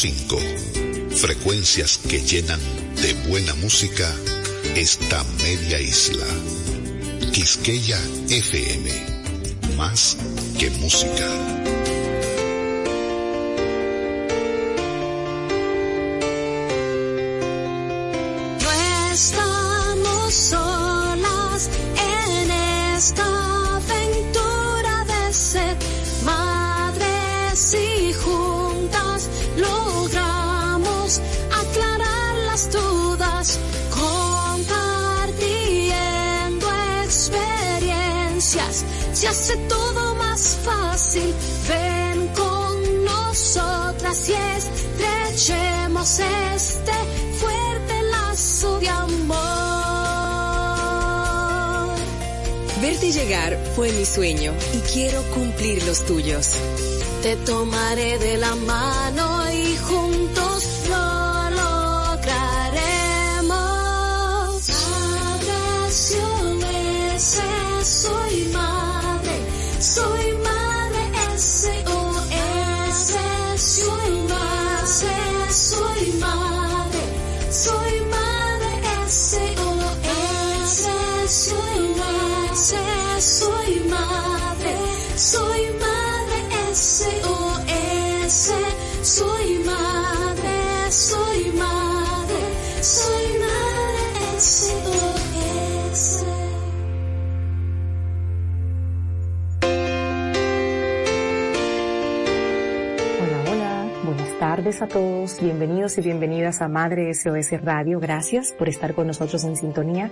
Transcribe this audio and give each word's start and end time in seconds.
98.5. 0.00 1.10
Frecuencias 1.10 1.98
que 1.98 2.20
llenan 2.20 2.60
de 3.02 3.12
buena 3.28 3.54
música 3.56 4.10
esta 4.74 5.22
media 5.42 5.78
isla. 5.78 6.24
Quisqueya 7.32 7.98
FM. 8.30 8.90
Más 9.76 10.16
que 10.58 10.70
música. 10.70 11.59
Este 46.18 46.92
fuerte 47.38 48.02
lazo 48.10 48.80
de 48.80 48.88
amor. 48.88 49.38
Verte 52.82 53.12
llegar 53.12 53.56
fue 53.76 53.92
mi 53.92 54.04
sueño 54.04 54.52
y 54.74 54.78
quiero 54.92 55.22
cumplir 55.34 55.84
los 55.84 56.04
tuyos. 56.06 56.56
Te 57.22 57.36
tomaré 57.36 58.18
de 58.18 58.38
la 58.38 58.54
mano 58.56 59.52
y 59.52 59.76
juntos 59.76 60.09
tardes 104.80 104.82
a 104.82 104.88
todos, 104.88 105.40
bienvenidos 105.40 105.98
y 105.98 106.00
bienvenidas 106.00 106.62
a 106.62 106.68
Madre 106.68 107.12
SOS 107.12 107.62
Radio. 107.62 108.00
Gracias 108.00 108.52
por 108.52 108.68
estar 108.68 108.94
con 108.94 109.06
nosotros 109.06 109.44
en 109.44 109.56
sintonía. 109.56 110.10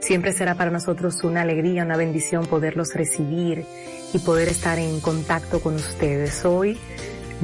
Siempre 0.00 0.32
será 0.32 0.54
para 0.54 0.70
nosotros 0.70 1.22
una 1.24 1.42
alegría, 1.42 1.84
una 1.84 1.96
bendición 1.96 2.46
poderlos 2.46 2.94
recibir 2.94 3.64
y 4.12 4.18
poder 4.18 4.48
estar 4.48 4.78
en 4.78 5.00
contacto 5.00 5.60
con 5.60 5.74
ustedes. 5.74 6.44
Hoy 6.44 6.78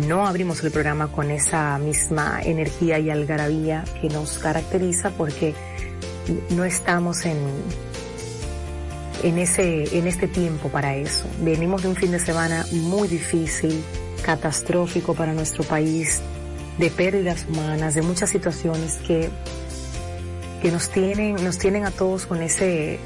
no 0.09 0.27
abrimos 0.27 0.63
el 0.65 0.71
programa 0.71 1.09
con 1.09 1.31
esa 1.31 1.79
misma 1.79 2.41
energía 2.43 2.99
y 2.99 3.11
algarabía 3.11 3.85
que 4.01 4.09
nos 4.09 4.39
caracteriza 4.39 5.11
porque 5.11 5.55
no 6.51 6.65
estamos 6.65 7.27
en, 7.27 7.39
en 9.23 9.39
ese, 9.39 9.99
en 9.99 10.07
este 10.07 10.27
tiempo 10.27 10.69
para 10.69 10.97
eso. 10.97 11.27
Venimos 11.43 11.83
de 11.83 11.89
un 11.89 11.97
fin 11.97 12.13
de 12.13 12.19
semana 12.19 12.65
muy 12.73 13.09
difícil, 13.09 13.83
catastrófico 14.25 15.15
para 15.15 15.33
nuestro 15.35 15.65
país, 15.65 16.23
de 16.79 16.91
pérdidas 16.91 17.47
humanas, 17.49 17.95
de 17.95 18.03
muchas 18.03 18.31
situaciones 18.31 18.97
que, 19.07 19.31
que 20.61 20.71
nos 20.71 20.89
tienen, 20.91 21.37
nos 21.43 21.59
tienen 21.59 21.85
a 21.85 21.91
todos 21.91 22.27
con 22.27 22.43
ese, 22.43 22.99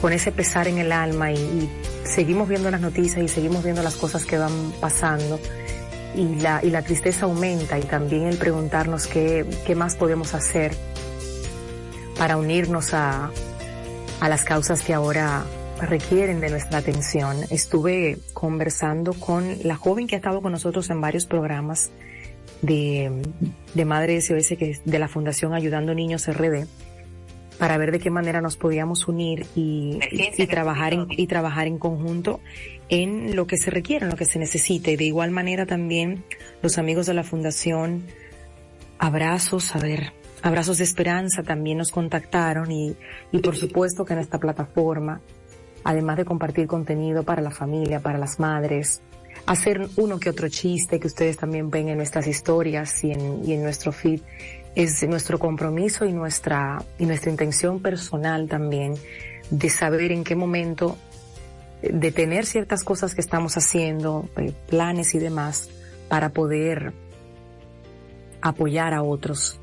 con 0.00 0.12
ese 0.12 0.32
pesar 0.32 0.68
en 0.68 0.78
el 0.78 0.92
alma 0.92 1.32
y, 1.32 1.70
seguimos 2.04 2.48
viendo 2.48 2.70
las 2.70 2.80
noticias 2.80 3.24
y 3.24 3.26
seguimos 3.26 3.64
viendo 3.64 3.82
las 3.82 3.96
cosas 3.96 4.24
que 4.24 4.38
van 4.38 4.72
pasando 4.80 5.40
y 6.14 6.36
la, 6.36 6.60
y 6.62 6.70
la 6.70 6.82
tristeza 6.82 7.26
aumenta 7.26 7.80
y 7.80 7.82
también 7.82 8.28
el 8.28 8.36
preguntarnos 8.36 9.08
qué, 9.08 9.44
qué 9.66 9.74
más 9.74 9.96
podemos 9.96 10.32
hacer 10.32 10.72
para 12.16 12.36
unirnos 12.36 12.94
a, 12.94 13.32
a 14.20 14.28
las 14.28 14.44
causas 14.44 14.82
que 14.82 14.94
ahora 14.94 15.44
requieren 15.80 16.40
de 16.40 16.48
nuestra 16.50 16.78
atención. 16.78 17.36
Estuve 17.50 18.18
conversando 18.32 19.12
con 19.12 19.56
la 19.64 19.76
joven 19.76 20.06
que 20.06 20.14
ha 20.14 20.18
estado 20.18 20.40
con 20.40 20.52
nosotros 20.52 20.88
en 20.90 21.00
varios 21.00 21.26
programas 21.26 21.90
de, 22.62 23.22
de 23.74 23.84
Madre 23.84 24.20
SOS, 24.20 24.54
que 24.58 24.70
es 24.70 24.84
de 24.84 24.98
la 24.98 25.08
Fundación 25.08 25.54
Ayudando 25.54 25.94
Niños 25.94 26.26
RD, 26.26 26.66
para 27.58 27.78
ver 27.78 27.92
de 27.92 27.98
qué 27.98 28.10
manera 28.10 28.40
nos 28.40 28.56
podíamos 28.56 29.08
unir 29.08 29.46
y, 29.54 29.98
y, 30.10 30.46
trabajar 30.46 30.92
en, 30.92 31.06
y 31.10 31.26
trabajar 31.26 31.66
en 31.66 31.78
conjunto 31.78 32.40
en 32.88 33.34
lo 33.34 33.46
que 33.46 33.56
se 33.56 33.70
requiere, 33.70 34.04
en 34.04 34.10
lo 34.10 34.16
que 34.16 34.26
se 34.26 34.38
necesite. 34.38 34.96
De 34.96 35.04
igual 35.04 35.30
manera 35.30 35.66
también 35.66 36.24
los 36.62 36.78
amigos 36.78 37.06
de 37.06 37.14
la 37.14 37.24
Fundación 37.24 38.04
Abrazos, 38.98 39.74
a 39.74 39.78
ver, 39.78 40.12
Abrazos 40.42 40.78
de 40.78 40.84
Esperanza 40.84 41.42
también 41.42 41.78
nos 41.78 41.90
contactaron 41.90 42.70
y, 42.70 42.94
y 43.32 43.38
por 43.38 43.56
supuesto 43.56 44.04
que 44.04 44.12
en 44.12 44.20
esta 44.20 44.38
plataforma 44.38 45.20
además 45.86 46.16
de 46.16 46.24
compartir 46.24 46.66
contenido 46.66 47.22
para 47.22 47.40
la 47.40 47.52
familia, 47.52 48.00
para 48.00 48.18
las 48.18 48.40
madres, 48.40 49.02
hacer 49.46 49.88
uno 49.96 50.18
que 50.18 50.30
otro 50.30 50.48
chiste 50.48 50.98
que 50.98 51.06
ustedes 51.06 51.36
también 51.36 51.70
ven 51.70 51.88
en 51.88 51.96
nuestras 51.96 52.26
historias 52.26 53.02
y 53.04 53.12
en, 53.12 53.62
nuestro 53.62 53.92
feed, 53.92 54.20
es 54.74 55.06
nuestro 55.08 55.38
compromiso 55.38 56.04
y 56.04 56.12
nuestra, 56.12 56.82
y 56.98 57.06
nuestra 57.06 57.30
intención 57.30 57.80
personal 57.80 58.48
también 58.48 58.94
de 59.50 59.70
saber 59.70 60.12
en 60.12 60.24
qué 60.24 60.34
momento 60.34 60.98
detener 61.82 62.44
ciertas 62.44 62.82
cosas 62.82 63.14
que 63.14 63.20
estamos 63.20 63.56
haciendo, 63.56 64.28
eh, 64.36 64.52
planes 64.68 65.14
y 65.14 65.18
demás, 65.18 65.70
para 66.08 66.30
poder 66.30 66.92
apoyar 68.40 68.94
a 68.94 69.02
otros, 69.02 69.60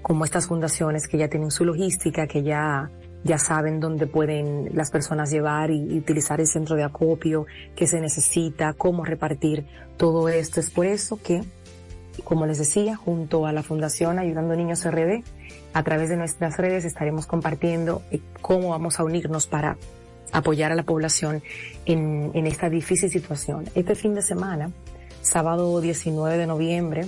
como 0.00 0.24
estas 0.24 0.46
fundaciones 0.46 1.06
que 1.06 1.18
ya 1.18 1.28
tienen 1.28 1.50
su 1.50 1.64
logística, 1.64 2.26
que 2.26 2.42
ya 2.42 2.90
ya 3.24 3.38
saben 3.38 3.80
dónde 3.80 4.06
pueden 4.06 4.70
las 4.74 4.90
personas 4.90 5.30
llevar 5.30 5.70
y, 5.70 5.98
utilizar 5.98 6.40
el 6.40 6.46
centro 6.46 6.76
de 6.76 6.84
acopio, 6.84 7.46
qué 7.76 7.86
se 7.86 8.00
necesita, 8.00 8.72
cómo 8.74 9.04
repartir 9.04 9.66
todo 9.96 10.28
esto. 10.28 10.60
Es 10.60 10.70
por 10.70 10.86
eso 10.86 11.20
que, 11.22 11.42
como 12.24 12.46
les 12.46 12.58
decía, 12.58 12.96
junto 12.96 13.46
a 13.46 13.52
la 13.52 13.62
Fundación 13.62 14.18
Ayudando 14.18 14.56
Niños 14.56 14.84
RD, 14.84 15.22
a 15.72 15.82
través 15.82 16.08
de 16.08 16.16
nuestras 16.16 16.56
redes 16.56 16.84
estaremos 16.84 17.26
compartiendo 17.26 18.02
eh, 18.10 18.20
cómo 18.40 18.70
vamos 18.70 18.98
a 18.98 19.04
unirnos 19.04 19.46
para 19.46 19.76
apoyar 20.32 20.72
a 20.72 20.74
la 20.74 20.82
población 20.82 21.42
en, 21.86 22.30
en 22.34 22.46
esta 22.46 22.68
difícil 22.68 23.10
situación. 23.10 23.64
Este 23.74 23.94
fin 23.94 24.14
de 24.14 24.22
semana, 24.22 24.70
sábado 25.20 25.80
19 25.80 26.38
de 26.38 26.46
noviembre, 26.46 27.06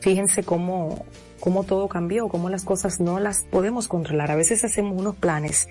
fíjense 0.00 0.42
cómo 0.42 1.04
cómo 1.42 1.64
todo 1.64 1.88
cambió, 1.88 2.28
cómo 2.28 2.50
las 2.50 2.64
cosas 2.64 3.00
no 3.00 3.18
las 3.18 3.40
podemos 3.40 3.88
controlar. 3.88 4.30
A 4.30 4.36
veces 4.36 4.62
hacemos 4.62 4.96
unos 4.96 5.16
planes 5.16 5.68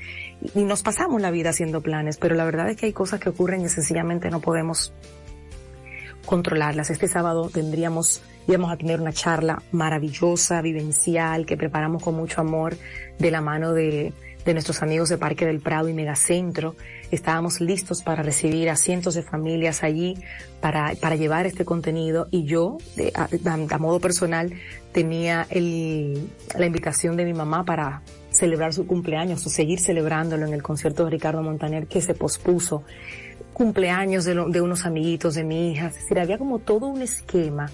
y 0.53 0.65
nos 0.65 0.83
pasamos 0.83 1.21
la 1.21 1.31
vida 1.31 1.51
haciendo 1.51 1.79
planes, 1.79 2.17
pero 2.17 2.35
la 2.35 2.43
verdad 2.43 2.69
es 2.69 2.75
que 2.75 2.87
hay 2.87 2.91
cosas 2.91 3.21
que 3.21 3.29
ocurren 3.29 3.61
y 3.61 3.69
sencillamente 3.69 4.29
no 4.29 4.41
podemos 4.41 4.91
controlarlas. 6.25 6.89
Este 6.89 7.07
sábado 7.07 7.49
tendríamos, 7.49 8.21
íbamos 8.49 8.69
a 8.69 8.75
tener 8.75 8.99
una 8.99 9.13
charla 9.13 9.63
maravillosa, 9.71 10.61
vivencial, 10.61 11.45
que 11.45 11.55
preparamos 11.55 12.03
con 12.03 12.15
mucho 12.15 12.41
amor 12.41 12.75
de 13.17 13.31
la 13.31 13.39
mano 13.39 13.71
de 13.71 14.11
de 14.45 14.53
nuestros 14.53 14.81
amigos 14.81 15.09
de 15.09 15.17
Parque 15.17 15.45
del 15.45 15.59
Prado 15.59 15.89
y 15.89 15.93
Megacentro. 15.93 16.75
Estábamos 17.11 17.61
listos 17.61 18.01
para 18.01 18.23
recibir 18.23 18.69
a 18.69 18.75
cientos 18.75 19.15
de 19.15 19.23
familias 19.23 19.83
allí 19.83 20.15
para, 20.59 20.93
para 20.99 21.15
llevar 21.15 21.45
este 21.45 21.65
contenido 21.65 22.27
y 22.31 22.45
yo, 22.45 22.77
de, 22.95 23.11
a, 23.15 23.77
modo 23.77 23.99
personal, 23.99 24.53
tenía 24.91 25.47
el, 25.49 26.29
la 26.57 26.65
invitación 26.65 27.17
de 27.17 27.25
mi 27.25 27.33
mamá 27.33 27.63
para 27.65 28.01
celebrar 28.31 28.73
su 28.73 28.87
cumpleaños 28.87 29.45
o 29.45 29.49
seguir 29.49 29.79
celebrándolo 29.79 30.45
en 30.45 30.53
el 30.53 30.63
concierto 30.63 31.05
de 31.05 31.11
Ricardo 31.11 31.41
Montaner 31.41 31.87
que 31.87 32.01
se 32.01 32.13
pospuso. 32.13 32.83
Cumpleaños 33.53 34.25
de, 34.25 34.35
lo, 34.35 34.49
de 34.49 34.61
unos 34.61 34.85
amiguitos 34.85 35.35
de 35.35 35.43
mi 35.43 35.71
hija. 35.71 35.87
Es 35.87 35.95
decir, 35.95 36.19
había 36.19 36.37
como 36.37 36.59
todo 36.59 36.87
un 36.87 37.01
esquema 37.01 37.69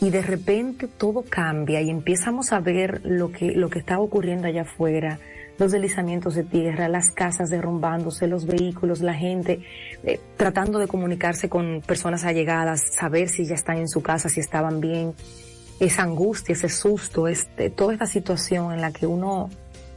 y 0.00 0.10
de 0.10 0.22
repente 0.22 0.86
todo 0.86 1.24
cambia 1.28 1.80
y 1.80 1.90
empezamos 1.90 2.52
a 2.52 2.60
ver 2.60 3.00
lo 3.04 3.32
que, 3.32 3.52
lo 3.52 3.68
que 3.68 3.80
estaba 3.80 4.00
ocurriendo 4.00 4.46
allá 4.46 4.62
afuera, 4.62 5.18
los 5.58 5.72
deslizamientos 5.72 6.34
de 6.34 6.44
tierra, 6.44 6.88
las 6.88 7.10
casas 7.10 7.50
derrumbándose, 7.50 8.26
los 8.28 8.46
vehículos, 8.46 9.00
la 9.00 9.14
gente 9.14 9.60
eh, 10.04 10.20
tratando 10.36 10.78
de 10.78 10.86
comunicarse 10.86 11.48
con 11.48 11.82
personas 11.84 12.24
allegadas, 12.24 12.82
saber 12.92 13.28
si 13.28 13.44
ya 13.44 13.56
están 13.56 13.78
en 13.78 13.88
su 13.88 14.02
casa, 14.02 14.28
si 14.28 14.40
estaban 14.40 14.80
bien, 14.80 15.14
esa 15.80 16.02
angustia, 16.02 16.52
ese 16.52 16.68
susto, 16.68 17.28
este, 17.28 17.70
toda 17.70 17.92
esta 17.92 18.06
situación 18.06 18.72
en 18.72 18.80
la 18.80 18.92
que 18.92 19.06
uno 19.06 19.50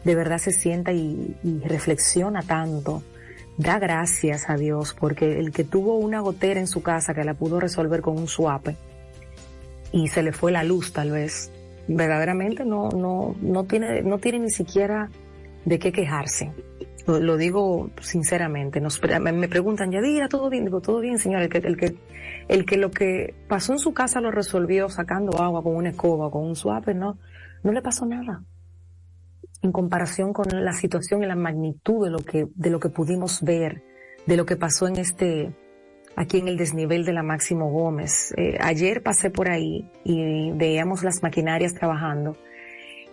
de 0.04 0.16
verdad 0.16 0.40
se 0.40 0.52
sienta 0.52 0.92
y, 0.92 1.36
y 1.44 1.60
reflexiona 1.60 2.42
tanto. 2.42 3.04
Da 3.58 3.78
gracias 3.78 4.50
a 4.50 4.56
Dios 4.56 4.96
porque 5.00 5.40
el 5.40 5.52
que 5.52 5.64
tuvo 5.64 5.98
una 5.98 6.22
gotera 6.22 6.60
en 6.60 6.68
su 6.68 6.82
casa 6.82 7.14
que 7.14 7.24
la 7.24 7.36
pudo 7.36 7.60
resolver 7.60 8.02
con 8.02 8.18
un 8.18 8.28
suape 8.28 8.76
y 9.92 10.08
se 10.08 10.24
le 10.24 10.32
fue 10.32 10.52
la 10.52 10.64
luz 10.64 10.94
tal 10.94 11.12
vez, 11.12 11.52
verdaderamente 11.88 12.66
no, 12.66 12.90
no, 12.90 13.36
no 13.42 13.66
tiene, 13.66 14.02
no 14.02 14.18
tiene 14.18 14.40
ni 14.40 14.50
siquiera 14.50 15.10
de 15.66 15.80
qué 15.80 15.92
quejarse. 15.92 16.54
Lo, 17.08 17.38
digo 17.38 17.90
sinceramente. 18.00 18.80
Nos, 18.80 19.02
me, 19.02 19.48
preguntan, 19.48 19.92
Yadira, 19.92 20.28
todo 20.28 20.50
bien, 20.50 20.66
digo, 20.66 20.82
todo 20.82 21.00
bien, 21.00 21.18
señor. 21.18 21.42
El 21.42 21.50
que, 21.50 21.58
el 21.58 21.78
que, 21.78 21.96
el 22.48 22.66
que 22.66 22.78
lo 22.78 22.92
que 22.92 23.34
pasó 23.48 23.74
en 23.74 23.80
su 23.80 23.94
casa 23.94 24.22
lo 24.22 24.32
resolvió 24.32 24.88
sacando 24.90 25.42
agua 25.42 25.64
con 25.64 25.76
una 25.76 25.90
escoba, 25.90 26.30
con 26.30 26.44
un 26.44 26.56
suave, 26.56 26.94
no, 26.94 27.18
no 27.64 27.72
le 27.72 27.82
pasó 27.82 28.06
nada. 28.06 28.44
En 29.62 29.72
comparación 29.72 30.34
con 30.34 30.48
la 30.52 30.74
situación 30.74 31.24
y 31.24 31.28
la 31.28 31.36
magnitud 31.36 32.06
de 32.06 32.12
lo 32.12 32.20
que, 32.20 32.48
de 32.56 32.70
lo 32.70 32.80
que 32.80 32.90
pudimos 32.90 33.42
ver, 33.42 33.84
de 34.26 34.38
lo 34.38 34.46
que 34.46 34.56
pasó 34.56 34.88
en 34.88 34.98
este, 34.98 35.56
aquí 36.16 36.38
en 36.38 36.48
el 36.48 36.58
desnivel 36.58 37.04
de 37.04 37.14
la 37.14 37.24
Máximo 37.24 37.72
Gómez. 37.72 38.34
Eh, 38.38 38.58
ayer 38.60 39.02
pasé 39.02 39.30
por 39.30 39.50
ahí 39.50 39.92
y 40.04 40.52
veíamos 40.52 41.04
las 41.04 41.22
maquinarias 41.24 41.74
trabajando 41.74 42.38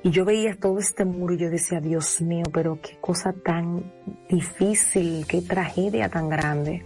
y 0.03 0.11
yo 0.11 0.25
veía 0.25 0.55
todo 0.55 0.79
este 0.79 1.05
muro 1.05 1.35
y 1.35 1.39
yo 1.39 1.51
decía, 1.51 1.81
Dios 1.81 2.21
mío, 2.21 2.45
pero 2.53 2.81
qué 2.81 2.97
cosa 3.01 3.33
tan 3.33 3.93
difícil, 4.29 5.27
qué 5.27 5.43
tragedia 5.43 6.09
tan 6.09 6.29
grande. 6.29 6.85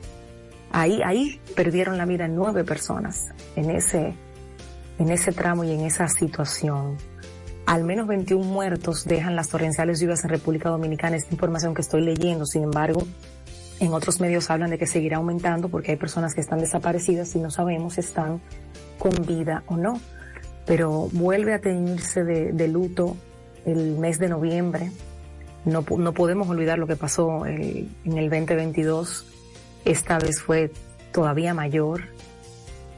Ahí, 0.71 1.03
ahí 1.05 1.41
perdieron 1.55 1.99
la 1.99 2.07
vida 2.07 2.27
nueve 2.29 2.65
personas 2.65 3.29
en 3.55 3.71
ese, 3.71 4.15
en 4.99 5.11
ese 5.11 5.33
tramo 5.33 5.65
y 5.65 5.73
en 5.73 5.81
esa 5.81 6.09
situación. 6.09 6.97
Al 7.67 7.85
menos 7.85 8.07
21 8.07 8.45
muertos 8.45 9.05
dejan 9.05 9.37
las 9.37 9.49
torrenciales 9.49 10.01
lluvias 10.01 10.25
en 10.25 10.31
República 10.31 10.71
Dominicana. 10.71 11.17
Esta 11.17 11.35
información 11.35 11.75
que 11.75 11.83
estoy 11.83 12.01
leyendo, 12.01 12.47
sin 12.47 12.63
embargo, 12.65 13.03
en 13.79 13.93
otros 13.93 14.21
medios 14.21 14.51
hablan 14.51 14.71
de 14.71 14.79
que 14.79 14.87
seguirá 14.87 15.19
aumentando 15.19 15.69
porque 15.69 15.93
hay 15.93 15.97
personas 15.99 16.35
que 16.35 16.41
están 16.41 16.61
desaparecidas 16.61 17.35
y 17.37 17.41
no 17.41 17.51
sabemos 17.51 17.95
si 17.95 18.01
están 18.01 18.41
con 18.99 19.13
vida 19.27 19.65
o 19.67 19.77
no 19.77 20.01
pero 20.67 21.09
vuelve 21.13 21.55
a 21.55 21.61
teñirse 21.61 22.25
de, 22.25 22.69
luto 22.69 23.17
el 23.65 23.99
mes 23.99 24.19
de 24.19 24.29
noviembre. 24.29 24.91
No, 25.65 25.85
no 25.97 26.13
podemos 26.13 26.49
olvidar 26.49 26.79
lo 26.79 26.87
que 26.87 26.97
pasó 26.97 27.47
en 27.47 27.89
el 28.05 28.31
2022. 28.31 29.27
Esta 29.85 30.19
vez 30.19 30.41
fue 30.41 30.71
todavía 31.13 31.55
mayor. 31.55 32.03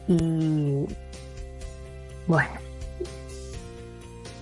Y 0.06 0.86
bueno, 2.26 2.50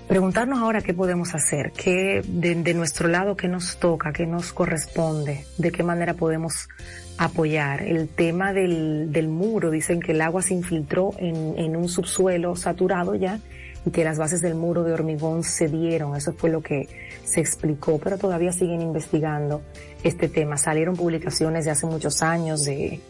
preguntarnos 0.09 0.59
ahora 0.61 0.83
qué 0.83 0.95
podemos 0.95 1.35
hacer, 1.35 1.73
qué 1.73 2.23
de, 2.27 2.55
de, 2.57 2.75
nuestro 2.75 3.09
lado, 3.09 3.37
qué 3.37 3.49
nos 3.49 3.77
toca, 3.79 4.13
qué 4.13 4.27
nos 4.27 4.53
corresponde, 4.53 5.47
de 5.59 5.73
qué 5.73 5.83
manera 5.83 6.15
podemos 6.15 6.69
apoyar. 7.19 7.83
El 7.83 8.09
tema 8.09 8.53
del, 8.53 9.29
muro, 9.29 9.71
dicen 9.71 10.01
que 10.01 10.13
el 10.13 10.21
agua 10.21 10.43
se 10.43 10.55
infiltró 10.55 11.13
en, 11.19 11.77
un 11.77 11.89
subsuelo 11.89 12.57
saturado 12.57 13.15
ya 13.15 13.39
y 13.85 13.91
que 13.91 14.05
las 14.05 14.19
bases 14.19 14.41
del 14.41 14.55
muro 14.55 14.85
de 14.85 14.93
hormigón 14.93 15.43
cedieron. 15.43 16.17
Eso 16.17 16.33
fue 16.33 16.51
lo 16.51 16.61
que 16.63 16.89
se 17.25 17.41
explicó, 17.41 17.99
pero 17.99 18.19
todavía 18.19 18.53
siguen 18.53 18.81
investigando 18.81 19.63
este 20.03 20.29
tema. 20.29 20.57
Salieron 20.57 20.97
publicaciones 20.97 21.65
de 21.65 21.73
hace 21.73 21.87
muchos 21.87 22.23
años 22.23 22.65
de, 22.65 23.01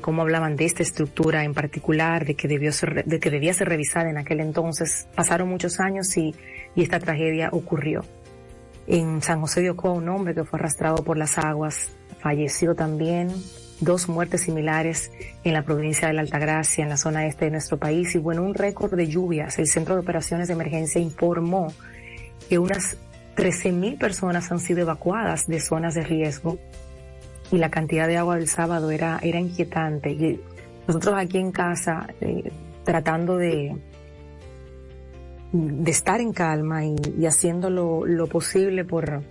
cómo 0.00 0.22
hablaban 0.22 0.56
de 0.56 0.64
esta 0.64 0.82
estructura 0.82 1.44
en 1.44 1.54
particular, 1.54 2.24
de 2.24 2.34
que 2.34 2.48
debió 2.48 2.72
ser, 2.72 3.04
de 3.04 3.20
que 3.20 3.30
debía 3.30 3.52
ser 3.52 3.68
revisada 3.68 4.08
en 4.10 4.18
aquel 4.18 4.40
entonces. 4.40 5.06
Pasaron 5.14 5.48
muchos 5.48 5.78
años 5.80 6.16
y, 6.16 6.34
y 6.74 6.82
esta 6.82 6.98
tragedia 6.98 7.50
ocurrió. 7.52 8.02
En 8.86 9.22
San 9.22 9.40
José 9.40 9.60
de 9.60 9.70
Ocoa, 9.70 9.92
un 9.92 10.08
hombre 10.08 10.34
que 10.34 10.42
fue 10.42 10.58
arrastrado 10.58 11.04
por 11.04 11.16
las 11.16 11.38
aguas 11.38 11.90
falleció 12.20 12.74
también, 12.74 13.28
dos 13.80 14.08
muertes 14.08 14.42
similares 14.42 15.10
en 15.42 15.54
la 15.54 15.62
provincia 15.62 16.08
de 16.08 16.14
la 16.14 16.20
Altagracia, 16.20 16.84
en 16.84 16.90
la 16.90 16.96
zona 16.96 17.26
este 17.26 17.46
de 17.46 17.52
nuestro 17.52 17.78
país, 17.78 18.14
y 18.14 18.18
bueno, 18.18 18.42
un 18.42 18.54
récord 18.54 18.94
de 18.94 19.08
lluvias. 19.08 19.58
El 19.58 19.66
Centro 19.66 19.94
de 19.94 20.02
Operaciones 20.02 20.48
de 20.48 20.54
Emergencia 20.54 21.00
informó 21.00 21.72
que 22.48 22.58
unas 22.58 22.96
13.000 23.36 23.98
personas 23.98 24.50
han 24.52 24.60
sido 24.60 24.80
evacuadas 24.80 25.46
de 25.46 25.60
zonas 25.60 25.94
de 25.94 26.02
riesgo 26.02 26.58
y 27.50 27.58
la 27.58 27.70
cantidad 27.70 28.06
de 28.06 28.16
agua 28.16 28.36
del 28.36 28.48
sábado 28.48 28.90
era, 28.90 29.18
era 29.22 29.40
inquietante. 29.40 30.38
Nosotros 30.86 31.14
aquí 31.16 31.38
en 31.38 31.52
casa, 31.52 32.06
eh, 32.20 32.50
tratando 32.84 33.36
de, 33.36 33.76
de 35.52 35.90
estar 35.90 36.20
en 36.20 36.32
calma 36.32 36.84
y, 36.84 36.96
y 37.18 37.26
haciendo 37.26 37.70
lo, 37.70 38.04
lo 38.04 38.26
posible 38.26 38.84
por, 38.84 39.22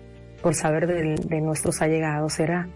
por 0.41 0.55
saber 0.55 0.87
de, 0.87 1.41
nuestros 1.41 1.81
allegados 1.81 2.39
era, 2.39 2.67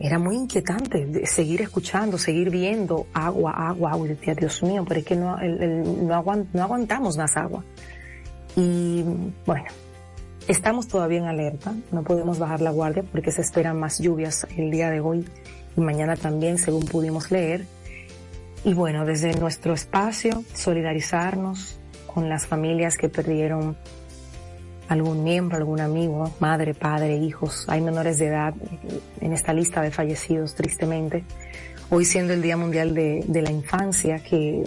era 0.00 0.18
muy 0.18 0.36
inquietante 0.36 1.26
seguir 1.26 1.62
escuchando, 1.62 2.18
seguir 2.18 2.50
viendo 2.50 3.06
agua, 3.12 3.52
agua, 3.52 3.92
agua. 3.92 4.06
Y 4.06 4.10
decía, 4.10 4.34
Dios 4.34 4.62
mío, 4.62 4.84
pero 4.86 5.00
es 5.00 5.06
que 5.06 5.16
no, 5.16 5.36
no, 5.36 6.14
aguantamos 6.62 7.16
más 7.16 7.36
agua. 7.36 7.64
Y 8.56 9.04
bueno, 9.46 9.66
estamos 10.48 10.88
todavía 10.88 11.18
en 11.18 11.26
alerta, 11.26 11.74
no 11.92 12.02
podemos 12.02 12.38
bajar 12.38 12.60
la 12.60 12.70
guardia 12.70 13.04
porque 13.10 13.30
se 13.30 13.42
esperan 13.42 13.78
más 13.78 13.98
lluvias 13.98 14.46
el 14.56 14.70
día 14.70 14.90
de 14.90 15.00
hoy 15.00 15.24
y 15.76 15.80
mañana 15.80 16.16
también, 16.16 16.58
según 16.58 16.84
pudimos 16.84 17.30
leer. 17.30 17.64
Y 18.64 18.74
bueno, 18.74 19.04
desde 19.04 19.32
nuestro 19.34 19.74
espacio, 19.74 20.42
solidarizarnos 20.52 21.78
con 22.12 22.28
las 22.28 22.46
familias 22.46 22.96
que 22.96 23.08
perdieron 23.08 23.76
algún 24.88 25.22
miembro, 25.22 25.56
algún 25.56 25.80
amigo, 25.80 26.32
madre, 26.40 26.74
padre, 26.74 27.16
hijos. 27.16 27.64
Hay 27.68 27.80
menores 27.80 28.18
de 28.18 28.26
edad 28.26 28.54
en 29.20 29.32
esta 29.32 29.52
lista 29.52 29.82
de 29.82 29.90
fallecidos, 29.90 30.54
tristemente. 30.54 31.24
Hoy 31.90 32.04
siendo 32.04 32.32
el 32.32 32.42
Día 32.42 32.56
Mundial 32.56 32.94
de, 32.94 33.42
la 33.42 33.50
Infancia, 33.50 34.18
que 34.18 34.64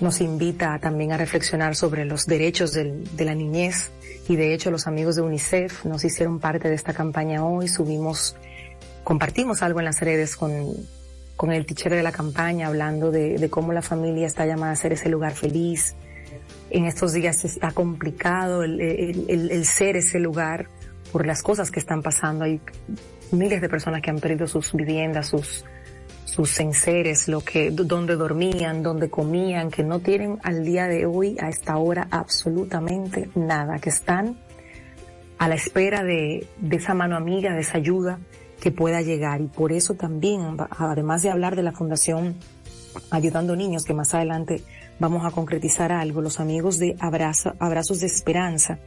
nos 0.00 0.20
invita 0.20 0.78
también 0.78 1.12
a 1.12 1.16
reflexionar 1.16 1.76
sobre 1.76 2.04
los 2.04 2.26
derechos 2.26 2.72
de 2.72 3.24
la 3.24 3.34
niñez. 3.34 3.92
Y 4.28 4.36
de 4.36 4.54
hecho 4.54 4.70
los 4.70 4.86
amigos 4.86 5.16
de 5.16 5.22
UNICEF 5.22 5.84
nos 5.84 6.04
hicieron 6.04 6.40
parte 6.40 6.68
de 6.68 6.74
esta 6.74 6.94
campaña 6.94 7.44
hoy. 7.44 7.68
Subimos, 7.68 8.36
compartimos 9.04 9.62
algo 9.62 9.80
en 9.80 9.84
las 9.84 10.00
redes 10.00 10.36
con, 10.36 10.50
con 11.36 11.52
el 11.52 11.66
teacher 11.66 11.92
de 11.92 12.02
la 12.02 12.12
campaña 12.12 12.68
hablando 12.68 13.10
de, 13.10 13.36
de 13.36 13.50
cómo 13.50 13.72
la 13.74 13.82
familia 13.82 14.26
está 14.26 14.46
llamada 14.46 14.72
a 14.72 14.76
ser 14.76 14.94
ese 14.94 15.10
lugar 15.10 15.32
feliz, 15.32 15.94
en 16.74 16.86
estos 16.86 17.12
días 17.12 17.44
está 17.44 17.70
complicado 17.70 18.64
el, 18.64 19.64
ser 19.64 19.96
ese 19.96 20.18
lugar 20.18 20.66
por 21.12 21.24
las 21.24 21.40
cosas 21.40 21.70
que 21.70 21.78
están 21.78 22.02
pasando. 22.02 22.44
Hay 22.44 22.60
miles 23.30 23.60
de 23.60 23.68
personas 23.68 24.02
que 24.02 24.10
han 24.10 24.18
perdido 24.18 24.48
sus 24.48 24.72
viviendas, 24.72 25.28
sus, 25.28 25.64
sus 26.24 26.58
lo 27.28 27.40
que, 27.42 27.70
donde 27.70 28.16
dormían, 28.16 28.82
donde 28.82 29.08
comían, 29.08 29.70
que 29.70 29.84
no 29.84 30.00
tienen 30.00 30.38
al 30.42 30.64
día 30.64 30.88
de 30.88 31.06
hoy, 31.06 31.36
a 31.40 31.48
esta 31.48 31.76
hora, 31.76 32.08
absolutamente 32.10 33.30
nada, 33.36 33.78
que 33.78 33.90
están 33.90 34.36
a 35.38 35.48
la 35.48 35.54
espera 35.54 36.02
de 36.02 36.48
esa 36.72 36.94
mano 36.94 37.16
amiga, 37.16 37.54
de 37.54 37.60
esa 37.60 37.78
ayuda 37.78 38.18
que 38.60 38.72
pueda 38.72 39.00
llegar. 39.00 39.40
Y 39.40 39.46
por 39.46 39.70
eso 39.70 39.94
también, 39.94 40.56
además 40.70 41.22
de 41.22 41.30
hablar 41.30 41.54
de 41.54 41.62
la 41.62 41.70
Fundación 41.70 42.34
Ayudando 43.10 43.56
Niños, 43.56 43.84
que 43.84 43.94
más 43.94 44.14
adelante 44.14 44.62
vamos 44.98 45.24
a 45.24 45.30
concretizar 45.30 45.92
algo. 45.92 46.20
Los 46.20 46.40
amigos 46.40 46.78
de 46.78 46.96
Abrazo, 47.00 47.54
Abrazos 47.58 48.00
de 48.00 48.06
Esperanza 48.06 48.78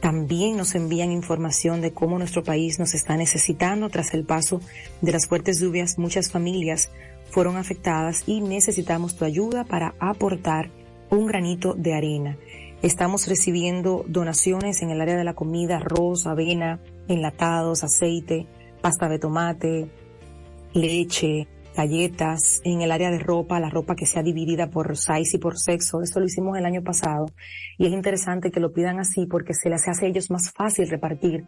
también 0.00 0.56
nos 0.56 0.74
envían 0.74 1.12
información 1.12 1.80
de 1.80 1.92
cómo 1.92 2.18
nuestro 2.18 2.42
país 2.42 2.80
nos 2.80 2.92
está 2.92 3.16
necesitando 3.16 3.88
tras 3.88 4.14
el 4.14 4.24
paso 4.24 4.60
de 5.00 5.12
las 5.12 5.28
fuertes 5.28 5.60
lluvias. 5.60 5.96
Muchas 5.96 6.30
familias 6.32 6.90
fueron 7.30 7.56
afectadas 7.56 8.24
y 8.26 8.40
necesitamos 8.40 9.16
tu 9.16 9.24
ayuda 9.24 9.62
para 9.64 9.94
aportar 10.00 10.70
un 11.08 11.26
granito 11.26 11.74
de 11.74 11.94
arena. 11.94 12.36
Estamos 12.82 13.28
recibiendo 13.28 14.04
donaciones 14.08 14.82
en 14.82 14.90
el 14.90 15.00
área 15.00 15.16
de 15.16 15.22
la 15.22 15.34
comida, 15.34 15.76
arroz, 15.76 16.26
avena, 16.26 16.80
enlatados, 17.06 17.84
aceite, 17.84 18.48
pasta 18.80 19.08
de 19.08 19.20
tomate, 19.20 19.88
leche, 20.74 21.46
galletas, 21.74 22.60
en 22.64 22.82
el 22.82 22.92
área 22.92 23.10
de 23.10 23.18
ropa, 23.18 23.60
la 23.60 23.70
ropa 23.70 23.94
que 23.94 24.06
sea 24.06 24.22
dividida 24.22 24.70
por 24.70 24.96
size 24.96 25.36
y 25.36 25.38
por 25.38 25.58
sexo. 25.58 26.02
Esto 26.02 26.20
lo 26.20 26.26
hicimos 26.26 26.58
el 26.58 26.66
año 26.66 26.82
pasado 26.82 27.26
y 27.78 27.86
es 27.86 27.92
interesante 27.92 28.50
que 28.50 28.60
lo 28.60 28.72
pidan 28.72 28.98
así 28.98 29.26
porque 29.26 29.54
se 29.54 29.70
les 29.70 29.86
hace 29.88 30.06
a 30.06 30.08
ellos 30.08 30.30
más 30.30 30.50
fácil 30.52 30.88
repartir 30.88 31.44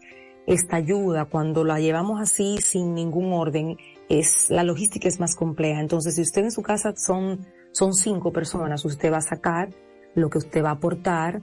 esta 0.46 0.76
ayuda 0.76 1.24
cuando 1.24 1.64
la 1.64 1.80
llevamos 1.80 2.20
así 2.20 2.58
sin 2.60 2.94
ningún 2.94 3.32
orden. 3.32 3.76
Es, 4.08 4.50
la 4.50 4.62
logística 4.62 5.08
es 5.08 5.20
más 5.20 5.34
compleja. 5.34 5.80
Entonces, 5.80 6.14
si 6.14 6.22
usted 6.22 6.44
en 6.44 6.52
su 6.52 6.62
casa 6.62 6.94
son, 6.96 7.46
son 7.72 7.94
cinco 7.94 8.32
personas, 8.32 8.84
usted 8.84 9.12
va 9.12 9.18
a 9.18 9.22
sacar 9.22 9.70
lo 10.14 10.30
que 10.30 10.38
usted 10.38 10.62
va 10.62 10.70
a 10.70 10.74
aportar 10.74 11.42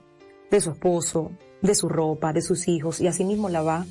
de 0.49 0.61
su 0.61 0.71
esposo, 0.71 1.31
de 1.61 1.75
su 1.75 1.87
ropa, 1.87 2.33
de 2.33 2.41
sus 2.41 2.67
hijos 2.67 2.99
y 3.01 3.07
asimismo 3.07 3.49
la 3.49 3.61
va, 3.61 3.85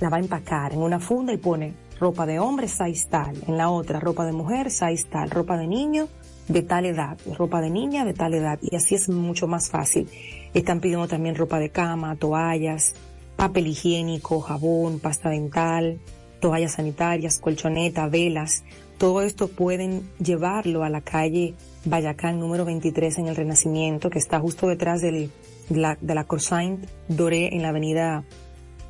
la 0.00 0.08
va 0.08 0.16
a 0.16 0.20
empacar 0.20 0.72
en 0.72 0.80
una 0.80 1.00
funda 1.00 1.32
y 1.32 1.38
pone 1.38 1.87
ropa 1.98 2.26
de 2.26 2.38
hombre 2.38 2.68
size 2.68 3.08
tal, 3.08 3.36
en 3.46 3.56
la 3.56 3.70
otra 3.70 4.00
ropa 4.00 4.24
de 4.24 4.32
mujer 4.32 4.70
size 4.70 5.06
tal, 5.10 5.30
ropa 5.30 5.56
de 5.56 5.66
niño 5.66 6.08
de 6.48 6.62
tal 6.62 6.86
edad, 6.86 7.18
ropa 7.36 7.60
de 7.60 7.70
niña 7.70 8.04
de 8.04 8.14
tal 8.14 8.34
edad. 8.34 8.58
Y 8.62 8.76
así 8.76 8.94
es 8.94 9.08
mucho 9.08 9.46
más 9.46 9.68
fácil. 9.68 10.08
Están 10.54 10.80
pidiendo 10.80 11.06
también 11.06 11.34
ropa 11.34 11.58
de 11.58 11.70
cama, 11.70 12.16
toallas, 12.16 12.94
papel 13.36 13.66
higiénico, 13.66 14.40
jabón, 14.40 14.98
pasta 14.98 15.28
dental, 15.28 15.98
toallas 16.40 16.72
sanitarias, 16.72 17.38
colchoneta, 17.38 18.08
velas. 18.08 18.64
Todo 18.96 19.22
esto 19.22 19.48
pueden 19.48 20.08
llevarlo 20.18 20.82
a 20.84 20.90
la 20.90 21.02
calle 21.02 21.54
Bayacán 21.84 22.40
número 22.40 22.64
23 22.64 23.18
en 23.18 23.28
el 23.28 23.36
Renacimiento, 23.36 24.10
que 24.10 24.18
está 24.18 24.40
justo 24.40 24.66
detrás 24.66 25.00
de 25.02 25.30
la, 25.68 25.96
de 26.00 26.14
la 26.14 26.24
Corsaint 26.24 26.84
Doré 27.08 27.54
en 27.54 27.62
la 27.62 27.68
avenida 27.68 28.24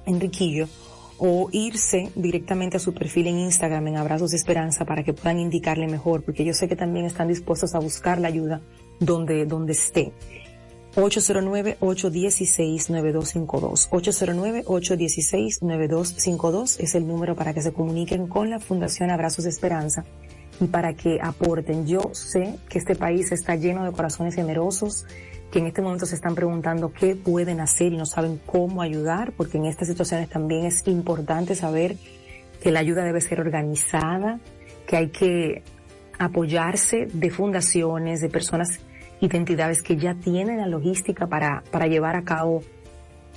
Enriquillo 0.06 0.68
o 1.18 1.48
irse 1.52 2.10
directamente 2.14 2.76
a 2.76 2.80
su 2.80 2.94
perfil 2.94 3.26
en 3.26 3.38
Instagram 3.38 3.88
en 3.88 3.96
Abrazos 3.96 4.30
de 4.30 4.36
Esperanza 4.36 4.84
para 4.84 5.02
que 5.02 5.12
puedan 5.12 5.38
indicarle 5.38 5.88
mejor, 5.88 6.22
porque 6.22 6.44
yo 6.44 6.54
sé 6.54 6.68
que 6.68 6.76
también 6.76 7.04
están 7.04 7.28
dispuestos 7.28 7.74
a 7.74 7.80
buscar 7.80 8.20
la 8.20 8.28
ayuda 8.28 8.62
donde, 9.00 9.44
donde 9.44 9.72
esté. 9.72 10.12
809-816-9252. 10.96 13.90
809-816-9252 13.90 16.80
es 16.80 16.94
el 16.94 17.06
número 17.06 17.36
para 17.36 17.52
que 17.54 17.62
se 17.62 17.72
comuniquen 17.72 18.26
con 18.26 18.50
la 18.50 18.58
Fundación 18.58 19.10
Abrazos 19.10 19.44
de 19.44 19.50
Esperanza 19.50 20.04
y 20.60 20.66
para 20.66 20.94
que 20.94 21.20
aporten. 21.22 21.86
Yo 21.86 22.10
sé 22.12 22.56
que 22.68 22.78
este 22.78 22.96
país 22.96 23.32
está 23.32 23.54
lleno 23.54 23.84
de 23.84 23.92
corazones 23.92 24.34
generosos, 24.34 25.06
que 25.50 25.60
en 25.60 25.66
este 25.66 25.80
momento 25.80 26.06
se 26.06 26.14
están 26.14 26.34
preguntando 26.34 26.92
qué 26.92 27.16
pueden 27.16 27.60
hacer 27.60 27.92
y 27.92 27.96
no 27.96 28.06
saben 28.06 28.40
cómo 28.44 28.82
ayudar, 28.82 29.32
porque 29.32 29.58
en 29.58 29.64
estas 29.64 29.88
situaciones 29.88 30.28
también 30.28 30.66
es 30.66 30.86
importante 30.86 31.54
saber 31.54 31.96
que 32.62 32.70
la 32.70 32.80
ayuda 32.80 33.04
debe 33.04 33.20
ser 33.20 33.40
organizada, 33.40 34.40
que 34.86 34.96
hay 34.96 35.08
que 35.08 35.62
apoyarse 36.18 37.06
de 37.12 37.30
fundaciones, 37.30 38.20
de 38.20 38.28
personas, 38.28 38.80
identidades 39.20 39.82
que 39.82 39.96
ya 39.96 40.14
tienen 40.14 40.58
la 40.58 40.66
logística 40.66 41.26
para, 41.26 41.62
para 41.70 41.86
llevar 41.86 42.16
a 42.16 42.22
cabo 42.22 42.62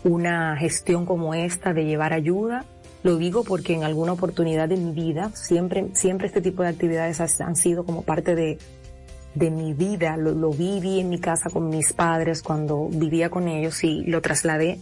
una 0.03 0.55
gestión 0.57 1.05
como 1.05 1.33
esta, 1.33 1.73
de 1.73 1.85
llevar 1.85 2.13
ayuda. 2.13 2.65
Lo 3.03 3.17
digo 3.17 3.43
porque 3.43 3.73
en 3.73 3.83
alguna 3.83 4.13
oportunidad 4.13 4.67
de 4.67 4.77
mi 4.77 4.91
vida, 4.91 5.31
siempre, 5.33 5.87
siempre 5.93 6.27
este 6.27 6.41
tipo 6.41 6.61
de 6.61 6.69
actividades 6.69 7.19
han 7.41 7.55
sido 7.55 7.83
como 7.83 8.03
parte 8.03 8.35
de, 8.35 8.59
de 9.33 9.50
mi 9.50 9.73
vida, 9.73 10.17
lo, 10.17 10.51
viví 10.51 11.00
en 11.00 11.09
mi 11.09 11.19
casa 11.19 11.50
con 11.50 11.69
mis 11.69 11.93
padres 11.93 12.41
cuando 12.41 12.89
vivía 12.89 13.29
con 13.29 13.47
ellos 13.47 13.83
y 13.83 14.03
lo 14.03 14.21
trasladé 14.21 14.79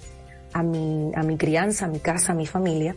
a 0.53 0.63
mi, 0.63 1.12
a 1.15 1.24
mi 1.24 1.38
crianza, 1.38 1.86
a 1.86 1.88
mi 1.88 2.00
casa, 2.00 2.32
a 2.32 2.36
mi 2.36 2.48
familia. 2.48 2.96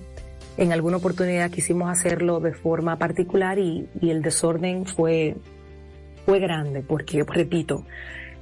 En 0.57 0.73
alguna 0.73 0.99
oportunidad 0.99 1.51
quisimos 1.51 1.91
hacerlo 1.91 2.41
de 2.41 2.53
forma 2.53 2.97
particular 2.97 3.59
y, 3.59 3.89
y 4.01 4.11
el 4.11 4.23
desorden 4.23 4.87
fue, 4.87 5.37
fue 6.25 6.41
grande 6.41 6.83
porque, 6.83 7.25
repito, 7.25 7.85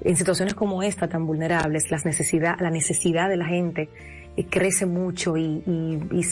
en 0.03 0.17
situaciones 0.17 0.55
como 0.55 0.83
esta 0.83 1.09
tan 1.09 1.27
vulnerables, 1.27 1.91
las 1.91 2.05
necesidad, 2.05 2.57
la 2.61 2.71
necesidad 2.71 3.29
de 3.29 3.37
la 3.37 3.47
gente 3.47 3.89
eh, 4.37 4.47
crece 4.47 4.87
mucho 4.87 5.37
y, 5.37 5.63
y, 5.67 6.01
y 6.13 6.23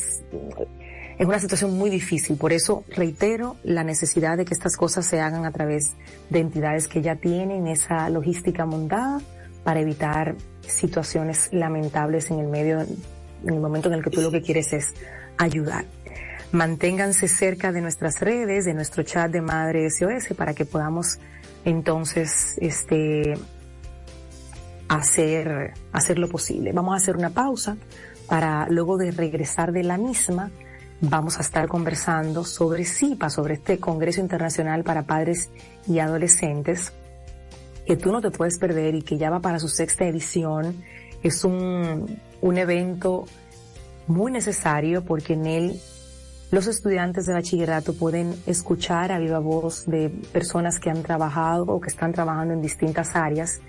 es 1.18 1.26
una 1.26 1.38
situación 1.40 1.76
muy 1.76 1.90
difícil. 1.90 2.36
Por 2.36 2.52
eso 2.52 2.84
reitero 2.94 3.56
la 3.64 3.82
necesidad 3.82 4.36
de 4.36 4.44
que 4.44 4.54
estas 4.54 4.76
cosas 4.76 5.06
se 5.06 5.20
hagan 5.20 5.44
a 5.44 5.50
través 5.50 5.94
de 6.30 6.38
entidades 6.38 6.86
que 6.86 7.02
ya 7.02 7.16
tienen 7.16 7.66
esa 7.66 8.08
logística 8.08 8.64
montada 8.64 9.20
para 9.64 9.80
evitar 9.80 10.36
situaciones 10.60 11.48
lamentables 11.52 12.30
en 12.30 12.38
el 12.38 12.46
medio, 12.46 12.80
en 12.80 13.52
el 13.52 13.60
momento 13.60 13.88
en 13.88 13.94
el 13.94 14.04
que 14.04 14.10
tú 14.10 14.20
lo 14.20 14.30
que 14.30 14.42
quieres 14.42 14.72
es 14.72 14.94
ayudar. 15.36 15.84
Manténganse 16.52 17.28
cerca 17.28 17.72
de 17.72 17.80
nuestras 17.80 18.20
redes, 18.20 18.64
de 18.64 18.72
nuestro 18.72 19.02
chat 19.02 19.30
de 19.30 19.42
Madre 19.42 19.90
SOS 19.90 20.34
para 20.36 20.54
que 20.54 20.64
podamos 20.64 21.18
entonces, 21.64 22.56
este, 22.60 23.34
hacer, 24.88 25.74
hacer 25.92 26.18
lo 26.18 26.28
posible. 26.28 26.72
Vamos 26.72 26.94
a 26.94 26.96
hacer 26.96 27.16
una 27.16 27.30
pausa 27.30 27.76
para 28.26 28.66
luego 28.68 28.96
de 28.96 29.10
regresar 29.10 29.72
de 29.72 29.82
la 29.82 29.98
misma, 29.98 30.50
vamos 31.00 31.38
a 31.38 31.40
estar 31.40 31.68
conversando 31.68 32.44
sobre 32.44 32.84
CIPA, 32.84 33.30
sobre 33.30 33.54
este 33.54 33.78
Congreso 33.78 34.20
Internacional 34.20 34.82
para 34.82 35.06
Padres 35.06 35.50
y 35.86 35.98
Adolescentes, 36.00 36.92
que 37.86 37.96
tú 37.96 38.12
no 38.12 38.20
te 38.20 38.30
puedes 38.30 38.58
perder 38.58 38.94
y 38.94 39.02
que 39.02 39.16
ya 39.16 39.30
va 39.30 39.40
para 39.40 39.58
su 39.58 39.68
sexta 39.68 40.04
edición. 40.04 40.82
Es 41.22 41.44
un, 41.44 42.18
un 42.40 42.58
evento 42.58 43.24
muy 44.06 44.32
necesario 44.32 45.04
porque 45.04 45.34
en 45.34 45.46
él 45.46 45.80
los 46.50 46.66
estudiantes 46.66 47.26
de 47.26 47.34
bachillerato 47.34 47.94
pueden 47.94 48.34
escuchar 48.46 49.12
a 49.12 49.18
viva 49.18 49.38
voz 49.38 49.84
de 49.86 50.08
personas 50.08 50.80
que 50.80 50.90
han 50.90 51.02
trabajado 51.02 51.64
o 51.64 51.80
que 51.80 51.88
están 51.88 52.12
trabajando 52.12 52.54
en 52.54 52.62
distintas 52.62 53.14
áreas 53.16 53.60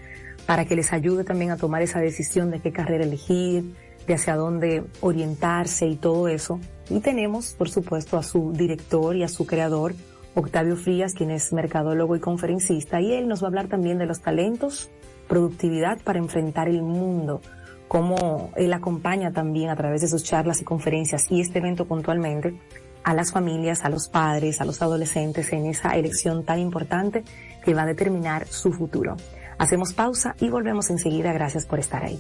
para 0.46 0.66
que 0.66 0.76
les 0.76 0.94
ayude 0.94 1.24
también 1.24 1.52
a 1.52 1.58
tomar 1.58 1.82
esa 1.82 2.00
decisión 2.00 2.50
de 2.52 2.62
qué 2.62 2.72
carrera 2.72 3.04
elegir, 3.04 3.76
de 4.08 4.14
hacia 4.14 4.36
dónde 4.36 4.84
orientarse 5.02 5.88
y 5.88 5.98
todo 5.98 6.28
eso. 6.30 6.60
Y 6.90 7.00
tenemos, 7.02 7.54
por 7.54 7.70
supuesto, 7.70 8.18
a 8.18 8.24
su 8.24 8.52
director 8.52 9.16
y 9.16 9.24
a 9.24 9.28
su 9.28 9.46
creador, 9.46 9.94
Octavio 10.36 10.76
Frías, 10.76 11.14
quien 11.14 11.32
es 11.32 11.54
mercadólogo 11.54 12.16
y 12.16 12.20
conferencista, 12.20 13.02
y 13.02 13.14
él 13.14 13.28
nos 13.28 13.42
va 13.42 13.48
a 13.48 13.50
hablar 13.50 13.68
también 13.68 13.98
de 13.98 14.06
los 14.06 14.22
talentos, 14.22 14.90
productividad 15.28 16.00
para 16.02 16.20
enfrentar 16.20 16.68
el 16.68 16.82
mundo, 16.82 17.42
cómo 17.88 18.52
él 18.56 18.74
acompaña 18.74 19.32
también 19.32 19.70
a 19.70 19.76
través 19.76 20.02
de 20.02 20.08
sus 20.08 20.24
charlas 20.24 20.62
y 20.62 20.64
conferencias 20.64 21.26
y 21.30 21.42
este 21.42 21.60
evento 21.60 21.86
puntualmente 21.86 22.56
a 23.04 23.14
las 23.14 23.32
familias, 23.32 23.84
a 23.84 23.90
los 23.90 24.08
padres, 24.08 24.62
a 24.62 24.66
los 24.66 24.82
adolescentes 24.82 25.52
en 25.54 25.66
esa 25.66 25.96
elección 25.96 26.44
tan 26.44 26.60
importante 26.60 27.24
que 27.64 27.74
va 27.74 27.84
a 27.84 27.88
determinar 27.88 28.48
su 28.48 28.72
futuro. 28.72 29.16
Hacemos 29.58 29.94
pausa 29.94 30.36
y 30.40 30.50
volvemos 30.50 30.90
enseguida. 30.90 31.34
Gracias 31.34 31.66
por 31.66 31.80
estar 31.80 32.04
ahí. 32.04 32.20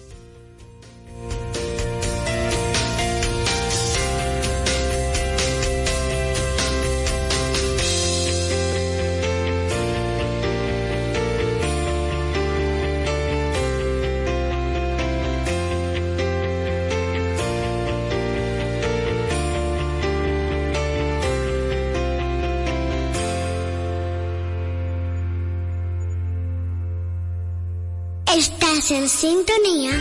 En 28.79 29.09
sintonía 29.09 29.91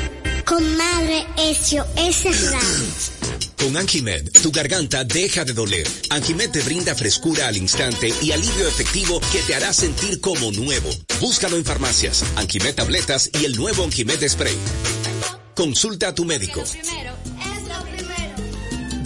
con 0.47 0.63
Madre 0.77 1.27
SOS 1.37 2.53
Radio. 2.53 2.87
Con 3.59 3.77
Anjimed, 3.77 4.31
tu 4.41 4.53
garganta 4.53 5.03
deja 5.03 5.45
de 5.45 5.53
doler. 5.53 5.87
Anjimed 6.11 6.51
te 6.53 6.61
brinda 6.63 6.95
frescura 6.95 7.49
al 7.49 7.57
instante 7.57 8.15
y 8.23 8.31
alivio 8.31 8.69
efectivo 8.69 9.21
que 9.33 9.41
te 9.41 9.57
hará 9.57 9.73
sentir 9.73 10.21
como 10.21 10.53
nuevo. 10.53 10.91
Búscalo 11.21 11.57
en 11.57 11.65
farmacias, 11.65 12.25
Anjimed 12.37 12.77
tabletas 12.77 13.31
y 13.41 13.47
el 13.47 13.57
nuevo 13.57 13.83
Anjimed 13.83 14.27
Spray. 14.29 14.57
Consulta 15.57 16.09
a 16.09 16.15
tu 16.15 16.25
médico. 16.25 16.63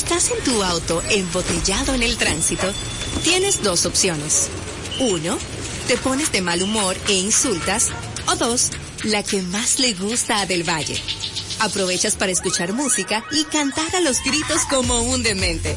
Estás 0.00 0.30
en 0.30 0.42
tu 0.44 0.62
auto 0.62 1.02
embotellado 1.10 1.94
en 1.94 2.02
el 2.02 2.16
tránsito, 2.16 2.72
tienes 3.22 3.62
dos 3.62 3.84
opciones. 3.84 4.48
Uno, 4.98 5.38
te 5.88 5.98
pones 5.98 6.32
de 6.32 6.40
mal 6.40 6.62
humor 6.62 6.96
e 7.06 7.12
insultas. 7.12 7.88
O 8.26 8.34
dos, 8.34 8.70
la 9.04 9.22
que 9.22 9.42
más 9.42 9.78
le 9.78 9.92
gusta 9.92 10.40
a 10.40 10.46
Del 10.46 10.66
Valle. 10.66 10.98
Aprovechas 11.58 12.16
para 12.16 12.32
escuchar 12.32 12.72
música 12.72 13.22
y 13.30 13.44
cantar 13.44 13.94
a 13.94 14.00
los 14.00 14.22
gritos 14.24 14.62
como 14.70 15.02
un 15.02 15.22
demente. 15.22 15.76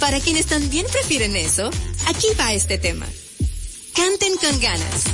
Para 0.00 0.20
quienes 0.20 0.46
también 0.46 0.86
prefieren 0.92 1.34
eso, 1.34 1.70
aquí 2.08 2.26
va 2.38 2.52
este 2.52 2.76
tema. 2.76 3.06
Canten 3.94 4.36
con 4.36 4.60
ganas. 4.60 5.04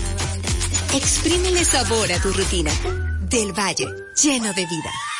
Exprímele 0.94 1.64
sabor 1.64 2.12
a 2.12 2.20
tu 2.20 2.32
rutina. 2.32 2.72
Del 3.20 3.52
Valle, 3.52 3.87
lleno 4.20 4.52
de 4.52 4.66
vida. 4.66 5.12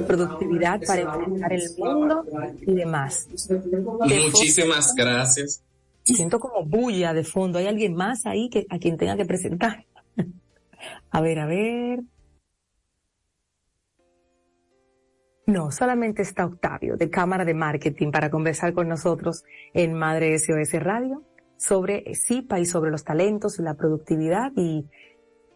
Productividad 0.00 0.80
para 0.86 1.02
enfrentar 1.02 1.52
el 1.52 1.62
mundo 1.78 2.24
y 2.60 2.74
demás. 2.74 3.28
Muchísimas 4.24 4.94
gracias. 4.94 5.62
Siento 6.04 6.40
como 6.40 6.64
bulla 6.64 7.14
de 7.14 7.24
fondo. 7.24 7.58
¿Hay 7.58 7.66
alguien 7.66 7.94
más 7.94 8.26
ahí 8.26 8.48
que 8.50 8.66
a 8.70 8.78
quien 8.78 8.96
tenga 8.96 9.16
que 9.16 9.24
presentar? 9.24 9.86
a 11.10 11.20
ver, 11.20 11.38
a 11.38 11.46
ver. 11.46 12.00
No, 15.46 15.70
solamente 15.70 16.22
está 16.22 16.46
Octavio 16.46 16.96
de 16.96 17.10
Cámara 17.10 17.44
de 17.44 17.54
Marketing 17.54 18.10
para 18.10 18.30
conversar 18.30 18.72
con 18.72 18.88
nosotros 18.88 19.44
en 19.74 19.92
Madre 19.92 20.38
SOS 20.38 20.72
Radio 20.82 21.24
sobre 21.56 22.04
CIPA 22.14 22.60
y 22.60 22.66
sobre 22.66 22.90
los 22.90 23.04
talentos 23.04 23.58
y 23.58 23.62
la 23.62 23.74
productividad 23.74 24.52
y 24.56 24.88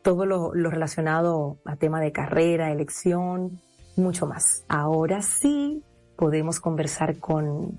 todo 0.02 0.24
lo, 0.26 0.54
lo 0.54 0.70
relacionado 0.70 1.58
a 1.64 1.76
tema 1.76 2.00
de 2.00 2.12
carrera, 2.12 2.70
elección, 2.70 3.60
mucho 3.96 4.26
más. 4.26 4.64
Ahora 4.68 5.22
sí 5.22 5.82
podemos 6.16 6.60
conversar 6.60 7.18
con, 7.18 7.78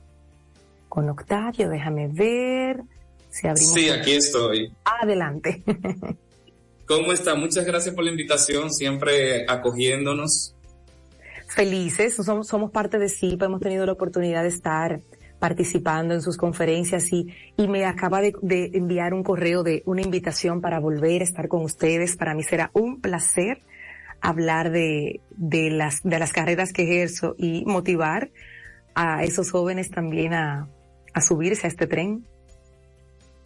con 0.89 1.09
Octavio, 1.09 1.69
déjame 1.69 2.07
ver 2.07 2.83
si 3.29 3.47
abrimos. 3.47 3.73
Sí, 3.73 3.89
aquí 3.89 4.13
estoy. 4.13 4.73
Adelante. 4.83 5.63
¿Cómo 6.87 7.11
está? 7.11 7.35
Muchas 7.35 7.65
gracias 7.65 7.93
por 7.93 8.05
la 8.05 8.11
invitación, 8.11 8.71
siempre 8.71 9.45
acogiéndonos. 9.49 10.55
Felices, 11.49 12.15
somos, 12.15 12.47
somos 12.47 12.71
parte 12.71 12.97
de 12.97 13.09
CIPA, 13.09 13.45
hemos 13.45 13.61
tenido 13.61 13.85
la 13.85 13.91
oportunidad 13.93 14.43
de 14.43 14.49
estar 14.49 15.01
participando 15.39 16.13
en 16.13 16.21
sus 16.21 16.37
conferencias 16.37 17.11
y, 17.11 17.27
y 17.57 17.67
me 17.67 17.85
acaba 17.85 18.21
de, 18.21 18.33
de 18.41 18.71
enviar 18.73 19.13
un 19.13 19.23
correo 19.23 19.63
de 19.63 19.83
una 19.85 20.01
invitación 20.01 20.61
para 20.61 20.79
volver 20.79 21.21
a 21.21 21.25
estar 21.25 21.47
con 21.47 21.63
ustedes. 21.63 22.15
Para 22.15 22.33
mí 22.33 22.43
será 22.43 22.71
un 22.73 23.01
placer 23.01 23.61
hablar 24.21 24.71
de, 24.71 25.21
de, 25.31 25.69
las, 25.69 26.01
de 26.03 26.19
las 26.19 26.33
carreras 26.33 26.73
que 26.73 26.83
ejerzo 26.83 27.35
y 27.37 27.63
motivar 27.65 28.31
a 28.95 29.23
esos 29.23 29.51
jóvenes 29.51 29.91
también 29.91 30.33
a, 30.33 30.67
a 31.13 31.21
subirse 31.21 31.67
a 31.67 31.69
este 31.69 31.87
tren. 31.87 32.25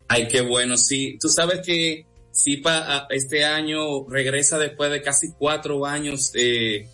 Ay, 0.08 0.28
qué 0.28 0.42
bueno, 0.42 0.78
sí. 0.78 1.18
Tú 1.20 1.30
sabes 1.30 1.62
que 1.66 2.06
CIPA 2.34 3.08
este 3.10 3.44
año 3.44 4.08
regresa 4.08 4.58
después 4.58 4.92
de 4.92 5.02
casi 5.02 5.32
cuatro 5.38 5.86
años 5.86 6.32
de, 6.32 6.88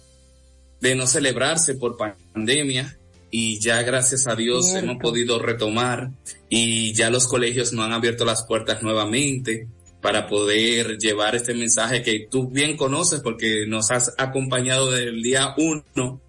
de 0.81 0.95
no 0.95 1.07
celebrarse 1.07 1.75
por 1.75 1.97
pandemia 1.97 2.97
y 3.29 3.59
ya 3.59 3.81
gracias 3.81 4.27
a 4.27 4.35
Dios 4.35 4.73
hemos 4.73 4.97
podido 4.97 5.39
retomar 5.39 6.11
y 6.49 6.93
ya 6.93 7.09
los 7.09 7.27
colegios 7.27 7.73
nos 7.73 7.85
han 7.85 7.93
abierto 7.93 8.25
las 8.25 8.43
puertas 8.43 8.81
nuevamente 8.81 9.67
para 10.07 10.25
poder 10.25 10.97
llevar 10.97 11.35
este 11.35 11.53
mensaje 11.53 12.01
que 12.01 12.27
tú 12.31 12.47
bien 12.47 12.77
conoces 12.77 13.19
porque 13.19 13.65
nos 13.67 13.91
has 13.91 14.15
acompañado 14.17 14.89
desde 14.89 15.09
el 15.09 15.21
día 15.21 15.53
uno 15.57 16.21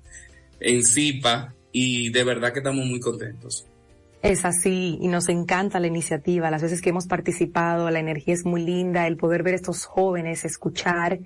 en 0.59 0.85
CIPA 0.85 1.55
y 1.71 2.11
de 2.11 2.25
verdad 2.25 2.53
que 2.53 2.59
estamos 2.59 2.85
muy 2.85 2.99
contentos. 2.99 3.69
Es 4.21 4.45
así 4.45 4.99
y 5.01 5.07
nos 5.07 5.29
encanta 5.29 5.79
la 5.79 5.87
iniciativa, 5.87 6.51
las 6.51 6.61
veces 6.61 6.81
que 6.81 6.91
hemos 6.91 7.07
participado, 7.07 7.89
la 7.93 8.01
energía 8.01 8.35
es 8.35 8.45
muy 8.45 8.65
linda, 8.65 9.07
el 9.07 9.17
poder 9.17 9.45
ver 9.45 9.53
a 9.53 9.59
estos 9.59 9.85
jóvenes, 9.85 10.45
escuchar 10.45 11.21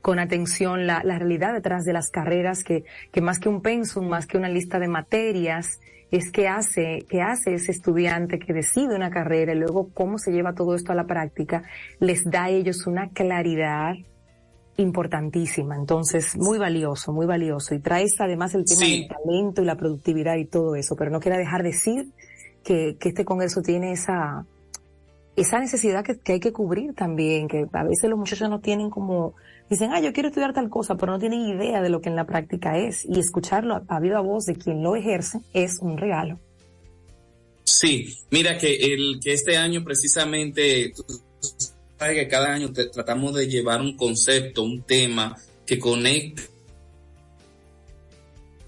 con 0.00 0.18
atención 0.18 0.86
la, 0.86 1.02
la 1.04 1.18
realidad 1.18 1.52
detrás 1.52 1.84
de 1.84 1.92
las 1.92 2.08
carreras 2.08 2.64
que, 2.64 2.84
que 3.12 3.20
más 3.20 3.38
que 3.38 3.50
un 3.50 3.60
pensum, 3.60 4.08
más 4.08 4.26
que 4.26 4.38
una 4.38 4.48
lista 4.48 4.78
de 4.78 4.88
materias, 4.88 5.78
es 6.10 6.30
que 6.30 6.48
hace, 6.48 7.04
que 7.08 7.20
hace 7.20 7.54
ese 7.54 7.72
estudiante 7.72 8.38
que 8.38 8.52
decide 8.52 8.94
una 8.94 9.10
carrera 9.10 9.52
y 9.52 9.58
luego 9.58 9.90
cómo 9.92 10.18
se 10.18 10.32
lleva 10.32 10.54
todo 10.54 10.74
esto 10.74 10.92
a 10.92 10.94
la 10.94 11.06
práctica, 11.06 11.62
les 12.00 12.24
da 12.24 12.44
a 12.44 12.50
ellos 12.50 12.86
una 12.86 13.10
claridad 13.10 13.94
importantísima. 14.78 15.76
Entonces, 15.76 16.36
muy 16.36 16.58
valioso, 16.58 17.12
muy 17.12 17.26
valioso. 17.26 17.74
Y 17.74 17.80
traes 17.80 18.12
además 18.20 18.54
el 18.54 18.64
tema 18.64 18.86
sí. 18.86 19.00
del 19.00 19.08
talento 19.08 19.62
y 19.62 19.64
la 19.64 19.76
productividad 19.76 20.36
y 20.36 20.46
todo 20.46 20.76
eso, 20.76 20.96
pero 20.96 21.10
no 21.10 21.20
quiero 21.20 21.36
dejar 21.36 21.62
de 21.62 21.70
decir 21.70 22.06
que, 22.64 22.96
que 22.98 23.10
este 23.10 23.24
congreso 23.24 23.60
tiene 23.60 23.92
esa, 23.92 24.46
esa 25.36 25.58
necesidad 25.58 26.04
que, 26.04 26.18
que, 26.18 26.34
hay 26.34 26.40
que 26.40 26.52
cubrir 26.52 26.94
también, 26.94 27.48
que 27.48 27.66
a 27.72 27.84
veces 27.84 28.08
los 28.08 28.18
muchachos 28.18 28.48
no 28.48 28.60
tienen 28.60 28.88
como, 28.88 29.34
dicen, 29.68 29.92
ah, 29.92 30.00
yo 30.00 30.12
quiero 30.12 30.28
estudiar 30.28 30.52
tal 30.52 30.68
cosa, 30.70 30.96
pero 30.96 31.12
no 31.12 31.18
tienen 31.18 31.40
idea 31.40 31.82
de 31.82 31.88
lo 31.88 32.00
que 32.00 32.08
en 32.08 32.16
la 32.16 32.26
práctica 32.26 32.78
es. 32.78 33.04
Y 33.04 33.18
escucharlo 33.18 33.82
a, 33.88 34.00
viva 34.00 34.20
voz 34.20 34.46
de 34.46 34.56
quien 34.56 34.82
lo 34.82 34.96
ejerce 34.96 35.40
es 35.52 35.78
un 35.80 35.98
regalo. 35.98 36.38
Sí, 37.64 38.16
mira 38.30 38.56
que 38.56 38.74
el 38.76 39.20
que 39.22 39.34
este 39.34 39.56
año 39.56 39.84
precisamente, 39.84 40.92
tú 40.96 41.04
sabes 41.98 42.16
que 42.16 42.28
cada 42.28 42.54
año 42.54 42.72
tratamos 42.72 43.34
de 43.34 43.46
llevar 43.46 43.80
un 43.80 43.96
concepto, 43.96 44.62
un 44.62 44.82
tema 44.82 45.36
que 45.66 45.78
conecte 45.78 46.44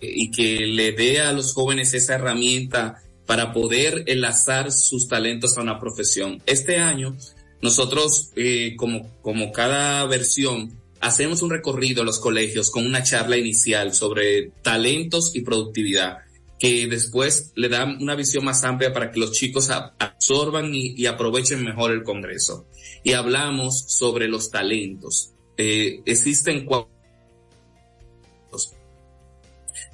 y 0.01 0.31
que 0.31 0.67
le 0.67 0.93
dé 0.93 1.21
a 1.21 1.33
los 1.33 1.55
jóvenes 1.55 1.95
esa 1.95 2.15
herramienta 2.15 3.03
para 3.27 3.53
poder 3.53 4.05
enlazar 4.07 4.73
sus 4.73 5.09
talentos 5.09 5.57
a 5.57 5.63
una 5.63 5.79
profesión. 5.79 6.43
Este 6.47 6.79
año, 6.79 7.17
nosotros, 7.63 8.31
eh, 8.37 8.75
como, 8.77 9.09
como 9.23 9.53
cada 9.53 10.05
versión, 10.07 10.80
hacemos 11.01 11.43
un 11.43 11.51
recorrido 11.51 12.03
a 12.03 12.05
los 12.05 12.19
colegios 12.19 12.71
con 12.71 12.87
una 12.87 13.03
charla 13.03 13.37
inicial 13.37 13.95
sobre 13.95 14.53
talentos 14.63 15.35
y 15.35 15.41
productividad, 15.41 16.19
que 16.59 16.87
después 16.87 17.53
le 17.55 17.69
da 17.69 17.85
una 17.85 18.15
visión 18.15 18.45
más 18.45 18.65
amplia 18.65 18.93
para 18.93 19.11
que 19.11 19.21
los 19.21 19.33
chicos 19.33 19.71
absorban 19.71 20.71
y, 20.75 21.07
aprovechen 21.07 21.65
mejor 21.65 21.93
el 21.93 22.03
Congreso. 22.03 22.67
Y 23.03 23.15
hablamos 23.15 23.85
sobre 23.89 24.29
los 24.29 24.51
talentos. 24.51 25.33
Eh, 25.57 26.03
existen 26.05 26.67
cuatro 26.67 27.01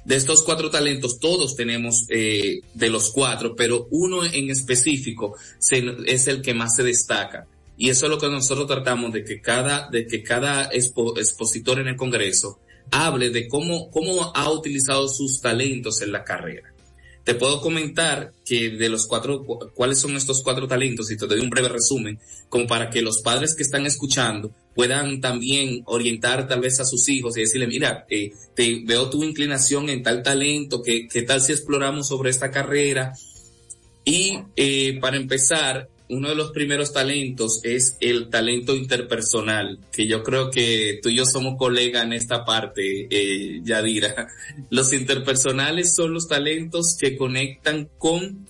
de 0.07 0.15
estos 0.15 0.41
cuatro 0.43 0.69
talentos, 0.69 1.19
todos 1.19 1.57
tenemos 1.57 2.05
eh, 2.07 2.61
de 2.73 2.89
los 2.89 3.11
cuatro, 3.11 3.57
pero 3.57 3.89
uno 3.91 4.23
en 4.23 4.49
específico 4.49 5.35
es 5.59 6.27
el 6.27 6.41
que 6.41 6.53
más 6.53 6.77
se 6.77 6.83
destaca. 6.83 7.45
Y 7.77 7.89
eso 7.89 8.07
es 8.07 8.09
lo 8.09 8.17
que 8.17 8.27
nosotros 8.27 8.67
tratamos 8.67 9.13
de 9.13 9.23
que 9.23 9.39
cada, 9.39 9.87
de 9.89 10.07
que 10.07 10.23
cada 10.23 10.65
expo, 10.71 11.17
expositor 11.17 11.79
en 11.79 11.87
el 11.87 11.95
Congreso 11.95 12.59
hable 12.91 13.29
de 13.29 13.47
cómo, 13.47 13.91
cómo 13.91 14.31
ha 14.35 14.49
utilizado 14.49 15.07
sus 15.07 15.39
talentos 15.41 16.01
en 16.01 16.11
la 16.11 16.23
carrera. 16.23 16.73
Te 17.23 17.35
puedo 17.35 17.59
comentar 17.59 18.31
que 18.45 18.69
de 18.69 18.87
los 18.87 19.05
cuatro, 19.05 19.43
cuáles 19.73 19.99
son 19.99 20.15
estos 20.15 20.41
cuatro 20.41 20.65
talentos 20.65 21.11
y 21.11 21.17
te 21.17 21.27
doy 21.27 21.41
un 21.41 21.49
breve 21.49 21.67
resumen, 21.67 22.17
como 22.47 22.65
para 22.67 22.89
que 22.89 23.01
los 23.01 23.21
padres 23.21 23.53
que 23.53 23.63
están 23.63 23.85
escuchando 23.85 24.51
puedan 24.73 25.19
también 25.19 25.81
orientar 25.87 26.47
tal 26.47 26.61
vez 26.61 26.79
a 26.79 26.85
sus 26.85 27.09
hijos 27.09 27.35
y 27.35 27.41
decirle, 27.41 27.67
mira, 27.67 28.05
eh, 28.09 28.31
te 28.55 28.81
veo 28.85 29.09
tu 29.09 29.23
inclinación 29.25 29.89
en 29.89 30.03
tal 30.03 30.23
talento, 30.23 30.81
¿qué, 30.81 31.09
qué 31.09 31.23
tal 31.23 31.41
si 31.41 31.51
exploramos 31.51 32.07
sobre 32.07 32.29
esta 32.29 32.49
carrera? 32.49 33.11
Y 34.05 34.39
eh, 34.55 34.97
para 35.01 35.17
empezar, 35.17 35.89
uno 36.09 36.29
de 36.29 36.35
los 36.35 36.51
primeros 36.51 36.93
talentos 36.93 37.61
es 37.63 37.97
el 37.99 38.29
talento 38.29 38.75
interpersonal, 38.75 39.79
que 39.91 40.07
yo 40.07 40.23
creo 40.23 40.49
que 40.49 40.99
tú 41.01 41.09
y 41.09 41.15
yo 41.15 41.25
somos 41.25 41.57
colegas 41.57 42.05
en 42.05 42.13
esta 42.13 42.45
parte, 42.45 43.07
eh, 43.09 43.61
Yadira. 43.63 44.27
Los 44.69 44.93
interpersonales 44.93 45.93
son 45.95 46.13
los 46.13 46.27
talentos 46.27 46.97
que 46.99 47.17
conectan 47.17 47.89
con, 47.97 48.47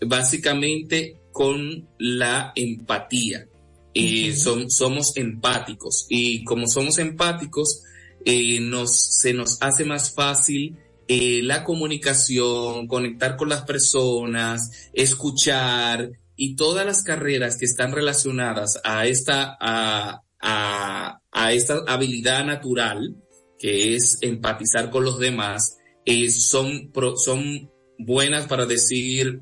básicamente, 0.00 1.16
con 1.32 1.88
la 1.98 2.52
empatía. 2.54 3.46
Eh, 3.94 4.34
son, 4.36 4.70
somos 4.70 5.16
empáticos 5.16 6.06
y 6.10 6.44
como 6.44 6.66
somos 6.66 6.98
empáticos, 6.98 7.82
eh, 8.26 8.60
nos, 8.60 8.94
se 8.94 9.32
nos 9.32 9.56
hace 9.62 9.84
más 9.84 10.12
fácil 10.12 10.76
eh, 11.08 11.40
la 11.44 11.62
comunicación, 11.62 12.88
conectar 12.88 13.36
con 13.36 13.48
las 13.48 13.62
personas, 13.62 14.90
escuchar, 14.92 16.10
y 16.36 16.56
todas 16.56 16.86
las 16.86 17.02
carreras 17.02 17.56
que 17.58 17.64
están 17.64 17.92
relacionadas 17.92 18.80
a 18.84 19.06
esta, 19.06 19.56
a, 19.60 20.22
a, 20.40 21.52
esta 21.52 21.82
habilidad 21.86 22.44
natural, 22.44 23.16
que 23.58 23.94
es 23.94 24.18
empatizar 24.20 24.90
con 24.90 25.04
los 25.04 25.18
demás, 25.18 25.78
eh, 26.04 26.30
son, 26.30 26.92
son 27.16 27.70
buenas 27.98 28.46
para 28.46 28.66
decir 28.66 29.40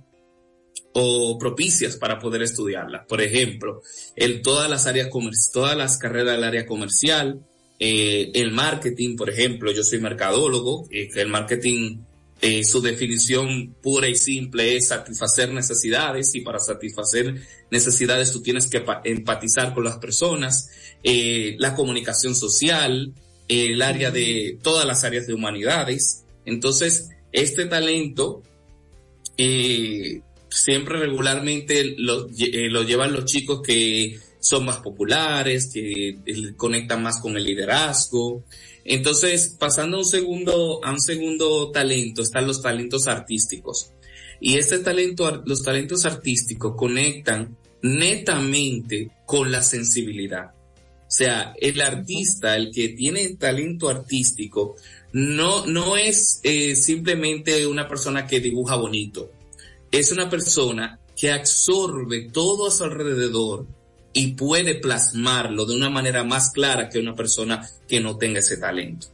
o 0.94 1.37
propicias 1.38 1.96
para 1.96 2.18
poder 2.20 2.42
estudiarla. 2.42 3.04
Por 3.07 3.20
ejemplo, 3.20 3.83
en 4.14 4.42
todas 4.42 4.70
las 4.70 4.87
áreas 4.87 5.09
todas 5.52 5.76
las 5.76 5.98
carreras 5.98 6.37
del 6.37 6.44
área 6.44 6.66
comercial, 6.66 7.44
eh, 7.80 8.30
el 8.35 8.52
marketing, 8.52 9.16
por 9.16 9.28
ejemplo, 9.28 9.72
yo 9.72 9.83
soy 9.83 10.00
mercadólogo, 10.00 10.88
que 10.88 11.20
el 11.20 11.28
marketing, 11.28 11.98
eh, 12.40 12.64
su 12.64 12.82
definición 12.82 13.74
pura 13.82 14.08
y 14.08 14.16
simple 14.16 14.76
es 14.76 14.88
satisfacer 14.88 15.52
necesidades 15.52 16.34
y 16.34 16.40
para 16.42 16.58
satisfacer 16.60 17.40
necesidades 17.70 18.32
tú 18.32 18.42
tienes 18.42 18.66
que 18.66 18.84
empatizar 19.04 19.72
con 19.72 19.84
las 19.84 19.96
personas, 19.98 20.68
eh, 21.02 21.56
la 21.58 21.74
comunicación 21.74 22.34
social, 22.34 23.14
el 23.48 23.82
área 23.82 24.10
de 24.10 24.58
todas 24.62 24.86
las 24.86 25.04
áreas 25.04 25.26
de 25.26 25.34
humanidades. 25.34 26.24
Entonces, 26.44 27.10
este 27.32 27.66
talento 27.66 28.42
siempre 29.36 30.98
regularmente 30.98 31.94
lo 31.96 32.28
llevan 32.28 33.12
los 33.12 33.24
chicos 33.24 33.62
que 33.62 34.18
son 34.44 34.66
más 34.66 34.76
populares, 34.78 35.70
que 35.72 36.18
conectan 36.56 37.02
más 37.02 37.20
con 37.20 37.36
el 37.36 37.44
liderazgo. 37.44 38.44
Entonces, 38.84 39.56
pasando 39.58 39.96
a 39.96 40.00
un 40.00 40.06
segundo, 40.06 40.84
a 40.84 40.92
un 40.92 41.00
segundo 41.00 41.70
talento, 41.70 42.22
están 42.22 42.46
los 42.46 42.60
talentos 42.60 43.08
artísticos. 43.08 43.90
Y 44.40 44.58
este 44.58 44.78
talento, 44.78 45.42
los 45.46 45.62
talentos 45.62 46.04
artísticos 46.04 46.74
conectan 46.76 47.56
netamente 47.82 49.10
con 49.26 49.50
la 49.50 49.62
sensibilidad. 49.62 50.52
O 51.14 51.16
sea, 51.16 51.54
el 51.60 51.80
artista, 51.80 52.56
el 52.56 52.70
que 52.72 52.90
tiene 52.90 53.36
talento 53.36 53.88
artístico, 53.88 54.74
no, 55.12 55.64
no 55.66 55.96
es 55.96 56.40
eh, 56.42 56.74
simplemente 56.74 57.66
una 57.66 57.86
persona 57.88 58.26
que 58.26 58.40
dibuja 58.40 58.76
bonito. 58.76 59.30
Es 59.90 60.10
una 60.12 60.28
persona 60.28 60.98
que 61.16 61.30
absorbe 61.30 62.28
todo 62.32 62.66
a 62.66 62.70
su 62.70 62.84
alrededor 62.84 63.66
y 64.14 64.29
puede 64.29 64.77
plasmarlo 64.77 65.66
de 65.66 65.77
una 65.77 65.90
manera 65.90 66.24
más 66.24 66.50
clara 66.50 66.88
que 66.88 66.98
una 66.98 67.14
persona 67.14 67.68
que 67.87 68.00
no 68.00 68.16
tenga 68.16 68.38
ese 68.38 68.57
talento. 68.57 69.09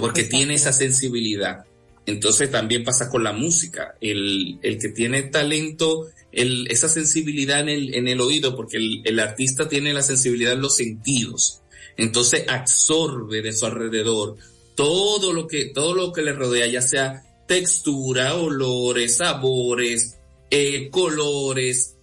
Porque 0.00 0.24
tiene 0.24 0.54
esa 0.54 0.72
sensibilidad. 0.72 1.64
Entonces 2.06 2.50
también 2.50 2.84
pasa 2.84 3.10
con 3.10 3.22
la 3.22 3.32
música. 3.32 3.96
El, 4.00 4.58
el 4.62 4.78
que 4.78 4.88
tiene 4.88 5.24
talento, 5.24 6.08
el, 6.32 6.66
esa 6.70 6.88
sensibilidad 6.88 7.60
en 7.60 7.68
el, 7.68 7.94
en 7.94 8.08
el 8.08 8.20
oído, 8.20 8.56
porque 8.56 8.78
el, 8.78 9.02
el 9.04 9.20
artista 9.20 9.68
tiene 9.68 9.92
la 9.92 10.02
sensibilidad 10.02 10.54
en 10.54 10.62
los 10.62 10.76
sentidos. 10.76 11.60
Entonces 11.96 12.44
absorbe 12.48 13.42
de 13.42 13.52
su 13.52 13.66
alrededor 13.66 14.36
todo 14.80 15.34
lo 15.34 15.46
que, 15.46 15.66
todo 15.66 15.94
lo 15.94 16.12
que 16.12 16.22
le 16.22 16.32
rodea, 16.32 16.66
ya 16.66 16.80
sea 16.80 17.22
textura, 17.46 18.34
olores, 18.34 19.18
sabores, 19.18 20.16
eh, 20.50 20.88
colores, 20.90 21.96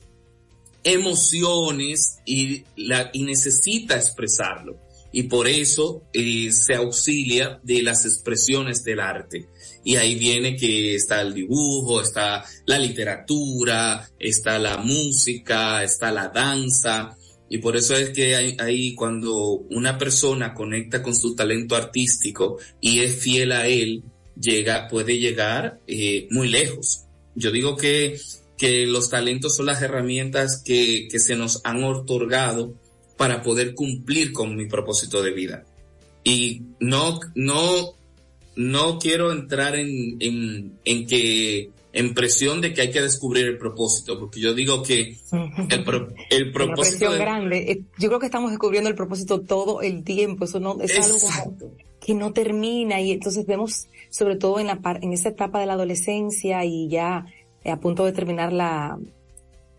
emociones 0.84 2.20
y, 2.26 2.64
la, 2.76 3.10
y 3.14 3.24
necesita 3.24 3.96
expresarlo. 3.96 4.80
Y 5.12 5.24
por 5.24 5.48
eso 5.48 6.04
eh, 6.14 6.52
se 6.52 6.76
auxilia 6.76 7.60
de 7.64 7.82
las 7.82 8.06
expresiones 8.06 8.84
del 8.84 9.00
arte. 9.00 9.48
Y 9.84 9.96
ahí 9.96 10.16
viene 10.16 10.56
que 10.56 10.96
está 10.96 11.22
el 11.22 11.34
dibujo, 11.34 12.02
está 12.02 12.44
la 12.66 12.78
literatura, 12.78 14.08
está 14.20 14.60
la 14.60 14.78
música, 14.78 15.84
está 15.84 16.12
la 16.12 16.28
danza. 16.28 17.18
Y 17.50 17.60
por 17.60 17.78
eso 17.78 17.96
es 17.96 18.10
que 18.10 18.36
ahí, 18.36 18.94
cuando 18.96 19.66
una 19.70 19.98
persona 19.98 20.54
conecta 20.54 21.02
con 21.02 21.16
su 21.16 21.34
talento 21.36 21.76
artístico 21.76 22.58
y 22.82 23.00
es 23.00 23.16
fiel 23.16 23.54
a 23.54 23.68
él, 23.68 24.04
llega, 24.40 24.88
puede 24.90 25.18
llegar 25.18 25.80
eh, 25.88 26.28
muy 26.32 26.50
lejos. 26.50 27.06
Yo 27.34 27.52
digo 27.52 27.78
que 27.78 28.20
que 28.58 28.86
los 28.86 29.10
talentos 29.10 29.56
son 29.56 29.68
las 29.68 29.82
herramientas 29.82 30.62
que, 30.64 31.08
que 31.12 31.20
se 31.20 31.36
nos 31.36 31.62
han 31.64 31.84
otorgado 31.84 32.74
para 33.18 33.42
poder 33.42 33.76
cumplir 33.76 34.34
con 34.34 34.56
mi 34.56 34.66
propósito 34.66 35.22
de 35.22 35.32
vida. 35.32 35.66
Y 36.24 36.64
no, 36.80 37.20
no, 37.36 37.94
no 38.56 39.00
quiero 39.00 39.32
entrar 39.32 39.76
en, 39.76 40.18
en, 40.20 40.74
en 40.86 41.08
que, 41.08 41.70
en 41.94 42.14
presión 42.14 42.62
de 42.62 42.74
que 42.74 42.82
hay 42.82 42.92
que 42.92 43.02
descubrir 43.02 43.46
el 43.46 43.58
propósito, 43.58 44.20
porque 44.20 44.40
yo 44.40 44.54
digo 44.54 44.84
que 44.84 45.18
el, 45.32 46.08
el 46.30 46.52
propósito. 46.52 47.12
grande. 47.12 47.72
Eh, 47.72 47.82
yo 47.98 48.10
creo 48.10 48.20
que 48.20 48.26
estamos 48.26 48.52
descubriendo 48.52 48.90
el 48.90 48.96
propósito 48.96 49.42
todo 49.42 49.82
el 49.82 50.04
tiempo. 50.04 50.46
Eso 50.46 50.60
no 50.60 50.78
es 50.82 50.96
algo 51.00 51.72
que 52.00 52.14
no 52.14 52.32
termina 52.34 53.02
y 53.02 53.12
entonces 53.12 53.46
vemos 53.46 53.88
sobre 54.10 54.38
todo 54.38 54.60
en 54.60 54.68
la 54.68 54.80
en 55.02 55.12
esa 55.12 55.30
etapa 55.30 55.60
de 55.60 55.66
la 55.66 55.74
adolescencia 55.74 56.64
y 56.64 56.88
ya 56.88 57.26
a 57.72 57.80
punto 57.80 58.06
de 58.06 58.12
terminar 58.12 58.54
la, 58.54 58.98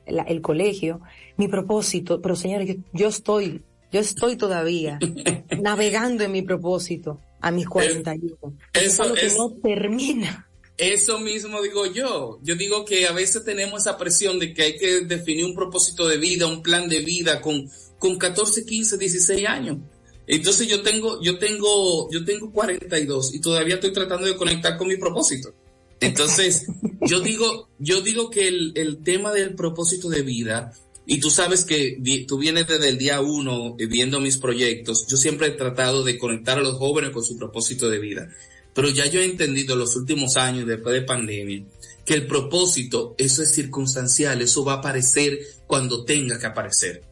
el 0.06 0.40
colegio, 0.40 1.00
mi 1.36 1.48
propósito, 1.48 2.20
pero 2.20 2.36
señores, 2.36 2.76
yo, 2.92 3.08
estoy, 3.08 3.62
yo 3.92 4.00
estoy 4.00 4.36
todavía 4.36 4.98
navegando 5.60 6.24
en 6.24 6.32
mi 6.32 6.42
propósito 6.42 7.20
a 7.40 7.50
mis 7.50 7.68
41. 7.68 8.36
Eso, 8.72 9.14
es 9.14 9.32
que 9.32 9.38
no 9.38 9.50
termina. 9.62 10.48
Eso 10.76 11.18
mismo 11.18 11.60
digo 11.60 11.86
yo. 11.86 12.38
Yo 12.42 12.54
digo 12.54 12.84
que 12.84 13.06
a 13.06 13.12
veces 13.12 13.44
tenemos 13.44 13.82
esa 13.82 13.98
presión 13.98 14.38
de 14.38 14.54
que 14.54 14.62
hay 14.62 14.76
que 14.76 15.00
definir 15.00 15.44
un 15.44 15.54
propósito 15.54 16.06
de 16.06 16.18
vida, 16.18 16.46
un 16.46 16.62
plan 16.62 16.88
de 16.88 17.00
vida 17.00 17.40
con, 17.40 17.68
con 17.98 18.16
14, 18.16 18.64
15, 18.64 18.96
16 18.96 19.48
años. 19.48 19.78
Entonces 20.26 20.68
yo 20.68 20.82
tengo, 20.82 21.20
yo 21.22 21.38
tengo, 21.38 22.10
yo 22.10 22.24
tengo 22.24 22.52
42 22.52 23.34
y 23.34 23.40
todavía 23.40 23.76
estoy 23.76 23.92
tratando 23.92 24.26
de 24.26 24.36
conectar 24.36 24.76
con 24.76 24.86
mi 24.86 24.96
propósito. 24.96 25.54
Entonces, 26.00 26.66
yo 27.02 27.20
digo, 27.20 27.68
yo 27.78 28.00
digo 28.00 28.30
que 28.30 28.48
el, 28.48 28.72
el, 28.76 29.02
tema 29.02 29.32
del 29.32 29.54
propósito 29.54 30.08
de 30.08 30.22
vida, 30.22 30.72
y 31.06 31.20
tú 31.20 31.30
sabes 31.30 31.64
que 31.64 31.98
tú 32.28 32.38
vienes 32.38 32.66
desde 32.66 32.90
el 32.90 32.98
día 32.98 33.20
uno 33.20 33.74
eh, 33.78 33.86
viendo 33.86 34.20
mis 34.20 34.38
proyectos, 34.38 35.06
yo 35.08 35.16
siempre 35.16 35.48
he 35.48 35.52
tratado 35.52 36.04
de 36.04 36.18
conectar 36.18 36.58
a 36.58 36.62
los 36.62 36.76
jóvenes 36.76 37.10
con 37.10 37.24
su 37.24 37.36
propósito 37.36 37.88
de 37.88 37.98
vida. 37.98 38.28
Pero 38.74 38.90
ya 38.90 39.06
yo 39.06 39.20
he 39.20 39.24
entendido 39.24 39.72
en 39.72 39.80
los 39.80 39.96
últimos 39.96 40.36
años, 40.36 40.66
después 40.66 40.94
de 40.94 41.02
pandemia, 41.02 41.64
que 42.04 42.14
el 42.14 42.26
propósito, 42.26 43.14
eso 43.18 43.42
es 43.42 43.52
circunstancial, 43.52 44.40
eso 44.40 44.64
va 44.64 44.74
a 44.74 44.76
aparecer 44.76 45.38
cuando 45.66 46.04
tenga 46.04 46.38
que 46.38 46.46
aparecer. 46.46 47.02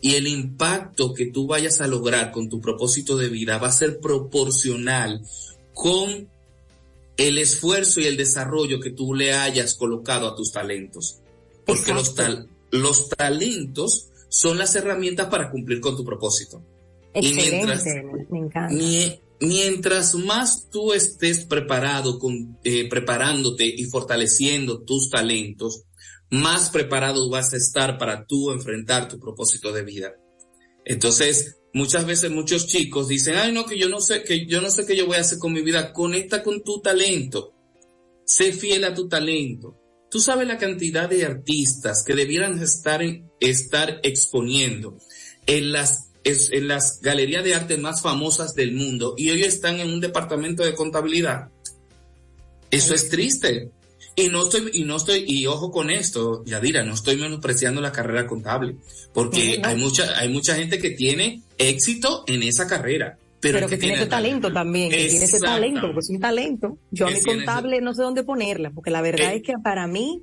Y 0.00 0.14
el 0.14 0.28
impacto 0.28 1.14
que 1.14 1.26
tú 1.26 1.46
vayas 1.46 1.80
a 1.80 1.86
lograr 1.86 2.30
con 2.32 2.48
tu 2.48 2.60
propósito 2.60 3.16
de 3.16 3.28
vida 3.28 3.58
va 3.58 3.68
a 3.68 3.72
ser 3.72 4.00
proporcional 4.00 5.22
con 5.72 6.28
el 7.16 7.38
esfuerzo 7.38 8.00
y 8.00 8.06
el 8.06 8.16
desarrollo 8.16 8.80
que 8.80 8.90
tú 8.90 9.14
le 9.14 9.32
hayas 9.32 9.74
colocado 9.74 10.28
a 10.28 10.36
tus 10.36 10.52
talentos. 10.52 11.20
Porque 11.64 11.92
los, 11.94 12.14
los 12.70 13.08
talentos 13.08 14.10
son 14.28 14.58
las 14.58 14.74
herramientas 14.74 15.28
para 15.28 15.50
cumplir 15.50 15.80
con 15.80 15.96
tu 15.96 16.04
propósito. 16.04 16.62
Excelente, 17.14 18.04
me 18.30 18.38
encanta. 18.40 18.74
mientras 19.40 20.14
más 20.14 20.68
tú 20.70 20.92
estés 20.92 21.44
preparado, 21.46 22.18
con, 22.18 22.58
eh, 22.62 22.88
preparándote 22.88 23.64
y 23.64 23.84
fortaleciendo 23.84 24.82
tus 24.82 25.08
talentos, 25.08 25.84
más 26.30 26.70
preparado 26.70 27.30
vas 27.30 27.54
a 27.54 27.56
estar 27.56 27.98
para 27.98 28.26
tú 28.26 28.50
enfrentar 28.50 29.08
tu 29.08 29.18
propósito 29.18 29.72
de 29.72 29.82
vida. 29.82 30.14
Entonces, 30.84 31.56
muchas 31.76 32.06
veces 32.06 32.30
muchos 32.30 32.66
chicos 32.66 33.06
dicen, 33.06 33.36
ay 33.36 33.52
no, 33.52 33.66
que 33.66 33.78
yo 33.78 33.90
no 33.90 34.00
sé, 34.00 34.22
que 34.22 34.46
yo 34.46 34.62
no 34.62 34.70
sé 34.70 34.86
qué 34.86 34.96
yo 34.96 35.06
voy 35.06 35.16
a 35.16 35.20
hacer 35.20 35.38
con 35.38 35.52
mi 35.52 35.60
vida. 35.60 35.92
Conecta 35.92 36.42
con 36.42 36.64
tu 36.64 36.80
talento. 36.80 37.52
Sé 38.24 38.52
fiel 38.52 38.84
a 38.84 38.94
tu 38.94 39.08
talento. 39.08 39.76
Tú 40.10 40.18
sabes 40.18 40.48
la 40.48 40.56
cantidad 40.56 41.06
de 41.06 41.26
artistas 41.26 42.02
que 42.02 42.14
debieran 42.14 42.58
estar, 42.60 43.02
estar 43.40 44.00
exponiendo 44.02 44.96
en 45.44 45.70
las, 45.70 46.12
en 46.24 46.66
las 46.66 47.02
galerías 47.02 47.44
de 47.44 47.54
arte 47.54 47.76
más 47.76 48.00
famosas 48.00 48.54
del 48.54 48.72
mundo 48.72 49.14
y 49.18 49.28
hoy 49.28 49.42
están 49.42 49.78
en 49.78 49.90
un 49.90 50.00
departamento 50.00 50.64
de 50.64 50.74
contabilidad. 50.74 51.50
Eso 52.70 52.94
es 52.94 53.10
triste. 53.10 53.70
Y 54.18 54.30
no 54.30 54.40
estoy, 54.42 54.70
y 54.72 54.84
no 54.84 54.96
estoy, 54.96 55.24
y 55.26 55.44
ojo 55.46 55.70
con 55.70 55.90
esto, 55.90 56.42
Yadira, 56.46 56.82
no 56.82 56.94
estoy 56.94 57.16
menospreciando 57.18 57.82
la 57.82 57.92
carrera 57.92 58.26
contable, 58.26 58.76
porque 59.12 59.60
hay 59.62 59.76
mucha, 59.76 60.18
hay 60.18 60.30
mucha 60.30 60.54
gente 60.54 60.78
que 60.78 60.90
tiene 60.90 61.42
éxito 61.58 62.24
en 62.26 62.42
esa 62.42 62.66
carrera. 62.66 63.18
Pero, 63.40 63.68
que, 63.68 63.76
tiene 63.76 63.96
ese 63.96 64.06
talento 64.06 64.50
también, 64.50 64.90
que 64.90 65.04
tiene 65.04 65.26
ese 65.26 65.38
talento, 65.38 65.82
porque 65.82 66.00
es 66.00 66.08
un 66.08 66.20
talento. 66.20 66.78
Yo 66.90 67.06
a 67.06 67.10
mi 67.10 67.20
contable 67.20 67.82
no 67.82 67.92
sé 67.92 68.02
dónde 68.02 68.24
ponerla, 68.24 68.70
porque 68.70 68.90
la 68.90 69.02
verdad 69.02 69.34
eh. 69.34 69.36
es 69.36 69.42
que 69.42 69.52
para 69.62 69.86
mí 69.86 70.22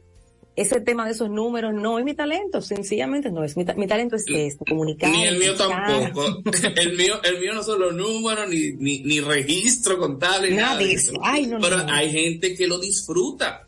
ese 0.55 0.81
tema 0.81 1.05
de 1.05 1.11
esos 1.11 1.29
números 1.29 1.73
no 1.73 1.97
es 1.97 2.05
mi 2.05 2.13
talento, 2.13 2.61
sencillamente 2.61 3.31
no 3.31 3.43
es. 3.43 3.57
Mi, 3.57 3.65
talento 3.65 4.15
es 4.15 4.25
esto, 4.27 4.65
comunicar. 4.65 5.09
Ni 5.09 5.23
el 5.23 5.39
mío 5.39 5.55
tampoco. 5.55 6.41
el 6.75 6.97
mío, 6.97 7.21
el 7.23 7.39
mío 7.39 7.53
no 7.53 7.63
son 7.63 7.79
los 7.79 7.93
números, 7.93 8.47
ni, 8.49 8.71
ni, 8.73 8.99
ni 8.99 9.19
registro 9.19 9.97
contable, 9.97 10.51
nada, 10.51 10.77
de 10.77 10.93
eso. 10.93 11.13
Pero 11.61 11.77
hay 11.87 12.11
gente 12.11 12.55
que 12.55 12.67
lo 12.67 12.79
disfruta. 12.79 13.62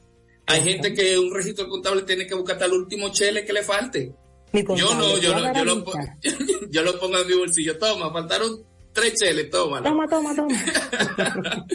Hay 0.48 0.62
gente 0.62 0.94
que 0.94 1.18
un 1.18 1.34
registro 1.34 1.68
contable 1.68 2.04
tiene 2.04 2.28
que 2.28 2.36
buscar 2.36 2.56
hasta 2.56 2.66
el 2.66 2.74
último 2.74 3.10
chele 3.12 3.46
que 3.46 3.54
le 3.54 3.64
falte. 3.64 4.14
Yo 4.54 4.96
no, 4.96 5.18
yo 5.18 5.36
no, 5.36 5.54
yo 5.54 5.66
lo, 5.66 5.86
yo 6.70 6.84
lo 6.84 7.00
pongo 7.00 7.18
en 7.20 7.28
mi 7.28 7.34
bolsillo. 7.34 7.78
Toma, 7.78 8.12
faltaron 8.12 8.64
tres 8.94 9.16
cheles, 9.16 9.50
toma. 9.50 9.84
Toma, 9.84 10.08
toma, 10.08 10.36
toma. 10.36 10.56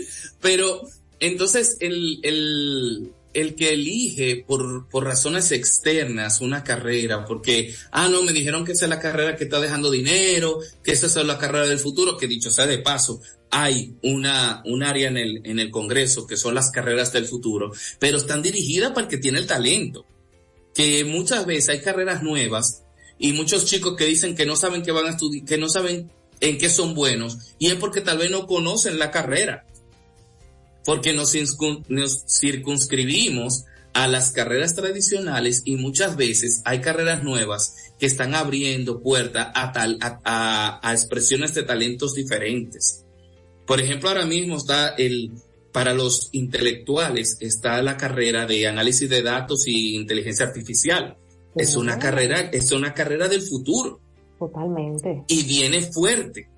Pero 0.41 0.81
entonces 1.19 1.77
el, 1.81 2.21
el, 2.23 3.13
el 3.35 3.55
que 3.55 3.75
elige 3.75 4.45
por, 4.47 4.89
por 4.89 5.05
razones 5.05 5.53
externas 5.53 6.41
una 6.41 6.65
carrera, 6.65 7.25
porque, 7.25 7.75
ah, 7.93 8.09
no, 8.09 8.23
me 8.23 8.33
dijeron 8.33 8.65
que 8.65 8.73
esa 8.73 8.87
es 8.87 8.91
la 8.91 8.99
carrera 8.99 9.37
que 9.37 9.45
está 9.45 9.61
dejando 9.61 9.91
dinero, 9.91 10.59
que 10.83 10.93
esa 10.93 11.07
es 11.07 11.27
la 11.27 11.39
carrera 11.39 11.67
del 11.67 11.79
futuro, 11.79 12.17
que 12.17 12.27
dicho 12.27 12.51
sea 12.51 12.67
de 12.67 12.79
paso, 12.79 13.21
hay 13.51 13.95
una, 14.03 14.63
un 14.65 14.83
área 14.83 15.09
en 15.09 15.17
el, 15.17 15.41
en 15.45 15.59
el 15.59 15.71
Congreso 15.71 16.27
que 16.27 16.37
son 16.37 16.55
las 16.55 16.71
carreras 16.71 17.13
del 17.13 17.27
futuro, 17.27 17.73
pero 17.99 18.19
están 18.19 18.43
dirigidas 18.43 18.91
para 18.91 19.03
el 19.03 19.09
que 19.09 19.19
tiene 19.19 19.39
el 19.39 19.47
talento. 19.47 20.07
Que 20.75 21.05
muchas 21.05 21.47
veces 21.47 21.69
hay 21.71 21.81
carreras 21.81 22.23
nuevas 22.23 22.85
y 23.19 23.33
muchos 23.33 23.67
chicos 23.67 23.97
que 23.97 24.07
dicen 24.07 24.35
que 24.37 24.47
no 24.47 24.57
saben 24.57 24.83
que 24.83 24.93
van 24.93 25.07
a 25.07 25.11
estudiar, 25.11 25.45
que 25.45 25.59
no 25.59 25.69
saben 25.69 26.11
en 26.41 26.59
qué 26.59 26.71
son 26.71 26.95
buenos, 26.95 27.37
y 27.59 27.67
es 27.67 27.75
porque 27.75 28.01
tal 28.01 28.19
vez 28.19 28.31
no 28.31 28.47
conocen 28.47 28.99
la 28.99 29.11
carrera 29.11 29.67
porque 30.85 31.13
nos, 31.13 31.33
circunscribimos 32.27 33.65
a 33.93 34.07
las 34.07 34.31
carreras 34.33 34.75
tradicionales 34.75 35.63
y 35.65 35.77
muchas 35.77 36.17
veces 36.17 36.63
hay 36.65 36.81
carreras 36.81 37.25
nuevas 37.25 37.75
que 37.99 38.07
están 38.07 38.35
abriendo 38.35 39.03
puerta 39.03 39.53
a, 39.55 39.73
tal, 39.73 39.99
a, 40.01 40.81
expresiones 40.93 41.55
de 41.55 41.65
talentos 41.65 42.15
diferentes. 42.15 43.05
Por 43.71 43.81
ejemplo, 43.81 44.09
ahora 44.09 44.27
mismo 44.27 44.57
está 44.57 44.97
el, 44.99 45.31
para 45.71 45.95
los 45.95 46.31
intelectuales 46.33 47.37
está 47.39 47.81
la 47.83 47.97
carrera 47.97 48.45
de 48.45 48.67
análisis 48.67 49.09
de 49.09 49.23
datos 49.23 49.69
y 49.69 49.95
inteligencia 49.95 50.45
artificial. 50.47 51.17
Es 51.55 51.77
una 51.77 51.97
carrera, 51.97 52.41
es 52.53 52.73
una 52.73 52.93
carrera 52.93 53.29
del 53.29 53.43
futuro. 53.43 54.01
Totalmente. 54.41 55.23
Y 55.29 55.45
viene 55.45 55.83
fuerte. 55.83 56.49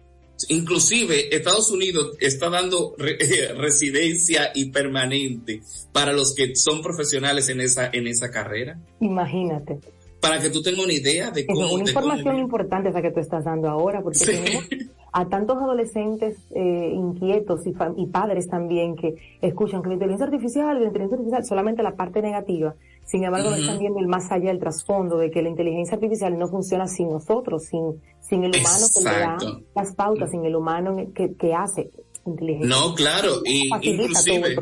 Inclusive 0.48 1.36
Estados 1.36 1.70
Unidos 1.70 2.16
está 2.18 2.48
dando 2.48 2.96
residencia 3.58 4.50
y 4.54 4.70
permanente 4.70 5.60
para 5.92 6.14
los 6.14 6.34
que 6.34 6.56
son 6.56 6.80
profesionales 6.80 7.46
en 7.50 7.60
esa, 7.60 7.90
en 7.92 8.06
esa 8.06 8.30
carrera. 8.30 8.80
Imagínate. 9.00 9.80
Para 10.18 10.40
que 10.40 10.48
tú 10.48 10.62
tengas 10.62 10.82
una 10.82 10.94
idea 10.94 11.30
de 11.30 11.44
cómo... 11.44 11.66
Es 11.66 11.72
una 11.72 11.90
información 11.90 12.38
importante 12.38 12.88
esa 12.88 13.02
que 13.02 13.10
tú 13.10 13.20
estás 13.20 13.44
dando 13.44 13.68
ahora, 13.68 14.00
porque 14.00 14.24
tenemos 14.24 14.64
a 15.12 15.28
tantos 15.28 15.58
adolescentes 15.58 16.38
eh, 16.54 16.90
inquietos 16.94 17.66
y, 17.66 17.74
y, 17.96 18.06
padres 18.06 18.48
también 18.48 18.96
que 18.96 19.14
escuchan 19.42 19.82
que 19.82 19.88
la 19.88 19.94
inteligencia 19.94 20.26
artificial, 20.26 20.80
la 20.80 20.86
inteligencia 20.86 21.16
artificial, 21.16 21.44
solamente 21.44 21.82
la 21.82 21.96
parte 21.96 22.22
negativa. 22.22 22.74
Sin 23.04 23.24
embargo, 23.24 23.50
no 23.50 23.56
están 23.56 23.78
viendo 23.78 23.98
el 23.98 24.06
más 24.06 24.30
allá, 24.30 24.50
el 24.50 24.58
trasfondo 24.58 25.18
de 25.18 25.30
que 25.30 25.42
la 25.42 25.48
inteligencia 25.48 25.96
artificial 25.96 26.38
no 26.38 26.48
funciona 26.48 26.86
sin 26.86 27.10
nosotros, 27.10 27.64
sin 27.64 28.00
sin 28.32 28.44
el 28.44 28.50
humano 28.56 28.86
que 28.94 29.00
le 29.00 29.10
da 29.10 29.36
las 29.74 29.94
pautas, 29.94 30.30
sin 30.30 30.44
el 30.44 30.56
humano 30.56 30.96
que, 31.14 31.54
hace 31.54 31.90
inteligencia. 32.24 32.68
No, 32.68 32.94
claro, 32.94 33.42
y 33.44 33.68
inclusive, 33.82 34.56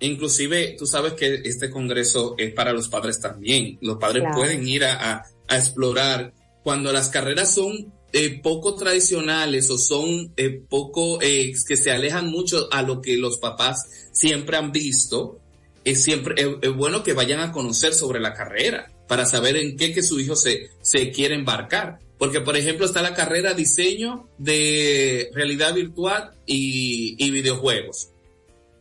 inclusive 0.00 0.76
tú 0.76 0.86
sabes 0.86 1.12
que 1.12 1.42
este 1.44 1.70
congreso 1.70 2.34
es 2.38 2.52
para 2.52 2.72
los 2.72 2.88
padres 2.88 3.20
también. 3.20 3.78
Los 3.80 3.98
padres 3.98 4.24
pueden 4.34 4.66
ir 4.66 4.84
a, 4.84 5.24
explorar 5.48 6.32
cuando 6.62 6.90
las 6.90 7.10
carreras 7.10 7.54
son 7.54 7.92
eh, 8.14 8.40
poco 8.42 8.76
tradicionales 8.76 9.68
o 9.70 9.76
son 9.76 10.32
poco 10.68 11.20
eh, 11.20 11.52
que 11.66 11.76
se 11.76 11.90
alejan 11.90 12.30
mucho 12.30 12.68
a 12.70 12.82
lo 12.82 13.02
que 13.02 13.16
los 13.16 13.38
papás 13.38 14.08
siempre 14.12 14.56
han 14.56 14.72
visto. 14.72 15.40
Es 15.84 16.02
siempre 16.02 16.34
es 16.62 16.74
bueno 16.74 17.02
que 17.02 17.12
vayan 17.12 17.40
a 17.40 17.52
conocer 17.52 17.92
sobre 17.92 18.20
la 18.20 18.32
carrera 18.32 18.90
para 19.06 19.26
saber 19.26 19.56
en 19.56 19.76
qué 19.76 19.92
que 19.92 20.02
su 20.02 20.18
hijo 20.18 20.34
se, 20.34 20.70
se 20.80 21.10
quiere 21.10 21.34
embarcar. 21.34 21.98
Porque, 22.18 22.40
por 22.40 22.56
ejemplo, 22.56 22.86
está 22.86 23.02
la 23.02 23.14
carrera 23.14 23.54
diseño 23.54 24.28
de 24.38 25.30
realidad 25.34 25.74
virtual 25.74 26.30
y, 26.46 27.30
videojuegos. 27.30 28.10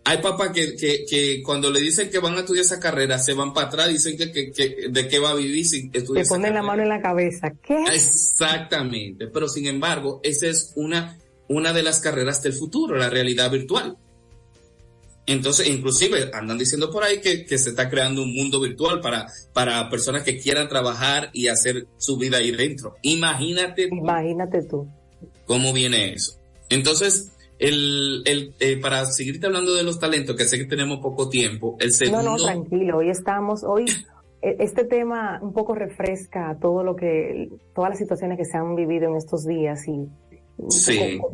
Hay 0.06 0.18
papás 0.18 0.52
que, 0.52 0.76
que, 0.76 1.42
cuando 1.44 1.72
le 1.72 1.80
dicen 1.80 2.10
que 2.10 2.20
van 2.20 2.36
a 2.36 2.40
estudiar 2.40 2.66
esa 2.66 2.80
carrera, 2.80 3.18
se 3.20 3.34
van 3.34 3.54
para 3.54 3.68
atrás, 3.68 3.88
dicen 3.88 4.18
que, 4.18 4.52
que, 4.52 4.90
de 4.90 5.08
qué 5.08 5.20
va 5.20 5.30
a 5.30 5.36
vivir 5.36 5.66
si 5.66 5.90
estudia. 5.94 6.24
ponen 6.28 6.54
la 6.54 6.62
mano 6.62 6.84
en 6.84 6.90
la 6.90 7.02
cabeza. 7.02 7.54
¿Qué? 7.66 7.84
Exactamente. 7.94 9.28
Pero 9.28 9.48
sin 9.48 9.66
embargo, 9.66 10.20
esa 10.24 10.48
es 10.48 10.74
una, 10.76 11.18
una 11.48 11.72
de 11.72 11.84
las 11.84 12.02
carreras 12.02 12.44
del 12.44 12.54
futuro, 12.54 12.98
la 12.98 13.10
realidad 13.10 13.50
virtual. 13.50 13.98
Entonces, 15.26 15.68
inclusive 15.70 16.32
andan 16.34 16.58
diciendo 16.58 16.92
por 16.92 17.04
ahí 17.04 17.22
que, 17.22 17.46
que, 17.46 17.58
se 17.58 17.70
está 17.70 17.90
creando 17.90 18.24
un 18.24 18.34
mundo 18.34 18.60
virtual 18.60 19.00
para, 19.00 19.28
para 19.54 19.90
personas 19.90 20.24
que 20.24 20.38
quieran 20.38 20.68
trabajar 20.68 21.30
y 21.32 21.48
hacer 21.48 21.88
su 21.98 22.18
vida 22.18 22.38
ahí 22.38 22.52
dentro. 22.52 22.98
Imagínate. 23.04 23.88
Imagínate 23.90 24.64
tú. 24.64 24.86
¿Cómo 25.46 25.72
viene 25.72 26.14
eso? 26.14 26.38
Entonces, 26.70 27.32
el, 27.64 28.24
el, 28.26 28.56
eh, 28.60 28.80
para 28.80 29.06
seguirte 29.06 29.48
hablando 29.48 29.74
de 29.74 29.84
los 29.84 30.00
talentos, 30.00 30.36
que 30.36 30.46
sé 30.46 30.58
que 30.58 30.66
tenemos 30.66 31.00
poco 31.00 31.30
tiempo, 31.30 31.78
el 31.80 31.92
segundo... 31.92 32.24
No, 32.24 32.38
no, 32.38 32.44
tranquilo, 32.44 32.98
hoy 32.98 33.10
estamos, 33.10 33.64
hoy 33.64 33.86
e, 34.42 34.58
este 34.60 34.86
tema 34.86 35.40
un 35.42 35.54
poco 35.54 35.74
refresca 35.74 36.58
todo 36.62 36.84
lo 36.84 36.96
que, 36.96 37.50
todas 37.74 37.92
las 37.92 38.00
situaciones 38.00 38.38
que 38.38 38.46
se 38.46 38.58
han 38.58 38.76
vivido 38.76 39.10
en 39.10 39.16
estos 39.16 39.46
días 39.46 39.88
y 39.88 40.08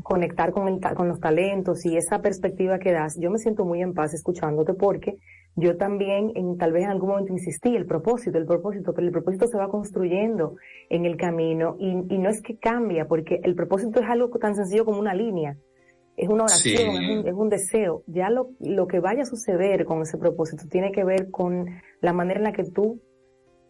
conectar 0.04 0.52
con, 0.52 0.68
el, 0.68 0.80
con 0.96 1.10
los 1.10 1.20
talentos 1.20 1.86
y 1.86 1.98
esa 1.98 2.22
perspectiva 2.22 2.80
que 2.80 2.92
das, 2.92 3.18
yo 3.20 3.30
me 3.30 3.38
siento 3.38 3.66
muy 3.66 3.82
en 3.82 3.94
paz 3.94 4.14
escuchándote 4.14 4.74
porque 4.74 5.18
yo 5.56 5.78
también 5.78 6.32
en, 6.36 6.58
tal 6.58 6.72
vez 6.72 6.84
en 6.84 6.92
algún 6.92 7.10
momento 7.10 7.34
insistí, 7.34 7.76
el 7.76 7.86
propósito, 7.86 8.38
el 8.38 8.46
propósito, 8.46 8.94
pero 8.94 9.06
el 9.06 9.12
propósito 9.12 9.48
se 9.48 9.58
va 9.58 9.70
construyendo 9.70 10.56
en 10.90 11.06
el 11.06 11.18
camino 11.18 11.76
y, 11.80 11.96
no 11.96 12.30
es 12.30 12.42
que 12.42 12.58
cambia, 12.58 13.08
porque 13.08 13.42
el 13.44 13.56
propósito 13.56 14.00
es 14.00 14.10
algo 14.10 14.30
tan 14.40 14.56
sencillo 14.56 14.86
como 14.86 15.00
una 15.00 15.14
línea, 15.14 15.58
es 16.20 16.28
una 16.28 16.44
oración, 16.44 16.96
es, 17.02 17.10
un, 17.10 17.28
es, 17.28 17.34
un, 17.34 17.50
deseo. 17.50 18.04
Ya 18.08 18.30
lo, 18.30 18.50
lo 18.60 18.88
que 18.88 19.00
vaya 19.00 19.24
a 19.24 19.26
suceder 19.26 19.86
con 19.86 20.02
ese 20.02 20.18
propósito 20.18 20.66
tiene 20.70 20.92
que 20.92 21.06
ver 21.06 21.32
con 21.32 21.68
la 22.02 22.12
manera 22.14 22.40
en 22.40 22.44
la 22.44 22.52
que 22.52 22.66
tú 22.66 23.00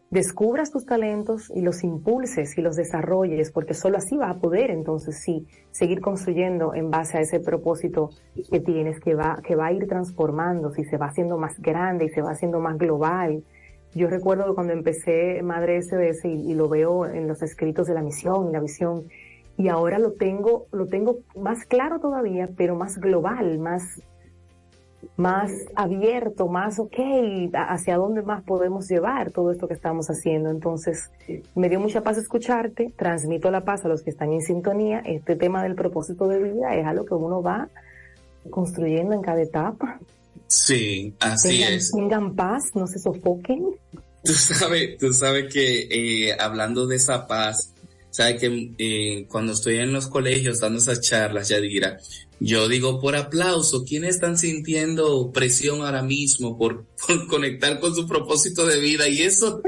descubras 0.09 0.71
tus 0.71 0.85
talentos 0.85 1.51
y 1.53 1.62
los 1.62 1.83
impulses 1.83 2.57
y 2.57 2.62
los 2.62 2.75
desarrolles, 2.75 3.51
porque 3.51 3.75
solo 3.75 3.97
así 3.97 4.17
vas 4.17 4.35
a 4.35 4.39
poder 4.39 4.71
entonces 4.71 5.21
sí 5.23 5.45
seguir 5.69 6.01
construyendo 6.01 6.73
en 6.73 6.89
base 6.89 7.19
a 7.19 7.21
ese 7.21 7.39
propósito 7.39 8.09
que 8.51 8.59
tienes, 8.59 8.99
que 8.99 9.13
va, 9.13 9.39
que 9.45 9.55
va 9.55 9.67
a 9.67 9.71
ir 9.71 9.88
transformando, 9.88 10.71
si 10.71 10.85
se 10.85 10.97
va 10.97 11.07
haciendo 11.07 11.38
más 11.38 11.59
grande 11.59 12.05
y 12.05 12.09
se 12.09 12.21
va 12.21 12.31
haciendo 12.31 12.59
más 12.59 12.77
global. 12.77 13.43
Yo 13.93 14.07
recuerdo 14.07 14.55
cuando 14.55 14.73
empecé 14.73 15.41
Madre 15.43 15.81
SBS 15.81 16.25
y, 16.25 16.51
y 16.51 16.55
lo 16.55 16.67
veo 16.67 17.05
en 17.05 17.27
los 17.27 17.43
escritos 17.43 17.85
de 17.85 17.93
la 17.93 18.01
misión 18.01 18.49
y 18.49 18.53
la 18.53 18.59
visión, 18.59 19.05
y 19.59 19.67
ahora 19.67 19.99
lo 19.99 20.13
tengo, 20.13 20.67
lo 20.71 20.87
tengo 20.87 21.19
más 21.35 21.65
claro 21.65 21.99
todavía, 21.99 22.47
pero 22.55 22.77
más 22.77 22.97
global, 22.97 23.59
más, 23.59 23.83
más 25.17 25.51
abierto, 25.75 26.47
más 26.47 26.79
ok, 26.79 26.95
hacia 27.53 27.97
dónde 27.97 28.21
más 28.21 28.41
podemos 28.45 28.87
llevar 28.87 29.31
todo 29.31 29.51
esto 29.51 29.67
que 29.67 29.73
estamos 29.73 30.07
haciendo. 30.07 30.49
Entonces, 30.49 31.11
me 31.55 31.67
dio 31.67 31.81
mucha 31.81 32.01
paz 32.03 32.17
escucharte, 32.17 32.93
transmito 32.95 33.51
la 33.51 33.65
paz 33.65 33.83
a 33.83 33.89
los 33.89 34.01
que 34.01 34.11
están 34.11 34.31
en 34.31 34.41
sintonía. 34.41 34.99
Este 34.99 35.35
tema 35.35 35.61
del 35.61 35.75
propósito 35.75 36.29
de 36.29 36.41
vida 36.41 36.73
es 36.75 36.85
algo 36.85 37.03
que 37.03 37.15
uno 37.15 37.41
va 37.41 37.67
construyendo 38.49 39.13
en 39.13 39.21
cada 39.21 39.41
etapa. 39.41 39.99
Sí, 40.47 41.13
así 41.19 41.63
es. 41.63 41.91
Tengan 41.91 42.33
paz, 42.33 42.63
no 42.75 42.87
se 42.87 42.97
sofoquen. 42.97 43.75
Tú 44.23 44.31
sabes, 44.31 44.97
tú 44.97 45.11
sabes 45.11 45.53
que 45.53 46.29
eh, 46.29 46.37
hablando 46.39 46.87
de 46.87 46.95
esa 46.95 47.27
paz, 47.27 47.73
sabes 48.09 48.39
que 48.39 48.71
eh, 48.77 49.25
cuando 49.29 49.53
estoy 49.53 49.77
en 49.77 49.93
los 49.93 50.07
colegios 50.07 50.59
dando 50.59 50.79
esas 50.79 51.01
charlas, 51.01 51.49
Yadira, 51.49 51.97
yo 52.39 52.67
digo 52.69 53.01
por 53.01 53.15
aplauso, 53.15 53.83
¿quiénes 53.83 54.15
están 54.15 54.37
sintiendo 54.37 55.31
presión 55.31 55.81
ahora 55.81 56.01
mismo 56.01 56.57
por, 56.57 56.85
conectar 57.27 57.79
con 57.79 57.93
su 57.93 58.07
propósito 58.07 58.65
de 58.65 58.79
vida? 58.79 59.07
Y 59.07 59.21
eso, 59.21 59.61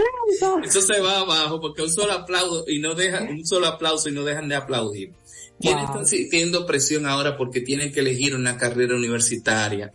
eso 0.64 0.82
se 0.82 1.00
va 1.02 1.20
abajo 1.20 1.60
porque 1.60 1.82
un 1.82 1.92
solo 1.92 2.14
aplauso 2.14 2.64
y 2.68 2.80
no 2.80 2.96
dejan, 2.96 3.30
un 3.30 3.46
solo 3.46 3.68
aplauso 3.68 4.10
y 4.10 4.14
no 4.14 4.24
dejan 4.24 4.48
de 4.48 4.56
aplaudir. 4.56 5.14
¿Quiénes 5.60 5.84
están 5.84 6.08
sintiendo 6.08 6.66
presión 6.66 7.06
ahora 7.06 7.38
porque 7.38 7.62
tienen 7.62 7.92
que 7.92 8.00
elegir 8.00 8.36
una 8.36 8.58
carrera 8.58 8.96
universitaria? 8.96 9.94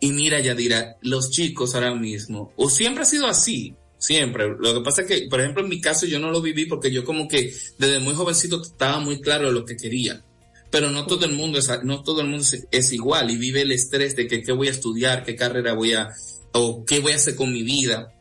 Y 0.00 0.10
mira, 0.10 0.40
Yadira, 0.40 0.96
los 1.00 1.30
chicos 1.30 1.74
ahora 1.74 1.94
mismo, 1.94 2.52
o 2.56 2.68
siempre 2.68 3.04
ha 3.04 3.06
sido 3.06 3.26
así, 3.26 3.74
siempre. 3.98 4.48
Lo 4.58 4.74
que 4.74 4.80
pasa 4.80 5.02
es 5.02 5.08
que, 5.08 5.26
por 5.28 5.40
ejemplo, 5.40 5.62
en 5.62 5.68
mi 5.68 5.80
caso 5.80 6.06
yo 6.06 6.18
no 6.18 6.30
lo 6.30 6.40
viví 6.40 6.66
porque 6.66 6.90
yo 6.90 7.04
como 7.04 7.28
que 7.28 7.52
desde 7.78 8.00
muy 8.00 8.14
jovencito 8.14 8.62
estaba 8.62 9.00
muy 9.00 9.20
claro 9.20 9.48
de 9.48 9.52
lo 9.52 9.64
que 9.64 9.76
quería 9.76 10.22
pero 10.70 10.90
no 10.90 11.06
todo 11.06 11.24
el 11.24 11.32
mundo 11.32 11.58
es, 11.58 11.70
no 11.84 12.02
todo 12.02 12.20
el 12.20 12.28
mundo 12.28 12.44
es, 12.70 12.92
igual 12.92 13.30
y 13.30 13.36
vive 13.36 13.62
el 13.62 13.72
estrés 13.72 14.16
de 14.16 14.26
que 14.26 14.42
qué 14.42 14.52
voy 14.52 14.68
a 14.68 14.72
estudiar, 14.72 15.24
qué 15.24 15.36
carrera 15.36 15.74
voy 15.74 15.94
a, 15.94 16.10
o 16.52 16.84
qué 16.84 17.00
voy 17.00 17.12
a 17.12 17.16
hacer 17.16 17.36
con 17.36 17.52
mi 17.52 17.62
vida. 17.62 18.12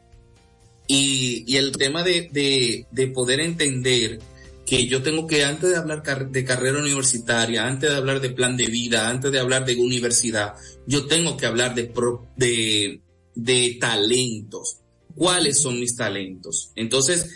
Y, 0.87 1.43
y 1.47 1.57
el 1.57 1.71
tema 1.71 2.03
de, 2.03 2.29
de, 2.31 2.85
de 2.91 3.07
poder 3.07 3.39
entender 3.39 4.19
que 4.65 4.87
yo 4.87 5.01
tengo 5.01 5.27
que, 5.27 5.43
antes 5.43 5.71
de 5.71 5.77
hablar 5.77 6.03
de 6.29 6.45
carrera 6.45 6.79
universitaria, 6.79 7.67
antes 7.67 7.89
de 7.89 7.95
hablar 7.95 8.21
de 8.21 8.29
plan 8.29 8.55
de 8.55 8.67
vida, 8.67 9.09
antes 9.09 9.31
de 9.31 9.39
hablar 9.39 9.65
de 9.65 9.75
universidad, 9.75 10.53
yo 10.87 11.07
tengo 11.07 11.37
que 11.37 11.45
hablar 11.45 11.75
de, 11.75 11.91
de, 12.35 13.01
de 13.35 13.77
talentos. 13.79 14.77
¿Cuáles 15.15 15.61
son 15.61 15.79
mis 15.79 15.95
talentos? 15.95 16.71
Entonces, 16.75 17.29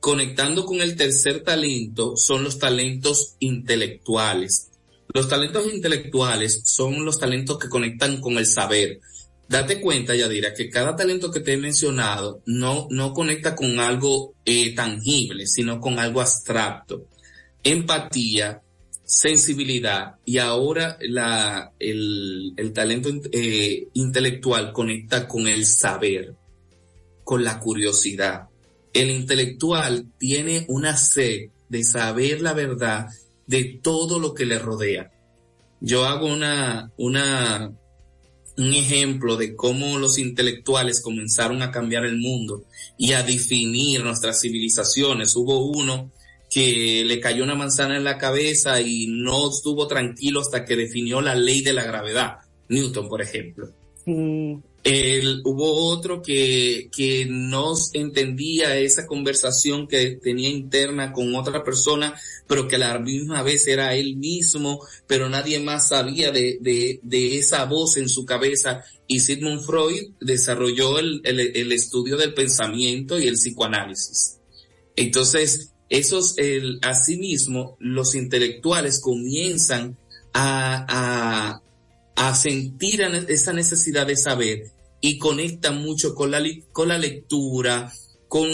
conectando 0.00 0.64
con 0.64 0.80
el 0.80 0.96
tercer 0.96 1.42
talento 1.42 2.16
son 2.16 2.44
los 2.44 2.58
talentos 2.58 3.34
intelectuales. 3.40 4.70
Los 5.12 5.28
talentos 5.28 5.72
intelectuales 5.72 6.62
son 6.64 7.04
los 7.04 7.18
talentos 7.18 7.58
que 7.58 7.68
conectan 7.68 8.20
con 8.20 8.38
el 8.38 8.46
saber, 8.46 9.00
date 9.48 9.80
cuenta, 9.80 10.14
Yadira, 10.14 10.54
que 10.54 10.70
cada 10.70 10.96
talento 10.96 11.30
que 11.30 11.40
te 11.40 11.52
he 11.52 11.56
mencionado 11.56 12.42
no, 12.46 12.88
no 12.90 13.12
conecta 13.12 13.54
con 13.54 13.78
algo 13.78 14.34
eh, 14.44 14.74
tangible, 14.74 15.46
sino 15.46 15.80
con 15.80 15.98
algo 15.98 16.20
abstracto. 16.20 17.06
Empatía, 17.62 18.62
sensibilidad 19.04 20.16
y 20.24 20.38
ahora 20.38 20.96
el, 21.00 22.52
el 22.56 22.72
talento 22.72 23.10
eh, 23.32 23.88
intelectual 23.94 24.72
conecta 24.72 25.28
con 25.28 25.46
el 25.46 25.66
saber, 25.66 26.34
con 27.24 27.42
la 27.42 27.58
curiosidad. 27.58 28.48
El 28.92 29.10
intelectual 29.10 30.06
tiene 30.18 30.64
una 30.68 30.96
sed 30.96 31.50
de 31.68 31.82
saber 31.82 32.40
la 32.40 32.52
verdad 32.52 33.06
de 33.46 33.80
todo 33.82 34.18
lo 34.18 34.34
que 34.34 34.46
le 34.46 34.58
rodea. 34.58 35.10
Yo 35.80 36.04
hago 36.04 36.26
una, 36.26 36.92
una, 36.96 37.72
un 38.56 38.74
ejemplo 38.74 39.36
de 39.36 39.56
cómo 39.56 39.98
los 39.98 40.18
intelectuales 40.18 41.00
comenzaron 41.02 41.62
a 41.62 41.70
cambiar 41.70 42.04
el 42.04 42.18
mundo 42.18 42.64
y 42.96 43.12
a 43.12 43.22
definir 43.22 44.04
nuestras 44.04 44.40
civilizaciones. 44.40 45.34
Hubo 45.34 45.66
uno 45.66 46.12
que 46.50 47.02
le 47.04 47.18
cayó 47.20 47.42
una 47.42 47.56
manzana 47.56 47.96
en 47.96 48.04
la 48.04 48.16
cabeza 48.16 48.80
y 48.80 49.08
no 49.08 49.50
estuvo 49.50 49.88
tranquilo 49.88 50.40
hasta 50.40 50.64
que 50.64 50.76
definió 50.76 51.20
la 51.20 51.34
ley 51.34 51.62
de 51.62 51.72
la 51.72 51.84
gravedad. 51.84 52.36
Newton, 52.68 53.08
por 53.08 53.20
ejemplo. 53.20 53.70
Hubo 55.44 55.86
otro 55.88 56.20
que, 56.20 56.90
que 56.94 57.26
no 57.28 57.74
entendía 57.94 58.76
esa 58.76 59.06
conversación 59.06 59.88
que 59.88 60.16
tenía 60.22 60.50
interna 60.50 61.12
con 61.12 61.34
otra 61.34 61.64
persona, 61.64 62.14
pero 62.46 62.68
que 62.68 62.76
a 62.76 62.80
la 62.80 62.98
misma 62.98 63.42
vez 63.42 63.66
era 63.66 63.94
él 63.94 64.16
mismo, 64.16 64.86
pero 65.06 65.30
nadie 65.30 65.58
más 65.58 65.88
sabía 65.88 66.30
de, 66.32 66.58
de, 66.60 67.00
de 67.02 67.38
esa 67.38 67.64
voz 67.64 67.96
en 67.96 68.10
su 68.10 68.26
cabeza. 68.26 68.84
Y 69.06 69.20
Sigmund 69.20 69.62
Freud 69.62 70.12
desarrolló 70.20 70.98
el, 70.98 71.22
el, 71.24 71.40
el 71.40 71.72
estudio 71.72 72.18
del 72.18 72.34
pensamiento 72.34 73.18
y 73.18 73.26
el 73.26 73.34
psicoanálisis. 73.34 74.38
Entonces, 74.96 75.72
esos, 75.88 76.36
el, 76.36 76.78
asimismo, 76.82 77.76
los 77.80 78.14
intelectuales 78.14 79.00
comienzan 79.00 79.96
a, 80.34 80.84
a, 80.88 81.62
a 82.16 82.34
sentir 82.34 83.00
esa 83.28 83.52
necesidad 83.52 84.06
de 84.06 84.16
saber 84.16 84.73
y 85.06 85.18
conectan 85.18 85.82
mucho 85.82 86.14
con 86.14 86.30
la, 86.30 86.42
con 86.72 86.88
la 86.88 86.96
lectura, 86.96 87.92
con 88.26 88.48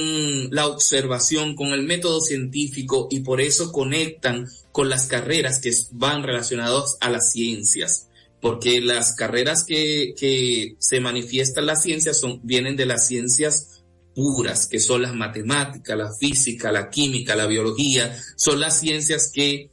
la 0.51 0.67
observación, 0.67 1.55
con 1.55 1.69
el 1.69 1.85
método 1.85 2.21
científico 2.21 3.07
y 3.09 3.21
por 3.21 3.41
eso 3.41 3.71
conectan 3.71 4.49
con 4.73 4.89
las 4.89 5.07
carreras 5.07 5.61
que 5.61 5.71
van 5.93 6.25
relacionadas 6.25 6.97
a 7.01 7.09
las 7.09 7.31
ciencias. 7.31 8.09
Porque 8.41 8.81
las 8.81 9.15
carreras 9.15 9.63
que, 9.63 10.13
que 10.19 10.75
se 10.81 10.99
manifiestan 10.99 11.67
las 11.67 11.85
ciencias 11.85 12.19
son, 12.19 12.41
vienen 12.43 12.75
de 12.75 12.87
las 12.87 13.07
ciencias 13.07 13.85
puras, 14.13 14.67
que 14.67 14.81
son 14.81 15.03
las 15.03 15.15
matemáticas, 15.15 15.97
la 15.97 16.13
física, 16.13 16.73
la 16.73 16.91
química, 16.91 17.37
la 17.37 17.47
biología, 17.47 18.13
son 18.35 18.59
las 18.59 18.81
ciencias 18.81 19.31
que, 19.33 19.71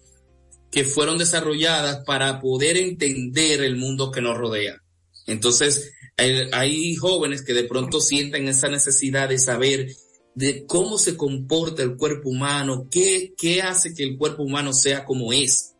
que 0.69 0.83
fueron 0.83 1.17
desarrolladas 1.17 2.03
para 2.05 2.39
poder 2.39 2.77
entender 2.77 3.63
el 3.63 3.77
mundo 3.77 4.11
que 4.11 4.21
nos 4.21 4.37
rodea. 4.37 4.79
Entonces, 5.25 5.91
hay, 6.17 6.95
jóvenes 6.95 7.43
que 7.43 7.53
de 7.53 7.63
pronto 7.63 7.99
sienten 7.99 8.47
esa 8.47 8.69
necesidad 8.69 9.30
de 9.30 9.39
saber 9.39 9.88
de 10.36 10.65
cómo 10.65 10.97
se 10.97 11.15
comporta 11.15 11.84
el 11.84 11.95
cuerpo 11.95 12.30
humano, 12.30 12.88
qué, 12.89 13.34
qué 13.38 13.62
hace 13.62 13.93
que 13.93 14.03
el 14.03 14.17
cuerpo 14.17 14.43
humano 14.43 14.73
sea 14.73 15.06
como 15.06 15.34
es, 15.34 15.75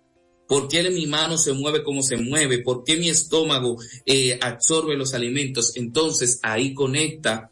por 0.48 0.68
qué 0.68 0.90
mi 0.90 1.06
mano 1.06 1.38
se 1.38 1.54
mueve 1.54 1.84
como 1.84 2.02
se 2.02 2.18
mueve, 2.18 2.60
por 2.60 2.84
qué 2.84 2.98
mi 2.98 3.10
estómago 3.10 3.78
eh, 4.06 4.40
absorbe 4.42 4.96
los 4.96 5.14
alimentos. 5.14 5.76
Entonces 5.76 6.40
ahí 6.42 6.74
conecta 6.74 7.52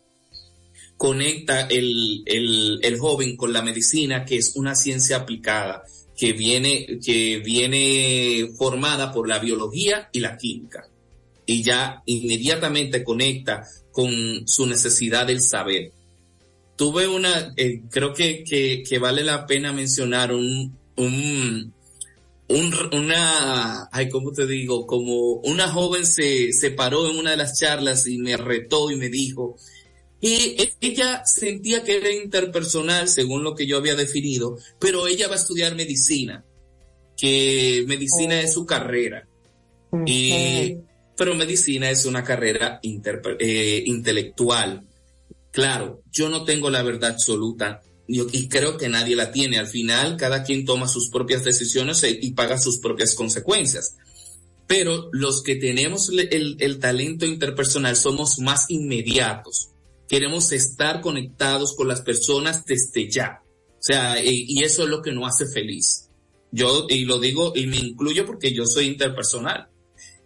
conecta 0.98 1.68
el, 1.68 2.24
el, 2.26 2.80
el, 2.82 2.98
joven 3.00 3.36
con 3.36 3.52
la 3.52 3.62
medicina, 3.62 4.24
que 4.24 4.38
es 4.38 4.56
una 4.56 4.76
ciencia 4.76 5.18
aplicada, 5.18 5.84
que 6.16 6.32
viene, 6.32 7.00
que 7.04 7.40
viene 7.40 8.50
formada 8.58 9.12
por 9.12 9.28
la 9.28 9.40
biología 9.40 10.10
y 10.14 10.22
la 10.22 10.38
química. 10.38 10.88
Y 11.46 11.64
ya 11.64 12.02
inmediatamente 12.06 13.04
conecta 13.04 13.68
con 13.92 14.48
su 14.48 14.66
necesidad 14.66 15.28
del 15.28 15.42
saber. 15.42 15.92
Tuve 16.76 17.08
una, 17.08 17.54
eh, 17.56 17.82
creo 17.90 18.14
que, 18.14 18.44
que, 18.44 18.84
que, 18.88 19.00
vale 19.00 19.24
la 19.24 19.46
pena 19.46 19.72
mencionar 19.72 20.34
un, 20.34 20.78
un, 20.98 21.74
un, 22.50 22.74
una, 22.92 23.88
ay, 23.92 24.10
¿cómo 24.10 24.32
te 24.32 24.46
digo? 24.46 24.86
Como 24.86 25.36
una 25.36 25.70
joven 25.70 26.06
se, 26.06 26.52
se 26.52 26.72
paró 26.72 27.10
en 27.10 27.18
una 27.18 27.32
de 27.32 27.38
las 27.38 27.58
charlas 27.58 28.06
y 28.08 28.18
me 28.18 28.36
retó 28.36 28.92
y 28.92 28.98
me 28.98 29.08
dijo, 29.08 29.56
y 30.22 30.58
ella 30.82 31.24
sentía 31.26 31.84
que 31.84 31.98
era 31.98 32.12
interpersonal, 32.12 33.08
según 33.08 33.44
lo 33.44 33.54
que 33.54 33.68
yo 33.68 33.78
había 33.78 33.96
definido, 33.96 34.58
pero 34.80 35.08
ella 35.08 35.28
va 35.28 35.36
a 35.36 35.38
estudiar 35.38 35.76
medicina, 35.76 36.44
que 37.16 37.84
medicina 37.88 38.42
es 38.42 38.54
su 38.54 38.64
oh. 38.64 38.66
carrera. 38.66 39.28
Y, 40.06 40.78
pero 41.18 41.36
medicina 41.36 41.90
es 41.90 42.06
una 42.06 42.24
carrera 42.24 42.80
eh, 42.84 43.84
intelectual. 43.86 44.82
Claro, 45.52 46.02
yo 46.12 46.30
no 46.30 46.44
tengo 46.44 46.70
la 46.70 46.84
verdad 46.84 47.12
absoluta 47.12 47.82
y 48.08 48.48
creo 48.50 48.78
que 48.78 48.90
nadie 48.90 49.16
la 49.16 49.32
tiene. 49.32 49.58
Al 49.58 49.68
final, 49.68 50.18
cada 50.18 50.44
quien 50.44 50.66
toma 50.66 50.88
sus 50.88 51.10
propias 51.10 51.44
decisiones 51.44 52.04
e, 52.04 52.20
y 52.22 52.34
paga 52.34 52.60
sus 52.60 52.80
propias 52.80 53.16
consecuencias. 53.16 53.96
Pero 54.68 55.10
los 55.12 55.42
que 55.44 55.56
tenemos 55.56 56.10
el 56.10 56.80
talento 56.80 57.26
interpersonal 57.26 57.96
somos 57.96 58.40
más 58.40 58.66
inmediatos 58.70 59.70
queremos 60.08 60.52
estar 60.52 61.02
conectados 61.02 61.76
con 61.76 61.88
las 61.88 62.02
personas 62.02 62.66
desde 62.66 63.10
ya. 63.10 63.42
O 63.72 63.82
sea, 63.86 64.24
y, 64.24 64.64
eso 64.64 64.84
es 64.84 64.90
lo 64.90 65.02
que 65.02 65.12
nos 65.12 65.28
hace 65.28 65.52
feliz. 65.52 66.10
Yo, 66.52 66.88
y 66.90 67.06
lo 67.06 67.20
digo, 67.20 67.54
y 67.56 67.68
me 67.68 67.78
incluyo 67.78 68.26
porque 68.26 68.54
yo 68.54 68.66
soy 68.66 68.88
interpersonal. 68.88 69.68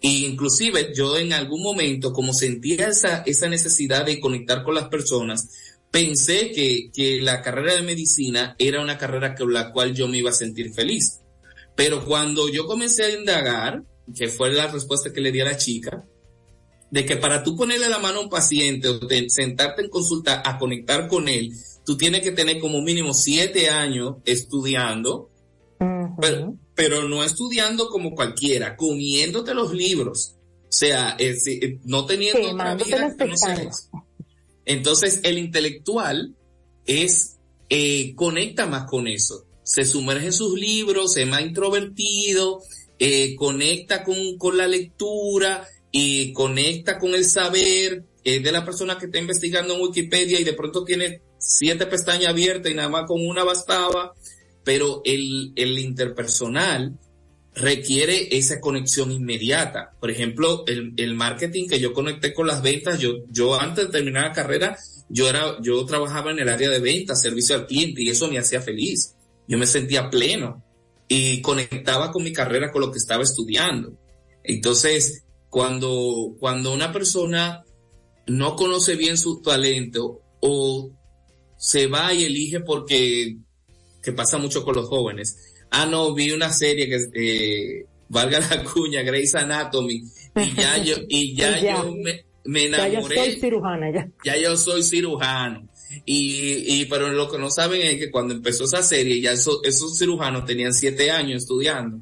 Y 0.01 0.25
inclusive 0.25 0.93
yo 0.95 1.17
en 1.17 1.33
algún 1.33 1.61
momento, 1.61 2.13
como 2.13 2.33
sentía 2.33 2.87
esa, 2.87 3.23
esa 3.25 3.49
necesidad 3.49 4.05
de 4.05 4.19
conectar 4.19 4.63
con 4.63 4.75
las 4.75 4.87
personas, 4.87 5.49
pensé 5.91 6.51
que, 6.51 6.89
que 6.93 7.21
la 7.21 7.41
carrera 7.41 7.75
de 7.75 7.81
medicina 7.81 8.55
era 8.57 8.81
una 8.81 8.97
carrera 8.97 9.35
con 9.35 9.51
la 9.51 9.71
cual 9.71 9.93
yo 9.93 10.07
me 10.07 10.19
iba 10.19 10.29
a 10.29 10.33
sentir 10.33 10.73
feliz. 10.73 11.19
Pero 11.75 12.05
cuando 12.05 12.49
yo 12.49 12.65
comencé 12.65 13.03
a 13.03 13.17
indagar, 13.17 13.83
que 14.15 14.27
fue 14.27 14.51
la 14.51 14.67
respuesta 14.67 15.11
que 15.11 15.21
le 15.21 15.31
di 15.31 15.41
a 15.41 15.45
la 15.45 15.57
chica, 15.57 16.05
de 16.91 17.05
que 17.05 17.17
para 17.17 17.43
tú 17.43 17.55
ponerle 17.55 17.89
la 17.89 17.99
mano 17.99 18.19
a 18.19 18.23
un 18.23 18.29
paciente 18.29 18.87
o 18.87 18.99
sentarte 19.27 19.83
en 19.83 19.89
consulta 19.89 20.41
a 20.43 20.57
conectar 20.57 21.07
con 21.07 21.27
él, 21.27 21.51
tú 21.85 21.97
tienes 21.97 22.21
que 22.21 22.31
tener 22.31 22.59
como 22.59 22.81
mínimo 22.81 23.13
siete 23.13 23.69
años 23.69 24.15
estudiando, 24.25 25.29
pero, 26.19 26.55
pero, 26.79 27.09
no 27.09 27.25
estudiando 27.25 27.89
como 27.89 28.15
cualquiera, 28.15 28.77
comiéndote 28.77 29.53
los 29.53 29.73
libros. 29.73 30.37
O 30.63 30.71
sea, 30.71 31.17
no 31.83 32.05
teniendo 32.05 32.51
otra 32.51 32.75
vida 32.75 33.13
Entonces, 34.63 35.19
el 35.23 35.39
intelectual 35.39 36.37
es, 36.85 37.37
eh, 37.67 38.15
conecta 38.15 38.65
más 38.65 38.89
con 38.89 39.09
eso. 39.09 39.45
Se 39.61 39.83
sumerge 39.83 40.27
en 40.27 40.33
sus 40.33 40.57
libros, 40.57 41.17
es 41.17 41.27
más 41.27 41.41
introvertido, 41.41 42.61
eh, 42.97 43.35
conecta 43.35 44.05
con, 44.05 44.37
con 44.37 44.55
la 44.55 44.65
lectura, 44.65 45.67
y 45.91 46.31
conecta 46.31 46.97
con 46.97 47.13
el 47.13 47.25
saber 47.25 48.05
de 48.23 48.51
la 48.51 48.63
persona 48.63 48.97
que 48.97 49.07
está 49.07 49.17
investigando 49.17 49.73
en 49.73 49.81
Wikipedia 49.81 50.39
y 50.39 50.43
de 50.43 50.53
pronto 50.53 50.85
tiene 50.85 51.23
siete 51.39 51.87
pestañas 51.87 52.29
abiertas 52.29 52.71
y 52.71 52.75
nada 52.75 52.87
más 52.87 53.05
con 53.07 53.25
una 53.25 53.43
bastaba, 53.43 54.13
pero 54.69 55.01
el, 55.03 55.51
el 55.55 55.79
interpersonal 55.79 56.95
requiere 57.55 58.37
esa 58.37 58.61
conexión 58.61 59.11
inmediata. 59.11 59.95
Por 59.99 60.11
ejemplo, 60.11 60.63
el, 60.67 60.93
el 60.97 61.15
marketing 61.15 61.67
que 61.67 61.79
yo 61.79 61.91
conecté 61.91 62.35
con 62.35 62.45
las 62.45 62.61
ventas, 62.61 62.99
yo, 62.99 63.13
yo 63.31 63.59
antes 63.59 63.87
de 63.87 63.91
terminar 63.91 64.25
la 64.25 64.31
carrera, 64.31 64.77
yo 65.09 65.27
era, 65.27 65.57
yo 65.63 65.83
trabajaba 65.87 66.29
en 66.29 66.37
el 66.37 66.49
área 66.49 66.69
de 66.69 66.77
ventas, 66.77 67.19
servicio 67.19 67.55
al 67.55 67.65
cliente 67.65 68.03
y 68.03 68.09
eso 68.09 68.27
me 68.27 68.37
hacía 68.37 68.61
feliz. 68.61 69.15
Yo 69.47 69.57
me 69.57 69.65
sentía 69.65 70.07
pleno 70.07 70.63
y 71.07 71.41
conectaba 71.41 72.11
con 72.11 72.23
mi 72.23 72.31
carrera, 72.31 72.71
con 72.71 72.81
lo 72.81 72.91
que 72.91 72.99
estaba 72.99 73.23
estudiando. 73.23 73.97
Entonces, 74.43 75.23
cuando, 75.49 76.35
cuando 76.39 76.71
una 76.71 76.93
persona 76.93 77.63
no 78.27 78.55
conoce 78.55 78.95
bien 78.95 79.17
su 79.17 79.41
talento 79.41 80.21
o 80.41 80.91
se 81.57 81.87
va 81.87 82.13
y 82.13 82.25
elige 82.25 82.59
porque, 82.59 83.35
que 84.01 84.11
pasa 84.11 84.37
mucho 84.37 84.63
con 84.63 84.75
los 84.75 84.87
jóvenes. 84.87 85.37
Ah, 85.71 85.85
no, 85.85 86.13
vi 86.13 86.31
una 86.31 86.51
serie 86.51 86.89
que, 86.89 86.97
eh, 87.13 87.85
valga 88.07 88.39
la 88.39 88.63
cuña, 88.63 89.01
Grey's 89.03 89.35
Anatomy, 89.35 90.03
y 90.35 90.55
ya 90.55 90.77
yo, 90.83 90.95
y 91.07 91.35
ya, 91.35 91.59
yo 91.59 91.93
me, 91.93 92.25
me, 92.45 92.65
enamoré. 92.65 93.15
Ya 93.15 93.23
yo 93.23 93.23
soy 93.23 93.39
cirujana, 93.39 93.91
ya. 93.91 94.09
Ya 94.23 94.37
yo 94.37 94.57
soy 94.57 94.83
cirujano. 94.83 95.69
Y, 96.05 96.81
y, 96.81 96.85
pero 96.85 97.09
lo 97.09 97.31
que 97.31 97.39
no 97.39 97.49
saben 97.49 97.81
es 97.81 97.97
que 97.97 98.11
cuando 98.11 98.33
empezó 98.33 98.65
esa 98.65 98.83
serie, 98.83 99.21
ya 99.21 99.31
esos 99.31 99.97
cirujanos 99.97 100.45
tenían 100.45 100.73
siete 100.73 101.09
años 101.11 101.43
estudiando. 101.43 101.99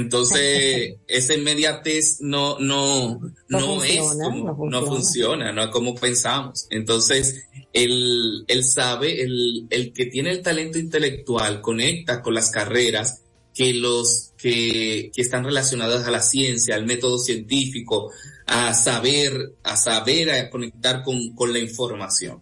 Entonces, 0.00 0.96
esa 1.08 1.34
inmediatez 1.34 2.20
no, 2.20 2.58
no, 2.58 3.20
no, 3.48 3.84
es 3.84 3.98
como, 3.98 4.68
no 4.68 4.86
funciona. 4.86 5.52
no 5.52 5.64
es 5.64 5.70
como 5.70 5.94
pensamos. 5.94 6.66
Entonces, 6.70 7.44
él, 7.72 8.44
él 8.48 8.64
sabe, 8.64 9.22
el, 9.22 9.66
el 9.70 9.92
que 9.92 10.06
tiene 10.06 10.30
el 10.30 10.42
talento 10.42 10.78
intelectual 10.78 11.60
conecta 11.60 12.22
con 12.22 12.34
las 12.34 12.50
carreras 12.50 13.22
que 13.54 13.74
los 13.74 14.32
que, 14.38 15.10
que 15.14 15.22
están 15.22 15.44
relacionadas 15.44 16.06
a 16.06 16.10
la 16.10 16.22
ciencia, 16.22 16.74
al 16.74 16.86
método 16.86 17.18
científico, 17.18 18.10
a 18.46 18.74
saber, 18.74 19.54
a 19.62 19.76
saber, 19.76 20.30
a 20.30 20.50
conectar 20.50 21.02
con, 21.02 21.34
con 21.34 21.52
la 21.52 21.58
información. 21.58 22.40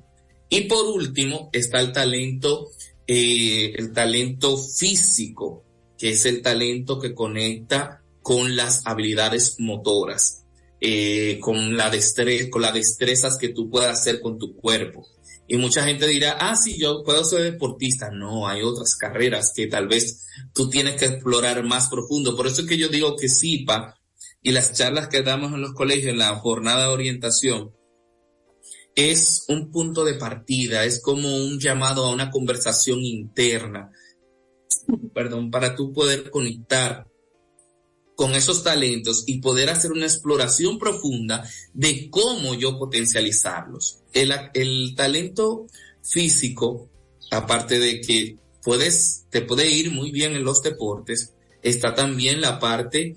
Y 0.48 0.62
por 0.62 0.86
último 0.86 1.50
está 1.52 1.80
el 1.80 1.92
talento, 1.92 2.68
eh, 3.06 3.74
el 3.76 3.92
talento 3.92 4.56
físico, 4.56 5.64
que 5.98 6.10
es 6.10 6.24
el 6.24 6.40
talento 6.40 6.98
que 6.98 7.14
conecta 7.14 8.02
con 8.22 8.56
las 8.56 8.86
habilidades 8.86 9.56
motoras, 9.58 10.44
eh, 10.80 11.38
con 11.40 11.76
la 11.76 11.90
destreza, 11.90 12.48
con 12.50 12.62
las 12.62 12.74
destrezas 12.74 13.36
que 13.36 13.48
tú 13.48 13.68
puedas 13.68 13.98
hacer 13.98 14.20
con 14.20 14.38
tu 14.38 14.56
cuerpo. 14.56 15.06
Y 15.50 15.56
mucha 15.56 15.82
gente 15.82 16.06
dirá, 16.06 16.36
ah, 16.38 16.54
sí, 16.54 16.78
yo 16.78 17.02
puedo 17.02 17.24
ser 17.24 17.42
deportista. 17.42 18.10
No, 18.10 18.46
hay 18.46 18.62
otras 18.62 18.96
carreras 18.96 19.52
que 19.56 19.66
tal 19.66 19.88
vez 19.88 20.26
tú 20.52 20.68
tienes 20.68 20.96
que 20.96 21.06
explorar 21.06 21.64
más 21.64 21.88
profundo. 21.88 22.36
Por 22.36 22.46
eso 22.46 22.60
es 22.62 22.68
que 22.68 22.76
yo 22.76 22.88
digo 22.88 23.16
que 23.16 23.30
SIPA 23.30 23.98
y 24.42 24.52
las 24.52 24.74
charlas 24.74 25.08
que 25.08 25.22
damos 25.22 25.54
en 25.54 25.62
los 25.62 25.72
colegios, 25.72 26.12
en 26.12 26.18
la 26.18 26.36
jornada 26.36 26.82
de 26.88 26.92
orientación, 26.92 27.72
es 28.94 29.44
un 29.48 29.70
punto 29.70 30.04
de 30.04 30.14
partida, 30.14 30.84
es 30.84 31.00
como 31.00 31.34
un 31.34 31.58
llamado 31.58 32.04
a 32.04 32.12
una 32.12 32.30
conversación 32.30 33.00
interna, 33.02 33.90
perdón, 35.14 35.50
para 35.50 35.74
tú 35.74 35.92
poder 35.92 36.30
conectar 36.30 37.06
con 38.14 38.34
esos 38.34 38.64
talentos 38.64 39.22
y 39.26 39.40
poder 39.40 39.70
hacer 39.70 39.92
una 39.92 40.06
exploración 40.06 40.78
profunda 40.78 41.48
de 41.72 42.10
cómo 42.10 42.54
yo 42.54 42.78
potencializarlos. 42.78 44.00
El, 44.12 44.32
el 44.54 44.94
talento 44.96 45.66
físico, 46.02 46.88
aparte 47.30 47.78
de 47.78 48.00
que 48.00 48.36
puedes, 48.64 49.26
te 49.30 49.42
puede 49.42 49.70
ir 49.70 49.92
muy 49.92 50.10
bien 50.10 50.34
en 50.34 50.42
los 50.42 50.62
deportes, 50.62 51.32
está 51.62 51.94
también 51.94 52.40
la 52.40 52.58
parte 52.58 53.14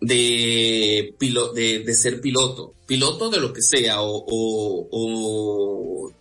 de, 0.00 1.14
de, 1.18 1.78
de 1.80 1.94
ser 1.94 2.20
piloto, 2.20 2.74
piloto 2.86 3.30
de 3.30 3.40
lo 3.40 3.52
que 3.52 3.62
sea, 3.62 4.02
o, 4.02 4.24
o, 4.26 4.88
o 4.90 6.12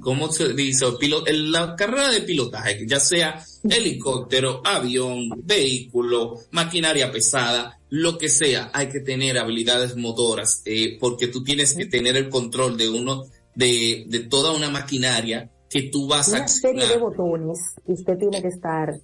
¿cómo 0.00 0.30
se 0.32 0.52
dice? 0.54 0.86
La 1.32 1.74
carrera 1.76 2.10
de 2.10 2.22
pilotaje, 2.22 2.86
ya 2.86 3.00
sea 3.00 3.44
helicóptero, 3.68 4.62
avión, 4.64 5.28
vehículo, 5.44 6.40
maquinaria 6.50 7.10
pesada, 7.10 7.78
lo 7.90 8.18
que 8.18 8.28
sea, 8.28 8.70
hay 8.72 8.88
que 8.88 9.00
tener 9.00 9.38
habilidades 9.38 9.96
motoras, 9.96 10.62
eh, 10.64 10.96
porque 11.00 11.28
tú 11.28 11.44
tienes 11.44 11.74
que 11.74 11.86
tener 11.86 12.16
el 12.16 12.28
control 12.28 12.76
de 12.76 12.88
uno, 12.88 13.24
de, 13.54 14.04
de 14.08 14.20
toda 14.20 14.52
una 14.52 14.70
maquinaria 14.70 15.50
que 15.70 15.84
tú 15.84 16.06
vas 16.08 16.32
a... 16.32 16.38
Una 16.38 16.48
serie 16.48 16.86
de 16.86 16.96
botones, 16.98 17.58
usted 17.86 18.18
tiene 18.18 18.42
que 18.42 18.48
estar 18.48 18.94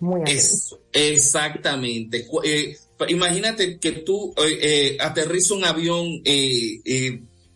muy 0.00 0.22
es, 0.26 0.76
Exactamente. 0.92 2.26
Eh, 2.44 2.76
imagínate 3.08 3.78
que 3.78 3.92
tú 3.92 4.32
eh, 4.36 4.96
eh 4.96 5.52
un 5.52 5.64
avión 5.64 6.22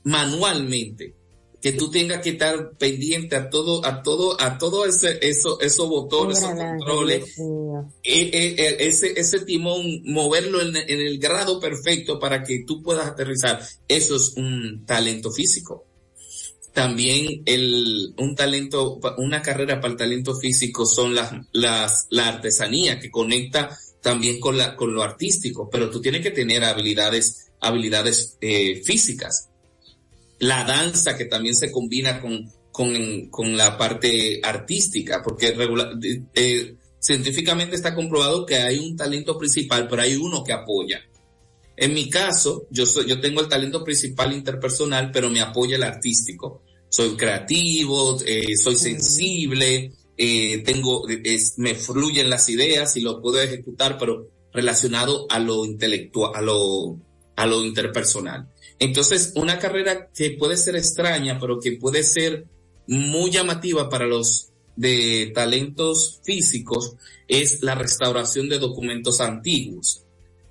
manualmente, 0.05 1.15
que 1.63 1.73
tú 1.73 1.91
tengas 1.91 2.21
que 2.21 2.31
estar 2.31 2.73
pendiente 2.77 3.37
a 3.37 3.49
todo, 3.49 3.87
a 3.87 4.03
todo, 4.03 4.39
a 4.41 4.59
todo 4.59 4.85
ese, 4.85 5.19
eso, 5.23 5.61
esos 5.61 5.89
botones, 5.89 6.39
esos 6.39 6.51
controles, 6.55 7.37
ese, 8.03 9.13
ese 9.19 9.41
timón, 9.45 10.03
moverlo 10.05 10.61
en, 10.61 10.77
el 10.77 11.19
grado 11.21 11.61
perfecto 11.61 12.19
para 12.19 12.43
que 12.43 12.65
tú 12.67 12.83
puedas 12.83 13.07
aterrizar. 13.07 13.63
Eso 13.87 14.17
es 14.17 14.35
un 14.37 14.85
talento 14.85 15.31
físico 15.31 15.87
también 16.73 17.43
el, 17.45 18.15
un 18.17 18.35
talento, 18.35 18.99
una 19.19 19.43
carrera 19.43 19.79
para 19.79 19.93
el 19.93 19.99
talento 19.99 20.35
físico 20.35 20.87
son 20.87 21.15
las, 21.15 21.31
las, 21.53 22.07
la 22.09 22.29
artesanía 22.29 22.99
que 22.99 23.11
conecta 23.11 23.79
también 24.01 24.41
con 24.41 24.57
la, 24.57 24.75
con 24.75 24.95
lo 24.95 25.03
artístico, 25.03 25.69
pero 25.71 25.91
tú 25.91 26.01
tienes 26.01 26.23
que 26.23 26.31
tener 26.31 26.65
habilidades, 26.65 27.53
habilidades 27.61 28.37
eh, 28.41 28.83
físicas. 28.85 29.51
La 30.43 30.65
danza 30.65 31.17
que 31.17 31.27
también 31.27 31.55
se 31.55 31.71
combina 31.71 32.21
con, 32.21 32.51
con, 32.73 33.29
con 33.31 33.57
la 33.57 33.79
parte 33.79 34.41
artística, 34.43 35.23
porque 35.23 35.53
regular, 35.53 35.93
eh, 36.35 36.75
científicamente 36.99 37.77
está 37.77 37.95
comprobado 37.95 38.45
que 38.45 38.57
hay 38.57 38.81
un 38.81 38.97
talento 38.97 39.39
principal, 39.39 39.87
pero 39.87 40.03
hay 40.03 40.17
uno 40.17 40.43
que 40.43 40.53
apoya. 40.53 41.01
En 41.77 41.95
mi 41.95 42.11
caso, 42.11 42.67
yo 42.71 42.87
soy, 42.87 43.07
yo 43.07 43.21
tengo 43.21 43.41
el 43.41 43.47
talento 43.47 43.85
principal 43.85 44.33
interpersonal, 44.33 45.13
pero 45.13 45.31
me 45.31 45.41
apoya 45.41 45.77
el 45.77 45.85
artístico. 45.85 46.65
Soy 46.89 47.17
creativo, 47.17 48.19
eh, 48.27 48.57
soy 48.57 48.75
sensible, 48.75 49.93
eh, 50.17 50.59
tengo, 50.65 51.07
es, 51.09 51.55
me 51.57 51.77
fluyen 51.77 52.29
las 52.29 52.49
ideas 52.49 52.97
y 52.97 53.01
lo 53.01 53.23
puedo 53.23 53.41
ejecutar, 53.41 53.97
pero 53.97 54.29
relacionado 54.53 55.27
a 55.31 55.39
lo 55.39 55.65
intelectual, 55.65 56.33
a 56.35 56.41
lo, 56.41 56.99
a 57.37 57.47
lo 57.47 57.65
interpersonal. 57.65 58.52
Entonces, 58.83 59.33
una 59.37 59.61
carrera 59.61 60.09
que 60.13 60.33
puede 60.33 60.57
ser 60.57 60.75
extraña, 60.75 61.39
pero 61.39 61.61
que 61.61 61.71
puede 61.71 62.03
ser 62.03 62.47
muy 62.89 63.31
llamativa 63.31 63.89
para 63.89 64.09
los 64.09 64.49
de 64.75 65.31
talentos 65.33 66.19
físicos 66.25 66.97
es 67.29 67.63
la 67.63 67.77
restauración 67.77 68.49
de 68.49 68.59
documentos 68.59 69.21
antiguos. 69.21 70.03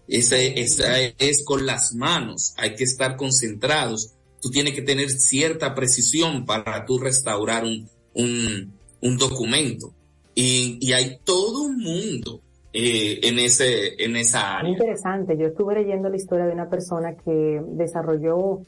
Esa 0.08 0.38
es 0.40 1.44
con 1.44 1.66
las 1.66 1.94
manos, 1.94 2.54
hay 2.56 2.76
que 2.76 2.86
estar 2.86 3.18
concentrados. 3.18 4.14
Tú 4.42 4.50
tienes 4.50 4.76
que 4.76 4.82
tener 4.82 5.10
cierta 5.10 5.76
precisión 5.76 6.46
para 6.46 6.86
tú 6.86 7.00
restaurar 7.00 7.66
un, 7.66 7.90
un, 8.14 8.74
un 9.02 9.18
documento. 9.18 9.94
Y, 10.36 10.78
y, 10.80 10.94
hay 10.94 11.18
todo 11.26 11.64
un 11.64 11.80
mundo 11.80 12.42
eh, 12.74 13.20
en, 13.24 13.40
ese, 13.40 14.04
en 14.04 14.16
esa 14.16 14.58
área. 14.58 14.72
Interesante. 14.72 15.38
Yo 15.38 15.48
estuve 15.48 15.76
leyendo 15.76 16.10
la 16.10 16.16
historia 16.16 16.46
de 16.46 16.54
una 16.54 16.70
persona 16.70 17.16
que 17.16 17.62
desarrolló 17.68 18.62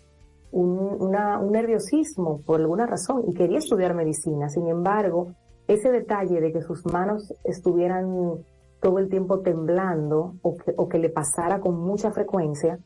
un, 0.51 0.97
una, 0.99 1.39
un 1.39 1.51
nerviosismo 1.51 2.41
por 2.41 2.59
alguna 2.59 2.85
razón 2.85 3.23
y 3.27 3.33
quería 3.33 3.57
estudiar 3.57 3.93
medicina. 3.95 4.49
Sin 4.49 4.67
embargo, 4.67 5.33
ese 5.67 5.89
detalle 5.91 6.41
de 6.41 6.51
que 6.51 6.61
sus 6.61 6.85
manos 6.85 7.33
estuvieran 7.43 8.43
todo 8.81 8.99
el 8.99 9.09
tiempo 9.09 9.39
temblando 9.39 10.35
o 10.41 10.57
que, 10.57 10.73
o 10.75 10.89
que 10.89 10.99
le 10.99 11.09
pasara 11.09 11.59
con 11.61 11.79
mucha 11.79 12.11
frecuencia, 12.11 12.77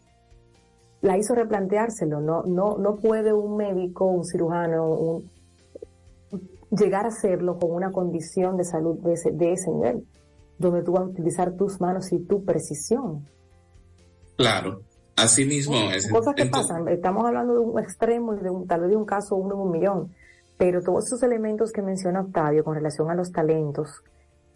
la 1.01 1.18
hizo 1.18 1.34
replanteárselo. 1.34 2.22
No, 2.22 2.43
no, 2.43 2.78
no 2.78 2.95
puede 2.97 3.34
un 3.34 3.57
médico, 3.57 4.05
un 4.05 4.24
cirujano, 4.24 5.22
llegar 6.72 7.05
a 7.05 7.09
hacerlo 7.09 7.57
con 7.57 7.72
una 7.72 7.91
condición 7.91 8.57
de 8.57 8.63
salud 8.63 8.99
de 8.99 9.13
ese, 9.13 9.32
de 9.32 9.53
ese 9.53 9.72
nivel, 9.72 10.03
donde 10.57 10.83
tú 10.83 10.93
vas 10.93 11.03
a 11.03 11.07
utilizar 11.07 11.53
tus 11.55 11.79
manos 11.79 12.11
y 12.11 12.19
tu 12.19 12.43
precisión. 12.43 13.27
Claro, 14.35 14.81
así 15.15 15.45
mismo 15.45 15.75
es. 15.91 16.09
Cosas 16.11 16.35
que 16.35 16.45
pasan, 16.45 16.87
estamos 16.87 17.25
hablando 17.25 17.53
de 17.53 17.59
un 17.59 17.79
extremo 17.79 18.35
y 18.35 18.39
de 18.39 18.49
un, 18.49 18.67
tal 18.67 18.81
vez 18.81 18.89
de 18.91 18.95
un 18.95 19.05
caso 19.05 19.35
uno 19.35 19.55
en 19.55 19.61
un 19.61 19.71
millón, 19.71 20.13
pero 20.57 20.81
todos 20.81 21.05
esos 21.05 21.23
elementos 21.23 21.71
que 21.71 21.81
menciona 21.81 22.21
Octavio 22.21 22.63
con 22.63 22.75
relación 22.75 23.09
a 23.09 23.15
los 23.15 23.31
talentos, 23.31 24.03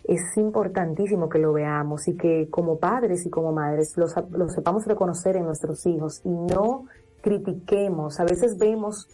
es 0.04 0.36
importantísimo 0.38 1.30
que 1.30 1.40
lo 1.40 1.54
veamos 1.54 2.08
y 2.08 2.16
que 2.16 2.50
como 2.50 2.80
padres 2.80 3.26
y 3.26 3.30
como 3.30 3.52
madres 3.52 3.96
los, 3.98 4.14
sepamos 4.54 4.86
reconocer 4.86 5.36
en 5.36 5.46
nuestros 5.46 5.86
hijos 5.86 6.22
y 6.24 6.30
no 6.30 6.86
critiquemos. 7.22 8.20
A 8.20 8.24
veces 8.24 8.58
vemos, 8.58 9.08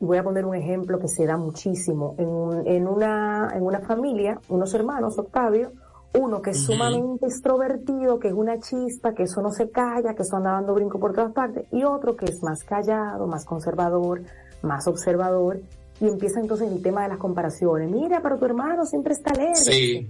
y 0.00 0.04
voy 0.04 0.18
a 0.18 0.22
poner 0.22 0.46
un 0.46 0.54
ejemplo 0.54 0.98
que 0.98 1.08
se 1.08 1.26
da 1.26 1.36
muchísimo, 1.36 2.14
en, 2.18 2.66
en, 2.66 2.86
una, 2.86 3.50
en 3.54 3.62
una 3.62 3.80
familia, 3.80 4.40
unos 4.48 4.72
hermanos, 4.74 5.18
Octavio, 5.18 5.72
uno 6.14 6.40
que 6.40 6.50
es 6.50 6.64
sumamente 6.64 7.26
extrovertido, 7.26 8.18
que 8.18 8.28
es 8.28 8.34
una 8.34 8.58
chispa, 8.58 9.14
que 9.14 9.24
eso 9.24 9.42
no 9.42 9.50
se 9.50 9.70
calla, 9.70 10.14
que 10.14 10.22
eso 10.22 10.36
anda 10.36 10.52
dando 10.52 10.74
brinco 10.74 10.98
por 10.98 11.14
todas 11.14 11.32
partes, 11.32 11.66
y 11.72 11.84
otro 11.84 12.16
que 12.16 12.26
es 12.26 12.42
más 12.42 12.62
callado, 12.64 13.26
más 13.26 13.44
conservador, 13.44 14.22
más 14.62 14.86
observador, 14.86 15.60
y 16.00 16.08
empieza 16.08 16.40
entonces 16.40 16.70
el 16.70 16.82
tema 16.82 17.02
de 17.02 17.08
las 17.08 17.18
comparaciones. 17.18 17.90
Mira, 17.90 18.20
pero 18.22 18.38
tu 18.38 18.44
hermano 18.44 18.84
siempre 18.84 19.14
está 19.14 19.30
alegre. 19.30 19.54
Sí. 19.56 20.08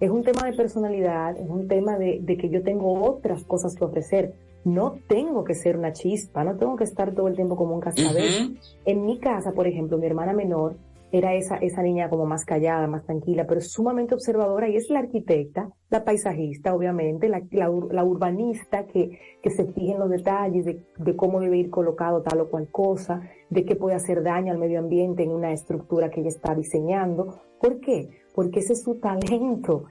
es 0.00 0.10
un 0.10 0.22
tema 0.22 0.44
de 0.44 0.52
personalidad, 0.54 1.36
es 1.36 1.48
un 1.48 1.68
tema 1.68 1.96
de, 1.96 2.18
de, 2.22 2.36
que 2.36 2.48
yo 2.48 2.62
tengo 2.62 3.02
otras 3.02 3.44
cosas 3.44 3.74
que 3.74 3.84
ofrecer. 3.84 4.34
No 4.64 4.96
tengo 5.08 5.44
que 5.44 5.54
ser 5.54 5.76
una 5.76 5.92
chispa, 5.92 6.44
no 6.44 6.56
tengo 6.56 6.76
que 6.76 6.84
estar 6.84 7.12
todo 7.14 7.28
el 7.28 7.34
tiempo 7.34 7.56
como 7.56 7.74
un 7.74 7.80
cascabel. 7.80 8.58
En 8.84 9.04
mi 9.04 9.18
casa, 9.18 9.52
por 9.52 9.66
ejemplo, 9.66 9.98
mi 9.98 10.06
hermana 10.06 10.32
menor 10.32 10.76
era 11.12 11.34
esa, 11.34 11.56
esa 11.56 11.82
niña 11.82 12.08
como 12.08 12.24
más 12.24 12.46
callada, 12.46 12.86
más 12.86 13.04
tranquila, 13.04 13.46
pero 13.46 13.60
sumamente 13.60 14.14
observadora 14.14 14.68
y 14.70 14.76
es 14.76 14.88
la 14.88 15.00
arquitecta, 15.00 15.70
la 15.90 16.04
paisajista, 16.04 16.74
obviamente, 16.74 17.28
la, 17.28 17.42
la, 17.50 18.02
urbanista 18.02 18.86
que, 18.86 19.18
que 19.42 19.50
se 19.50 19.66
fija 19.66 19.92
en 19.92 19.98
los 19.98 20.08
detalles 20.08 20.64
de, 20.64 20.82
de, 20.96 21.14
cómo 21.14 21.40
debe 21.40 21.58
ir 21.58 21.68
colocado 21.68 22.22
tal 22.22 22.40
o 22.40 22.48
cual 22.48 22.68
cosa, 22.70 23.20
de 23.50 23.66
qué 23.66 23.76
puede 23.76 23.94
hacer 23.94 24.22
daño 24.22 24.52
al 24.52 24.58
medio 24.58 24.78
ambiente 24.78 25.22
en 25.22 25.32
una 25.32 25.52
estructura 25.52 26.08
que 26.10 26.20
ella 26.20 26.30
está 26.30 26.54
diseñando. 26.54 27.42
¿Por 27.60 27.80
qué? 27.80 28.08
Porque 28.34 28.60
ese 28.60 28.72
es 28.72 28.82
su 28.82 28.94
talento. 28.94 29.84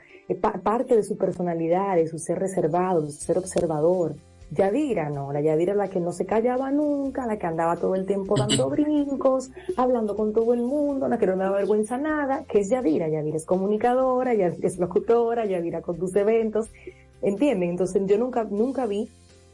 parte 0.64 0.96
de 0.96 1.04
su 1.04 1.18
personalidad, 1.18 1.98
de 1.98 2.08
su 2.08 2.18
ser 2.18 2.40
reservado, 2.40 3.02
de 3.02 3.12
su 3.12 3.22
ser 3.22 3.38
observador. 3.38 4.16
Yadira 4.52 5.10
no, 5.10 5.32
la 5.32 5.40
Yadira 5.40 5.74
la 5.74 5.88
que 5.88 6.02
no 6.02 6.12
se 6.12 6.26
callaba 6.26 6.72
nunca, 6.72 7.26
la 7.26 7.38
que 7.38 7.48
andaba 7.48 7.78
todo 7.78 7.96
el 7.96 8.06
tiempo 8.06 8.36
dando 8.38 8.70
brincos, 8.70 9.50
hablando 9.78 10.16
con 10.18 10.34
todo 10.34 10.54
el 10.54 10.62
mundo, 10.62 11.08
la 11.08 11.18
que 11.18 11.26
no 11.26 11.38
daba 11.38 11.58
vergüenza 11.58 11.98
nada, 11.98 12.44
que 12.50 12.60
es 12.60 12.70
Yadira, 12.70 13.08
Yadira 13.08 13.38
es 13.38 13.46
comunicadora, 13.46 14.34
Yadira 14.34 14.68
es 14.68 14.78
locutora, 14.78 15.46
Yadira 15.46 15.82
con 15.82 15.98
tus 15.98 16.14
eventos, 16.18 16.70
¿entienden? 17.22 17.70
Entonces 17.70 18.02
yo 18.06 18.18
nunca, 18.18 18.44
nunca 18.44 18.86
vi 18.88 19.10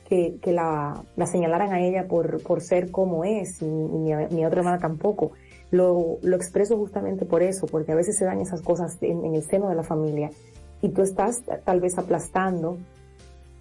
que, 0.09 0.37
que 0.41 0.51
la, 0.51 1.03
la 1.15 1.25
señalaran 1.27 1.73
a 1.73 1.81
ella 1.81 2.07
por, 2.07 2.41
por 2.41 2.61
ser 2.61 2.89
como 2.89 3.23
es, 3.23 3.61
y, 3.61 3.65
mi, 3.65 4.13
mi 4.31 4.45
otra 4.45 4.59
hermana 4.61 4.79
tampoco. 4.79 5.31
Lo, 5.69 6.17
lo 6.23 6.35
expreso 6.35 6.75
justamente 6.75 7.25
por 7.25 7.43
eso, 7.43 7.67
porque 7.67 7.91
a 7.91 7.95
veces 7.95 8.17
se 8.17 8.25
dan 8.25 8.39
esas 8.39 8.61
cosas 8.63 8.97
en, 9.01 9.25
en 9.25 9.35
el 9.35 9.43
seno 9.43 9.69
de 9.69 9.75
la 9.75 9.83
familia 9.83 10.31
y 10.81 10.89
tú 10.89 11.01
estás 11.01 11.43
tal 11.65 11.81
vez 11.81 11.97
aplastando 11.97 12.77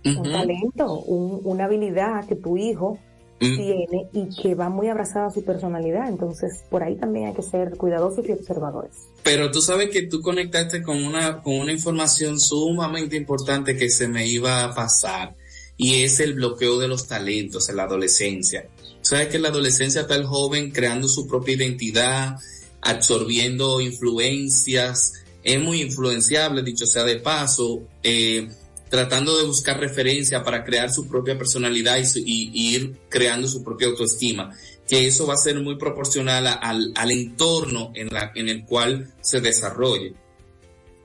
un 0.06 0.22
talento, 0.22 1.00
una 1.00 1.64
habilidad 1.64 2.26
que 2.26 2.36
tu 2.36 2.56
hijo 2.56 2.98
tiene 3.38 4.08
y 4.12 4.28
que 4.34 4.54
va 4.54 4.68
muy 4.68 4.88
abrazada 4.88 5.26
a 5.26 5.30
su 5.30 5.44
personalidad. 5.44 6.08
Entonces, 6.08 6.64
por 6.70 6.82
ahí 6.82 6.96
también 6.96 7.28
hay 7.28 7.34
que 7.34 7.42
ser 7.42 7.76
cuidadosos 7.76 8.26
y 8.28 8.32
observadores. 8.32 8.92
Pero 9.22 9.50
tú 9.50 9.60
sabes 9.60 9.90
que 9.90 10.02
tú 10.02 10.20
conectaste 10.20 10.82
con 10.82 11.02
una, 11.04 11.42
con 11.42 11.54
una 11.54 11.72
información 11.72 12.40
sumamente 12.40 13.16
importante 13.16 13.76
que 13.76 13.90
se 13.90 14.08
me 14.08 14.26
iba 14.26 14.64
a 14.64 14.74
pasar 14.74 15.34
y 15.76 16.02
es 16.02 16.20
el 16.20 16.34
bloqueo 16.34 16.78
de 16.78 16.88
los 16.88 17.06
talentos 17.06 17.68
en 17.68 17.76
la 17.76 17.84
adolescencia. 17.84 18.68
Sabes 19.02 19.28
que 19.28 19.36
en 19.36 19.42
la 19.42 19.48
adolescencia 19.48 20.02
está 20.02 20.16
el 20.16 20.24
joven 20.24 20.70
creando 20.70 21.06
su 21.06 21.26
propia 21.26 21.54
identidad, 21.54 22.36
absorbiendo 22.80 23.80
influencias, 23.80 25.12
es 25.42 25.60
muy 25.60 25.82
influenciable, 25.82 26.62
dicho 26.62 26.86
sea 26.86 27.04
de 27.04 27.20
paso, 27.20 27.82
eh, 28.02 28.48
tratando 28.88 29.36
de 29.36 29.44
buscar 29.44 29.80
referencia 29.80 30.44
para 30.44 30.64
crear 30.64 30.92
su 30.92 31.08
propia 31.08 31.36
personalidad 31.36 31.98
y, 32.14 32.50
ir 32.74 32.96
creando 33.08 33.48
su 33.48 33.64
propia 33.64 33.88
autoestima, 33.88 34.54
que 34.86 35.06
eso 35.06 35.26
va 35.26 35.34
a 35.34 35.38
ser 35.38 35.60
muy 35.60 35.76
proporcional 35.76 36.46
al, 36.46 36.92
al 36.94 37.10
entorno 37.10 37.90
en, 37.94 38.08
la, 38.08 38.32
en 38.34 38.48
el 38.48 38.64
cual 38.64 39.12
se 39.20 39.40
desarrolle. 39.40 40.14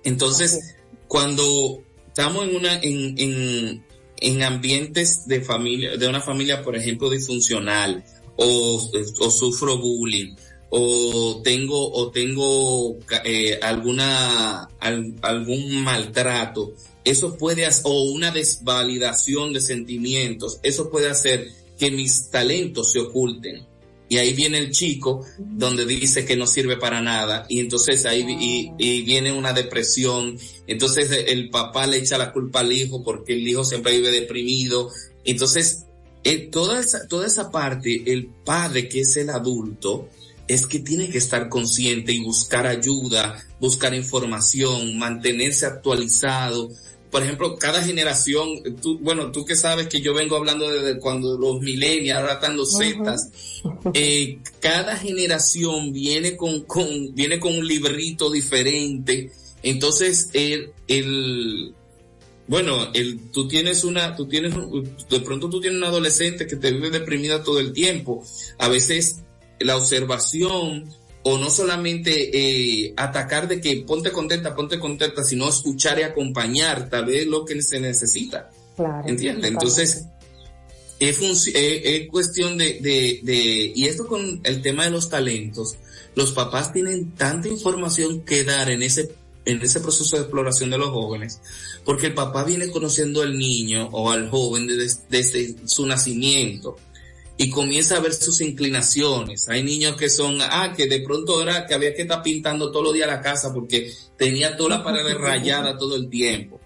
Entonces, 0.04 0.76
cuando 1.08 1.84
estamos 2.08 2.48
en 2.48 2.56
una, 2.56 2.76
en, 2.76 3.18
en, 3.18 3.86
en, 4.18 4.44
ambientes 4.44 5.28
de 5.28 5.42
familia, 5.42 5.98
de 5.98 6.08
una 6.08 6.22
familia, 6.22 6.64
por 6.64 6.76
ejemplo, 6.76 7.10
disfuncional, 7.10 8.04
o, 8.36 8.92
o 9.20 9.32
sufro 9.32 9.78
bullying, 9.78 10.36
o 10.70 11.42
tengo, 11.44 11.92
o 11.92 12.12
tengo 12.12 12.98
eh, 13.26 13.60
alguna, 13.62 14.70
algún 14.80 15.84
maltrato, 15.84 16.74
eso 17.04 17.38
puede, 17.38 17.68
o 17.84 18.04
una 18.12 18.32
desvalidación 18.32 19.54
de 19.54 19.62
sentimientos, 19.62 20.60
eso 20.64 20.89
puede 20.89 21.10
hacer 21.10 21.49
que 21.80 21.91
mis 21.91 22.30
talentos 22.30 22.91
se 22.91 22.99
oculten. 22.99 23.66
Y 24.08 24.18
ahí 24.18 24.34
viene 24.34 24.60
el 24.60 24.72
chico 24.72 25.26
donde 25.39 25.86
dice 25.86 26.26
que 26.26 26.36
no 26.36 26.45
sirve 26.45 26.76
para 26.76 26.99
nada 26.99 27.45
y 27.47 27.62
entonces 27.62 28.06
ahí 28.06 28.26
y, 28.78 29.02
viene 29.04 29.32
una 29.32 29.54
depresión. 29.54 30.38
Entonces 30.68 31.10
el 31.28 31.49
papá 31.49 31.88
le 31.88 31.97
echa 31.97 32.18
la 32.18 32.34
culpa 32.34 32.60
al 32.60 32.74
hijo 32.74 33.04
porque 33.06 33.36
el 33.36 33.47
hijo 33.47 33.64
siempre 33.64 33.93
vive 33.93 34.12
deprimido. 34.12 34.91
Entonces 35.24 35.86
eh, 36.26 36.49
toda, 36.52 36.82
esa, 36.82 37.08
toda 37.08 37.26
esa 37.26 37.52
parte, 37.52 38.04
el 38.12 38.26
padre 38.28 38.89
que 38.89 38.99
es 38.99 39.16
el 39.16 39.30
adulto, 39.30 40.10
es 40.47 40.68
que 40.68 40.80
tiene 40.80 41.10
que 41.10 41.18
estar 41.18 41.47
consciente 41.47 42.12
y 42.12 42.22
buscar 42.22 42.68
ayuda, 42.68 43.41
buscar 43.62 43.93
información, 43.93 44.97
mantenerse 44.99 45.66
actualizado, 45.66 46.70
por 47.12 47.24
ejemplo, 47.24 47.57
cada 47.57 47.84
generación, 47.84 48.47
tú, 48.82 48.97
bueno, 48.99 49.32
tú 49.32 49.43
que 49.43 49.55
sabes 49.55 49.88
que 49.88 49.99
yo 49.99 50.14
vengo 50.14 50.38
hablando 50.38 50.70
desde 50.72 50.97
cuando 50.97 51.38
los 51.38 51.59
millennials, 51.59 52.20
ahora 52.20 52.34
están 52.36 52.55
los 52.55 52.78
zetas, 52.78 53.30
eh, 53.93 54.39
cada 54.62 54.95
generación 54.95 55.91
viene 55.91 56.38
con, 56.38 56.62
con, 56.62 57.14
viene 57.14 57.38
con 57.39 57.53
un 57.53 57.68
librito 57.68 58.32
diferente. 58.32 59.30
Entonces, 59.62 60.30
el, 60.32 60.72
el, 60.88 61.74
bueno, 62.47 62.91
el, 62.93 63.30
tú 63.32 63.45
tienes 63.47 63.84
una, 63.84 64.16
tú 64.16 64.28
tienes, 64.28 64.53
de 65.09 65.20
pronto 65.20 65.49
tú 65.49 65.59
tienes 65.59 65.80
un 65.80 65.86
adolescente 65.86 66.47
que 66.47 66.55
te 66.55 66.72
vive 66.72 66.91
deprimida 66.91 67.43
todo 67.43 67.59
el 67.59 67.74
tiempo. 67.74 68.24
A 68.57 68.70
veces 68.70 69.18
la 69.59 69.76
observación, 69.76 70.89
o 71.24 71.38
no 71.38 71.50
solamente 71.50 72.32
eh, 72.34 72.94
atacar 72.98 73.48
de 73.48 73.62
que 73.62 73.84
ponte 73.88 74.12
contenta, 74.12 74.56
ponte 74.56 74.80
contenta, 74.80 75.24
sino 75.24 75.48
escuchar 75.48 76.00
y 76.00 76.04
acompañar 76.04 76.90
tal 76.90 77.06
vez 77.06 77.28
lo 77.28 77.46
que 77.46 77.62
se 77.62 77.80
necesita. 77.80 78.50
Claro. 78.76 79.08
¿Entiendes? 79.08 79.52
Entonces, 79.52 80.06
es, 81.00 81.20
es, 81.54 82.10
cuestión 82.10 82.58
de, 82.58 82.80
de, 82.80 83.20
de, 83.24 83.72
y 83.76 83.86
esto 83.86 84.08
con 84.08 84.42
el 84.44 84.62
tema 84.62 84.86
de 84.86 84.92
los 84.92 85.10
talentos, 85.10 85.76
los 86.16 86.32
papás 86.32 86.74
tienen 86.74 87.12
tanta 87.12 87.48
información 87.48 88.22
que 88.22 88.44
dar 88.44 88.70
en 88.70 88.82
ese, 88.82 89.12
en 89.46 89.62
ese 89.62 89.80
proceso 89.80 90.16
de 90.16 90.24
exploración 90.24 90.70
de 90.70 90.78
los 90.78 90.90
jóvenes, 90.90 91.40
porque 91.86 92.08
el 92.08 92.14
papá 92.14 92.44
viene 92.44 92.70
conociendo 92.70 93.22
al 93.22 93.38
niño 93.38 93.90
o 93.92 94.12
al 94.12 94.30
joven 94.30 94.68
desde, 94.68 95.02
desde 95.10 95.56
su 95.66 95.86
nacimiento 95.86 96.78
y 97.42 97.50
comienza 97.50 97.98
a 97.98 98.00
ver 98.00 98.14
sus 98.14 98.39
inclinaciones. 98.42 99.50
Hay 99.50 99.64
niños 99.64 99.96
que 99.96 100.12
son, 100.12 100.38
ah, 100.42 100.76
que 100.78 100.86
de 100.86 101.00
pronto 101.00 101.42
era 101.42 101.66
que 101.66 101.74
había 101.74 101.96
que 101.96 102.04
estar 102.04 102.22
pintando 102.22 102.70
todos 102.70 102.86
los 102.86 102.94
días 102.94 103.08
la 103.08 103.20
casa 103.20 103.52
porque 103.52 103.92
tenía 104.16 104.56
toda 104.56 104.78
la 104.78 104.84
pared 104.84 105.18
rayada 105.18 105.76
todo 105.76 105.96
el 105.96 106.08
tiempo. 106.08 106.60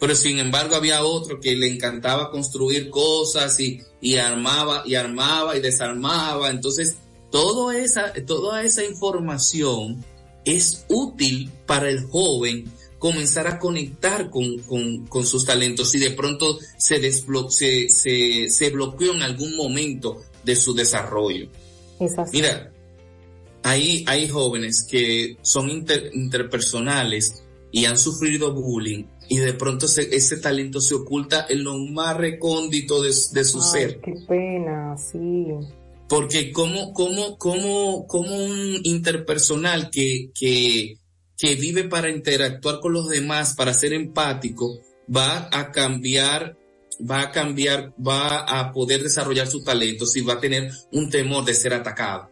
Pero 0.00 0.16
sin 0.16 0.40
embargo 0.40 0.74
había 0.74 1.04
otro 1.04 1.38
que 1.38 1.54
le 1.54 1.68
encantaba 1.68 2.32
construir 2.32 2.90
cosas 2.90 3.60
y, 3.60 3.80
y 4.00 4.16
armaba 4.16 4.82
y 4.84 4.96
armaba 4.96 5.56
y 5.56 5.60
desarmaba. 5.60 6.50
Entonces, 6.50 6.96
esa, 7.76 8.12
toda 8.26 8.64
esa 8.64 8.84
información 8.84 10.04
es 10.44 10.86
útil 10.88 11.52
para 11.66 11.88
el 11.88 12.04
joven 12.04 12.64
comenzar 13.06 13.46
a 13.46 13.60
conectar 13.60 14.30
con, 14.30 14.58
con, 14.62 15.06
con 15.06 15.24
sus 15.24 15.44
talentos 15.44 15.94
y 15.94 16.00
de 16.00 16.10
pronto 16.10 16.58
se, 16.76 16.98
desblo 16.98 17.48
se, 17.48 17.88
se, 17.88 18.50
se, 18.50 18.70
bloqueó 18.70 19.14
en 19.14 19.22
algún 19.22 19.54
momento 19.54 20.24
de 20.42 20.56
su 20.56 20.74
desarrollo. 20.74 21.46
Mira, 22.32 22.72
hay, 23.62 24.04
hay 24.08 24.26
jóvenes 24.28 24.84
que 24.90 25.36
son 25.40 25.70
interpersonales 25.70 27.44
y 27.70 27.84
han 27.84 27.96
sufrido 27.96 28.52
bullying 28.52 29.04
y 29.28 29.36
de 29.36 29.52
pronto 29.52 29.86
ese, 29.86 30.36
talento 30.38 30.80
se 30.80 30.96
oculta 30.96 31.46
en 31.48 31.62
lo 31.62 31.78
más 31.78 32.16
recóndito 32.16 33.00
de, 33.02 33.10
de 33.10 33.44
su 33.44 33.60
ser. 33.60 34.00
Qué 34.00 34.14
pena, 34.26 34.96
sí. 34.98 35.46
Porque 36.08 36.50
como, 36.50 36.92
como, 36.92 37.38
como, 37.38 38.08
como 38.08 38.34
un 38.34 38.80
interpersonal 38.82 39.90
que, 39.90 40.32
que, 40.34 40.98
que 41.38 41.54
vive 41.54 41.84
para 41.84 42.10
interactuar 42.10 42.80
con 42.80 42.92
los 42.92 43.08
demás, 43.08 43.54
para 43.54 43.74
ser 43.74 43.92
empático, 43.92 44.78
va 45.14 45.48
a 45.52 45.70
cambiar, 45.70 46.56
va 47.08 47.20
a 47.22 47.30
cambiar, 47.30 47.92
va 48.00 48.38
a 48.40 48.72
poder 48.72 49.02
desarrollar 49.02 49.46
su 49.46 49.62
talento, 49.62 50.06
si 50.06 50.22
va 50.22 50.34
a 50.34 50.40
tener 50.40 50.70
un 50.92 51.10
temor 51.10 51.44
de 51.44 51.54
ser 51.54 51.74
atacado. 51.74 52.28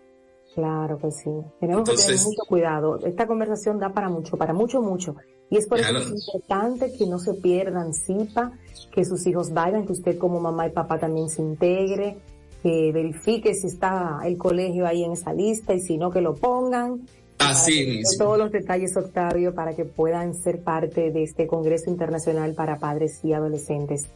Claro 0.55 0.99
que 0.99 1.11
sí. 1.11 1.31
Tenemos 1.61 1.89
que 1.89 1.97
tener 1.97 2.21
mucho 2.21 2.43
cuidado. 2.49 3.05
Esta 3.05 3.27
conversación 3.27 3.79
da 3.81 3.93
para 3.93 4.09
mucho, 4.09 4.37
para 4.37 4.53
mucho, 4.53 4.81
mucho. 4.81 5.17
Y 5.51 5.57
es 5.57 5.67
por 5.67 5.79
eso 5.79 5.93
que 5.93 6.15
es 6.15 6.29
importante 6.29 6.93
que 6.97 7.07
no 7.07 7.19
se 7.19 7.35
pierdan 7.35 7.93
CIPA, 7.93 8.53
que 8.93 9.05
sus 9.05 9.27
hijos 9.27 9.53
vayan, 9.53 9.85
que 9.85 9.93
usted 9.93 10.17
como 10.17 10.41
mamá 10.41 10.67
y 10.67 10.71
papá 10.71 10.99
también 10.99 11.29
se 11.29 11.43
integre, 11.43 12.17
que 12.63 12.93
verifique 12.93 13.55
si 13.55 13.67
está 13.67 14.21
el 14.25 14.39
colegio 14.39 14.87
ahí 14.87 15.05
en 15.05 15.13
esa 15.13 15.33
lista 15.33 15.75
y 15.75 15.81
si 15.81 15.99
no 15.99 16.11
que 16.11 16.21
lo 16.21 16.35
pongan 16.35 17.03
Así 17.51 18.03
Todos 18.19 18.39
los 18.39 18.53
detalles, 18.53 18.97
Octavio, 18.97 19.55
para 19.55 19.75
que 19.75 19.85
puedan 19.85 20.35
ser 20.35 20.63
parte 20.63 21.11
de 21.11 21.23
este 21.23 21.47
Congreso 21.47 21.91
Internacional 21.91 22.55
para 22.55 22.79
Padres 22.79 23.21
y 23.23 23.33
Adolescentes, 23.33 24.07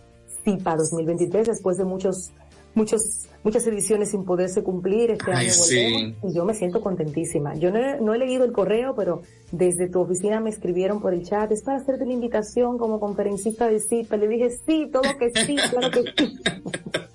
CIPA 0.45 0.77
2023, 0.77 1.47
después 1.47 1.77
de 1.77 1.85
muchos, 1.85 2.33
muchos, 2.75 3.29
muchas 3.43 3.67
ediciones 3.67 4.11
sin 4.11 4.25
poderse 4.25 4.63
cumplir 4.63 5.11
este 5.11 5.33
año. 5.33 6.15
Y 6.23 6.35
yo 6.35 6.45
me 6.45 6.55
siento 6.55 6.81
contentísima. 6.81 7.55
Yo 7.55 7.71
no 7.71 7.79
he, 7.79 8.01
no 8.01 8.15
he, 8.15 8.19
leído 8.19 8.45
el 8.45 8.53
correo, 8.53 8.95
pero 8.95 9.23
desde 9.53 9.89
tu 9.89 10.01
oficina 10.01 10.41
me 10.41 10.51
escribieron 10.51 11.01
por 11.01 11.15
el 11.15 11.25
chat, 11.25 11.51
es 11.53 11.63
para 11.63 11.79
hacerte 11.79 12.07
la 12.07 12.13
invitación 12.13 12.79
como 12.79 13.01
conferencista 13.01 13.69
de 13.69 13.81
CIPA. 13.81 14.17
Le 14.17 14.29
dije, 14.29 14.51
sí, 14.67 14.89
todo 14.93 15.03
que 15.19 15.31
sí, 15.45 15.57
claro 15.71 15.91
que 15.91 16.03
sí. 16.03 16.39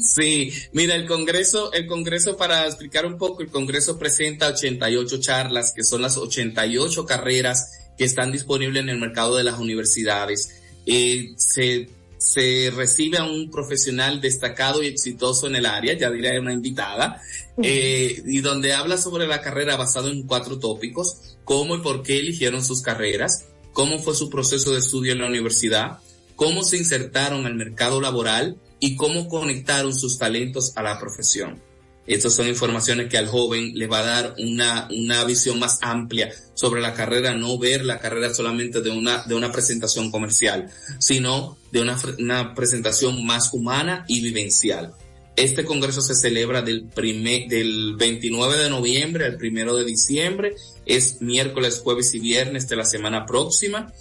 Sí, 0.00 0.52
mira, 0.72 0.94
el 0.94 1.06
Congreso, 1.06 1.72
el 1.72 1.86
Congreso, 1.86 2.36
para 2.36 2.66
explicar 2.66 3.06
un 3.06 3.18
poco, 3.18 3.42
el 3.42 3.48
Congreso 3.48 3.98
presenta 3.98 4.48
88 4.48 5.20
charlas, 5.20 5.72
que 5.74 5.84
son 5.84 6.02
las 6.02 6.16
88 6.16 7.06
carreras 7.06 7.80
que 7.96 8.04
están 8.04 8.32
disponibles 8.32 8.82
en 8.82 8.88
el 8.88 8.98
mercado 8.98 9.36
de 9.36 9.44
las 9.44 9.58
universidades. 9.58 10.62
Eh, 10.86 11.34
se, 11.36 11.88
se 12.18 12.72
recibe 12.74 13.18
a 13.18 13.24
un 13.24 13.50
profesional 13.50 14.20
destacado 14.20 14.82
y 14.82 14.86
exitoso 14.86 15.46
en 15.46 15.56
el 15.56 15.66
área, 15.66 15.94
ya 15.94 16.10
diré 16.10 16.38
una 16.38 16.52
invitada, 16.52 17.20
eh, 17.62 18.22
y 18.26 18.40
donde 18.40 18.72
habla 18.72 18.96
sobre 18.96 19.26
la 19.26 19.40
carrera 19.40 19.76
basado 19.76 20.08
en 20.10 20.26
cuatro 20.26 20.58
tópicos, 20.58 21.36
cómo 21.44 21.76
y 21.76 21.80
por 21.80 22.02
qué 22.02 22.18
eligieron 22.18 22.64
sus 22.64 22.82
carreras, 22.82 23.46
cómo 23.72 23.98
fue 23.98 24.14
su 24.14 24.30
proceso 24.30 24.72
de 24.72 24.78
estudio 24.78 25.12
en 25.12 25.20
la 25.20 25.26
universidad, 25.26 25.98
cómo 26.36 26.64
se 26.64 26.78
insertaron 26.78 27.46
al 27.46 27.54
mercado 27.54 28.00
laboral 28.00 28.56
y 28.80 28.96
cómo 28.96 29.28
conectaron 29.28 29.94
sus 29.94 30.18
talentos 30.18 30.72
a 30.76 30.82
la 30.82 30.98
profesión. 30.98 31.60
Estas 32.06 32.34
son 32.34 32.48
informaciones 32.48 33.08
que 33.08 33.16
al 33.16 33.28
joven 33.28 33.72
le 33.74 33.86
va 33.86 34.00
a 34.00 34.04
dar 34.04 34.34
una, 34.38 34.88
una 34.90 35.24
visión 35.24 35.58
más 35.58 35.78
amplia 35.80 36.30
sobre 36.52 36.82
la 36.82 36.92
carrera, 36.92 37.34
no 37.34 37.58
ver 37.58 37.84
la 37.84 37.98
carrera 37.98 38.34
solamente 38.34 38.82
de 38.82 38.90
una, 38.90 39.24
de 39.24 39.34
una 39.34 39.50
presentación 39.50 40.10
comercial, 40.10 40.70
sino 40.98 41.56
de 41.72 41.80
una, 41.80 41.98
una 42.18 42.54
presentación 42.54 43.24
más 43.24 43.54
humana 43.54 44.04
y 44.06 44.20
vivencial. 44.20 44.92
Este 45.36 45.64
congreso 45.64 46.00
se 46.00 46.14
celebra 46.14 46.62
del, 46.62 46.84
primer, 46.84 47.48
del 47.48 47.96
29 47.96 48.56
de 48.56 48.70
noviembre 48.70 49.24
al 49.24 49.38
1 49.40 49.74
de 49.74 49.84
diciembre. 49.84 50.54
Es 50.86 51.22
miércoles, 51.22 51.80
jueves 51.82 52.14
y 52.14 52.20
viernes 52.20 52.68
de 52.68 52.76
la 52.76 52.84
semana 52.84 53.26
próxima. 53.26 53.92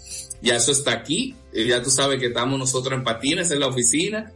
Ya 0.41 0.57
eso 0.57 0.71
está 0.71 0.91
aquí. 0.91 1.35
Ya 1.53 1.81
tú 1.81 1.89
sabes 1.89 2.19
que 2.19 2.27
estamos 2.27 2.59
nosotros 2.59 2.93
en 2.93 3.03
Patines, 3.03 3.49
en 3.49 3.61
la 3.61 3.67
oficina. 3.67 4.31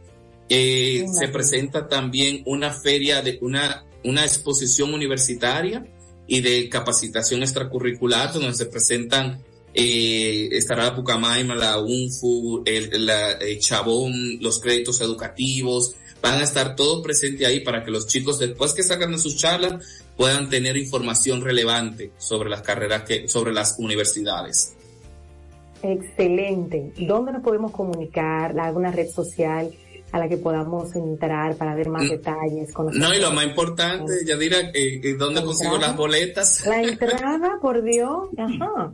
Eh, 0.48 1.06
se 1.12 1.28
presenta 1.28 1.88
también 1.88 2.42
una 2.46 2.72
feria 2.72 3.20
de 3.22 3.38
una, 3.42 3.84
una 4.04 4.24
exposición 4.24 4.94
universitaria 4.94 5.86
y 6.26 6.40
de 6.40 6.68
capacitación 6.68 7.42
extracurricular 7.42 8.32
donde 8.32 8.54
se 8.54 8.66
presentan 8.66 9.42
eh, 9.74 10.48
estará 10.52 10.84
la 10.84 10.96
Pucamaima, 10.96 11.54
la 11.54 11.78
UNFU, 11.78 12.62
el, 12.64 13.06
la, 13.06 13.32
el 13.32 13.58
Chabón, 13.58 14.12
los 14.40 14.60
créditos 14.60 15.00
educativos, 15.00 15.94
van 16.22 16.40
a 16.40 16.44
estar 16.44 16.74
todos 16.74 17.02
presentes 17.02 17.46
ahí 17.46 17.60
para 17.60 17.84
que 17.84 17.90
los 17.90 18.06
chicos 18.06 18.38
después 18.38 18.74
que 18.74 18.82
sacan 18.82 19.12
de 19.12 19.18
sus 19.18 19.36
charlas 19.36 20.02
puedan 20.16 20.48
tener 20.48 20.76
información 20.76 21.42
relevante 21.42 22.10
sobre 22.18 22.50
las 22.50 22.62
carreras 22.62 23.02
que, 23.04 23.28
sobre 23.28 23.52
las 23.52 23.78
universidades. 23.78 24.74
Excelente. 25.82 26.92
¿Dónde 26.98 27.32
nos 27.32 27.42
podemos 27.42 27.70
comunicar? 27.70 28.58
¿Alguna 28.58 28.90
red 28.90 29.08
social 29.08 29.70
a 30.12 30.18
la 30.18 30.28
que 30.28 30.36
podamos 30.36 30.94
entrar 30.96 31.56
para 31.56 31.74
ver 31.74 31.88
más 31.88 32.04
mm. 32.04 32.08
detalles? 32.08 32.70
No, 32.94 33.14
y 33.14 33.20
lo 33.20 33.32
más 33.32 33.44
importante, 33.44 34.12
ya 34.26 34.36
dirá, 34.36 34.60
eh, 34.60 35.00
eh, 35.02 35.14
¿dónde 35.18 35.42
consigo 35.42 35.78
las 35.78 35.96
boletas? 35.96 36.66
La 36.66 36.82
entrada, 36.82 37.58
por 37.60 37.82
Dios. 37.82 38.28
Ajá. 38.38 38.92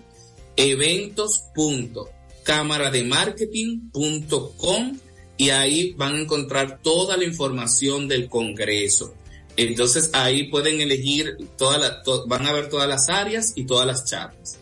Eventos.cámarademarketing.com 2.46 4.98
y 5.36 5.50
ahí 5.50 5.92
van 5.94 6.16
a 6.16 6.20
encontrar 6.20 6.80
toda 6.82 7.16
la 7.16 7.24
información 7.24 8.08
del 8.08 8.28
Congreso. 8.28 9.14
Entonces 9.56 10.10
ahí 10.12 10.50
pueden 10.50 10.80
elegir 10.80 11.36
todas 11.56 11.80
la, 11.80 12.02
van 12.26 12.46
a 12.46 12.52
ver 12.52 12.68
todas 12.68 12.88
las 12.88 13.08
áreas 13.08 13.52
y 13.56 13.64
todas 13.64 13.86
las 13.86 14.04
charlas. 14.04 14.58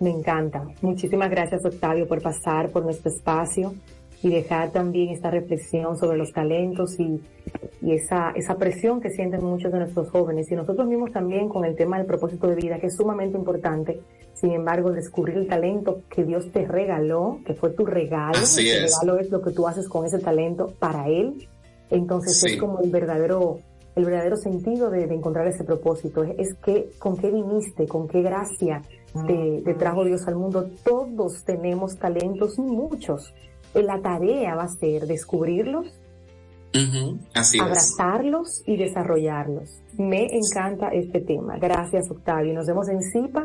Me 0.00 0.10
encanta. 0.10 0.66
Muchísimas 0.82 1.30
gracias 1.30 1.64
Octavio 1.64 2.06
por 2.06 2.20
pasar 2.20 2.70
por 2.70 2.84
nuestro 2.84 3.10
espacio 3.10 3.74
y 4.24 4.30
dejar 4.30 4.70
también 4.70 5.10
esta 5.10 5.30
reflexión 5.30 5.98
sobre 5.98 6.16
los 6.16 6.32
talentos 6.32 6.98
y, 6.98 7.20
y 7.82 7.92
esa, 7.92 8.30
esa 8.30 8.56
presión 8.56 9.00
que 9.00 9.10
sienten 9.10 9.44
muchos 9.44 9.70
de 9.70 9.78
nuestros 9.78 10.08
jóvenes. 10.08 10.50
Y 10.50 10.54
nosotros 10.54 10.88
mismos 10.88 11.12
también 11.12 11.48
con 11.48 11.64
el 11.64 11.76
tema 11.76 11.98
del 11.98 12.06
propósito 12.06 12.46
de 12.46 12.56
vida, 12.56 12.78
que 12.78 12.86
es 12.86 12.96
sumamente 12.96 13.36
importante. 13.36 14.00
Sin 14.32 14.52
embargo, 14.52 14.90
descubrir 14.90 15.36
el 15.36 15.46
talento 15.46 16.00
que 16.08 16.24
Dios 16.24 16.50
te 16.52 16.66
regaló, 16.66 17.40
que 17.46 17.54
fue 17.54 17.70
tu 17.70 17.84
regalo. 17.84 18.38
Así 18.38 18.68
el 18.68 18.84
regalo 18.84 19.18
es 19.18 19.30
lo 19.30 19.42
que 19.42 19.50
tú 19.50 19.68
haces 19.68 19.88
con 19.88 20.06
ese 20.06 20.18
talento 20.18 20.72
para 20.78 21.08
Él. 21.08 21.46
Entonces 21.90 22.42
es 22.44 22.56
como 22.56 22.80
el 22.80 22.90
verdadero 22.90 23.58
el 23.94 24.04
verdadero 24.04 24.36
sentido 24.36 24.90
de, 24.90 25.04
encontrar 25.04 25.46
ese 25.46 25.62
propósito. 25.62 26.24
Es, 26.24 26.54
que 26.54 26.90
con 26.98 27.16
qué 27.16 27.30
viniste, 27.30 27.86
con 27.86 28.08
qué 28.08 28.22
gracia 28.22 28.82
te, 29.26 29.62
te, 29.64 29.74
trajo 29.74 30.04
Dios 30.04 30.26
al 30.26 30.34
mundo. 30.34 30.68
Todos 30.82 31.44
tenemos 31.44 31.96
talentos, 31.96 32.58
muchos, 32.58 33.32
la 33.82 34.00
tarea 34.00 34.54
va 34.54 34.64
a 34.64 34.68
ser 34.68 35.06
descubrirlos, 35.06 36.00
abrazarlos 37.60 38.62
y 38.66 38.76
desarrollarlos. 38.76 39.80
Me 39.98 40.26
encanta 40.30 40.88
este 40.88 41.20
tema. 41.20 41.56
Gracias, 41.58 42.10
Octavio. 42.10 42.54
Nos 42.54 42.66
vemos 42.66 42.88
en 42.88 43.00
CIPA 43.02 43.44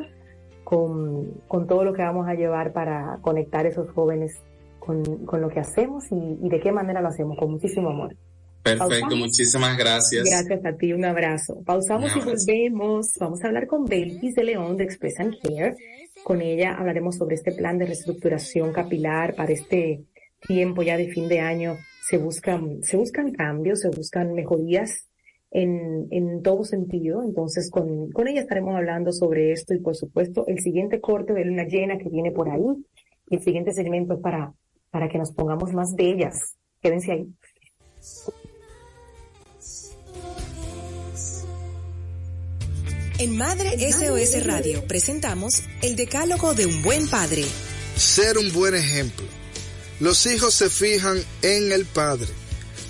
con, 0.64 1.42
con 1.48 1.68
todo 1.68 1.84
lo 1.84 1.94
que 1.94 2.04
vamos 2.04 2.28
a 2.28 2.34
llevar 2.34 2.74
para 2.74 3.18
conectar 3.22 3.66
a 3.66 3.70
esos 3.70 3.90
jóvenes 3.92 4.40
con, 4.80 5.04
con 5.26 5.42
lo 5.42 5.50
que 5.50 5.60
hacemos 5.60 6.06
y, 6.12 6.50
de 6.50 6.60
qué 6.60 6.72
manera 6.72 7.02
lo 7.02 7.10
hacemos, 7.10 7.38
con 7.38 7.52
muchísimo 7.52 7.90
amor. 7.90 8.16
Perfecto, 8.64 9.16
muchísimas 9.16 9.78
gracias. 9.78 10.26
Gracias 10.26 10.66
a 10.66 10.76
ti, 10.76 10.92
un 10.94 11.06
abrazo. 11.06 11.62
Pausamos 11.66 12.12
y 12.16 12.20
volvemos. 12.20 13.14
Vamos 13.20 13.44
a 13.44 13.48
hablar 13.48 13.68
con 13.68 13.86
Belkis 13.86 14.36
de 14.36 14.44
León 14.44 14.78
de 14.78 14.84
Express 14.84 15.20
and 15.20 15.36
Care. 15.42 15.76
Con 16.24 16.42
ella 16.42 16.76
hablaremos 16.78 17.16
sobre 17.16 17.36
este 17.36 17.54
plan 17.54 17.78
de 17.78 17.86
reestructuración 17.86 18.74
capilar 18.74 19.36
para 19.36 19.54
este 19.54 20.04
tiempo 20.48 20.84
ya 20.84 20.98
de 20.98 21.10
fin 21.10 21.28
de 21.28 21.40
año 21.40 21.78
se 22.10 22.18
buscan, 22.18 22.82
se 22.82 22.98
buscan 22.98 23.32
cambios, 23.32 23.82
se 23.82 23.90
buscan 23.90 24.34
mejorías 24.34 25.08
en, 25.52 26.08
en 26.10 26.42
todo 26.42 26.64
sentido. 26.64 27.22
Entonces, 27.24 27.70
con, 27.70 28.12
con 28.12 28.28
ella 28.28 28.42
estaremos 28.42 28.76
hablando 28.76 29.12
sobre 29.12 29.52
esto 29.52 29.76
y, 29.76 29.80
por 29.80 29.96
supuesto, 29.96 30.46
el 30.48 30.60
siguiente 30.60 31.00
corte 31.00 31.34
de 31.34 31.46
luna 31.46 31.66
llena 31.66 31.98
que 31.98 32.10
viene 32.10 32.32
por 32.32 32.50
ahí. 32.50 32.64
el 33.30 33.42
siguiente 33.42 33.74
segmento 33.74 34.16
es 34.16 34.20
para, 34.22 34.54
para 34.90 35.08
que 35.08 35.20
nos 35.20 35.32
pongamos 35.32 35.72
más 35.74 35.96
de 35.96 36.12
ellas. 36.12 36.56
Quédense 36.82 37.12
ahí. 37.12 37.28
En 43.20 43.38
Madre 43.38 43.78
SOS 43.92 44.48
Radio 44.48 44.82
presentamos 44.88 45.64
el 45.84 45.96
decálogo 45.96 46.56
de 46.56 46.66
un 46.66 46.82
buen 46.82 47.08
padre. 47.08 47.44
Ser 47.96 48.38
un 48.38 48.52
buen 48.54 48.76
ejemplo 48.76 49.39
los 50.00 50.26
hijos 50.26 50.54
se 50.54 50.70
fijan 50.70 51.24
en 51.41 51.72
el 51.72 51.86
padre. 51.86 52.28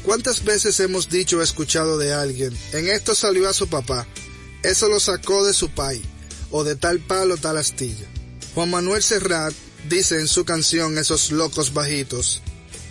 ¿Cuántas 0.04 0.44
veces 0.44 0.80
hemos 0.80 1.10
dicho 1.10 1.38
o 1.38 1.42
escuchado 1.42 1.98
de 1.98 2.14
alguien, 2.14 2.58
en 2.74 2.88
esto 2.88 3.16
salió 3.16 3.50
a 3.50 3.54
su 3.54 3.68
papá, 3.68 4.08
eso 4.64 4.88
lo 4.88 5.00
sacó 5.00 5.46
de 5.46 5.54
su 5.54 5.70
país, 5.70 6.02
o 6.52 6.64
de 6.64 6.76
tal 6.76 7.00
palo 7.00 7.38
tal 7.38 7.58
astilla? 7.58 8.08
Juan 8.56 8.70
Manuel 8.70 9.04
Serrat 9.04 9.54
dice 9.88 10.20
en 10.20 10.28
su 10.28 10.46
canción 10.46 10.98
Esos 10.98 11.32
locos 11.32 11.74
bajitos, 11.74 12.42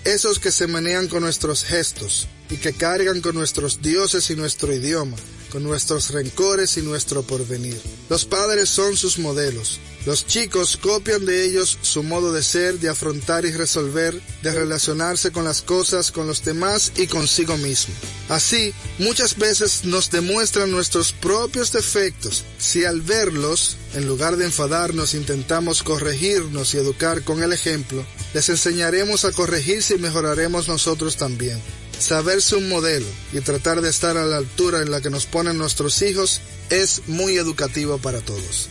esos 0.04 0.38
que 0.38 0.50
se 0.50 0.66
menean 0.66 1.08
con 1.08 1.22
nuestros 1.22 1.64
gestos 1.64 2.28
y 2.50 2.56
que 2.56 2.72
cargan 2.72 3.20
con 3.20 3.34
nuestros 3.34 3.82
dioses 3.82 4.30
y 4.30 4.36
nuestro 4.36 4.72
idioma, 4.72 5.16
con 5.50 5.62
nuestros 5.62 6.10
rencores 6.10 6.76
y 6.76 6.82
nuestro 6.82 7.22
porvenir. 7.22 7.80
Los 8.08 8.24
padres 8.24 8.68
son 8.68 8.96
sus 8.96 9.18
modelos, 9.18 9.80
los 10.08 10.24
chicos 10.24 10.78
copian 10.78 11.26
de 11.26 11.44
ellos 11.44 11.76
su 11.82 12.02
modo 12.02 12.32
de 12.32 12.42
ser, 12.42 12.78
de 12.78 12.88
afrontar 12.88 13.44
y 13.44 13.52
resolver, 13.52 14.18
de 14.42 14.52
relacionarse 14.54 15.32
con 15.32 15.44
las 15.44 15.60
cosas, 15.60 16.12
con 16.12 16.26
los 16.26 16.42
demás 16.42 16.92
y 16.96 17.08
consigo 17.08 17.58
mismo. 17.58 17.92
Así, 18.30 18.72
muchas 18.98 19.36
veces 19.36 19.84
nos 19.84 20.10
demuestran 20.10 20.70
nuestros 20.70 21.12
propios 21.12 21.72
defectos. 21.72 22.42
Si 22.56 22.86
al 22.86 23.02
verlos, 23.02 23.76
en 23.92 24.08
lugar 24.08 24.38
de 24.38 24.46
enfadarnos, 24.46 25.12
intentamos 25.12 25.82
corregirnos 25.82 26.72
y 26.72 26.78
educar 26.78 27.22
con 27.22 27.42
el 27.42 27.52
ejemplo, 27.52 28.02
les 28.32 28.48
enseñaremos 28.48 29.26
a 29.26 29.32
corregirse 29.32 29.96
y 29.96 29.98
mejoraremos 29.98 30.68
nosotros 30.68 31.18
también. 31.18 31.60
Saberse 31.98 32.56
un 32.56 32.70
modelo 32.70 33.08
y 33.34 33.42
tratar 33.42 33.82
de 33.82 33.90
estar 33.90 34.16
a 34.16 34.24
la 34.24 34.38
altura 34.38 34.80
en 34.80 34.90
la 34.90 35.02
que 35.02 35.10
nos 35.10 35.26
ponen 35.26 35.58
nuestros 35.58 36.00
hijos 36.00 36.40
es 36.70 37.02
muy 37.08 37.36
educativo 37.36 37.98
para 37.98 38.20
todos. 38.22 38.70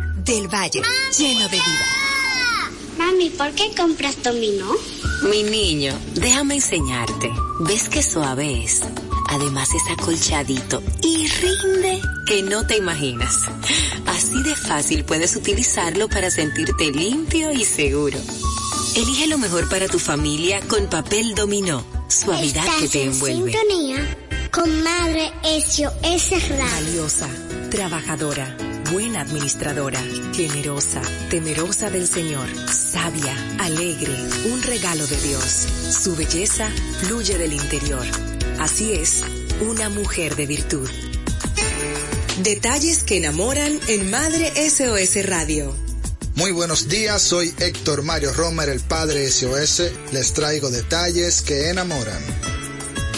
del 0.23 0.47
Valle, 0.47 0.81
lleno 1.17 1.43
de 1.43 1.57
vida. 1.57 1.85
Mami, 2.97 3.29
¿por 3.31 3.51
qué 3.51 3.73
compras 3.75 4.21
dominó? 4.23 4.71
Mi 5.29 5.43
niño, 5.43 5.97
déjame 6.15 6.55
enseñarte. 6.55 7.31
¿Ves 7.59 7.89
qué 7.89 8.03
suave 8.03 8.63
es? 8.63 8.81
Además 9.29 9.69
es 9.73 9.83
acolchadito 9.91 10.83
y 11.01 11.27
rinde 11.27 12.01
que 12.25 12.43
no 12.43 12.67
te 12.67 12.77
imaginas. 12.77 13.35
Así 14.05 14.43
de 14.43 14.55
fácil 14.55 15.05
puedes 15.05 15.35
utilizarlo 15.35 16.09
para 16.09 16.29
sentirte 16.29 16.91
limpio 16.91 17.51
y 17.51 17.63
seguro. 17.63 18.19
Elige 18.95 19.27
lo 19.27 19.37
mejor 19.37 19.69
para 19.69 19.87
tu 19.87 19.99
familia 19.99 20.59
con 20.67 20.87
papel 20.87 21.33
dominó. 21.33 21.83
Suavidad 22.09 22.65
que 22.79 22.89
te 22.89 23.03
envuelve. 23.05 23.51
sintonía 23.51 24.17
con 24.51 24.83
Madre 24.83 25.31
SOS 25.43 26.49
Radio. 26.49 26.65
Valiosa, 26.73 27.29
trabajadora, 27.69 28.57
buena 28.91 29.21
administradora, 29.21 30.03
generosa, 30.33 31.01
temerosa 31.29 31.89
del 31.89 32.07
Señor, 32.07 32.47
sabia, 32.69 33.33
alegre, 33.59 34.13
un 34.51 34.61
regalo 34.61 35.07
de 35.07 35.15
Dios. 35.21 35.67
Su 35.89 36.15
belleza 36.17 36.69
fluye 36.99 37.37
del 37.37 37.53
interior. 37.53 38.05
Así 38.59 38.91
es, 38.91 39.23
una 39.61 39.89
mujer 39.89 40.35
de 40.35 40.45
virtud. 40.45 40.89
Detalles 42.43 43.03
que 43.03 43.17
enamoran 43.17 43.79
en 43.87 44.11
Madre 44.11 44.51
SOS 44.69 45.25
Radio. 45.25 45.73
Muy 46.35 46.51
buenos 46.51 46.89
días, 46.89 47.21
soy 47.21 47.53
Héctor 47.59 48.03
Mario 48.03 48.33
Romer, 48.33 48.67
el 48.67 48.81
padre 48.81 49.29
SOS. 49.31 49.83
Les 50.11 50.33
traigo 50.33 50.69
detalles 50.69 51.41
que 51.41 51.69
enamoran. 51.69 52.21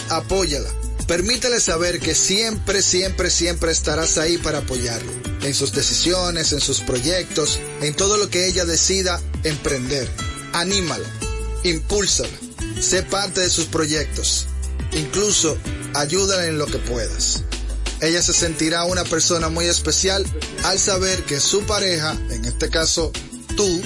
Apóyala. 0.08 0.68
Permítele 1.08 1.58
saber 1.58 1.98
que 1.98 2.14
siempre, 2.14 2.80
siempre, 2.80 3.28
siempre 3.28 3.72
estarás 3.72 4.18
ahí 4.18 4.38
para 4.38 4.58
apoyarlo. 4.58 5.23
En 5.44 5.52
sus 5.54 5.72
decisiones, 5.72 6.52
en 6.52 6.60
sus 6.60 6.80
proyectos, 6.80 7.60
en 7.82 7.94
todo 7.94 8.16
lo 8.16 8.30
que 8.30 8.46
ella 8.46 8.64
decida 8.64 9.20
emprender. 9.42 10.08
Anímala. 10.54 11.06
Impúlsala. 11.64 12.36
Sé 12.80 13.02
parte 13.02 13.42
de 13.42 13.50
sus 13.50 13.66
proyectos. 13.66 14.46
Incluso 14.92 15.58
ayúdala 15.94 16.46
en 16.46 16.56
lo 16.56 16.66
que 16.66 16.78
puedas. 16.78 17.42
Ella 18.00 18.22
se 18.22 18.32
sentirá 18.32 18.84
una 18.84 19.04
persona 19.04 19.50
muy 19.50 19.66
especial 19.66 20.24
al 20.64 20.78
saber 20.78 21.24
que 21.24 21.38
su 21.40 21.62
pareja, 21.64 22.16
en 22.30 22.46
este 22.46 22.70
caso 22.70 23.12
tú, 23.54 23.82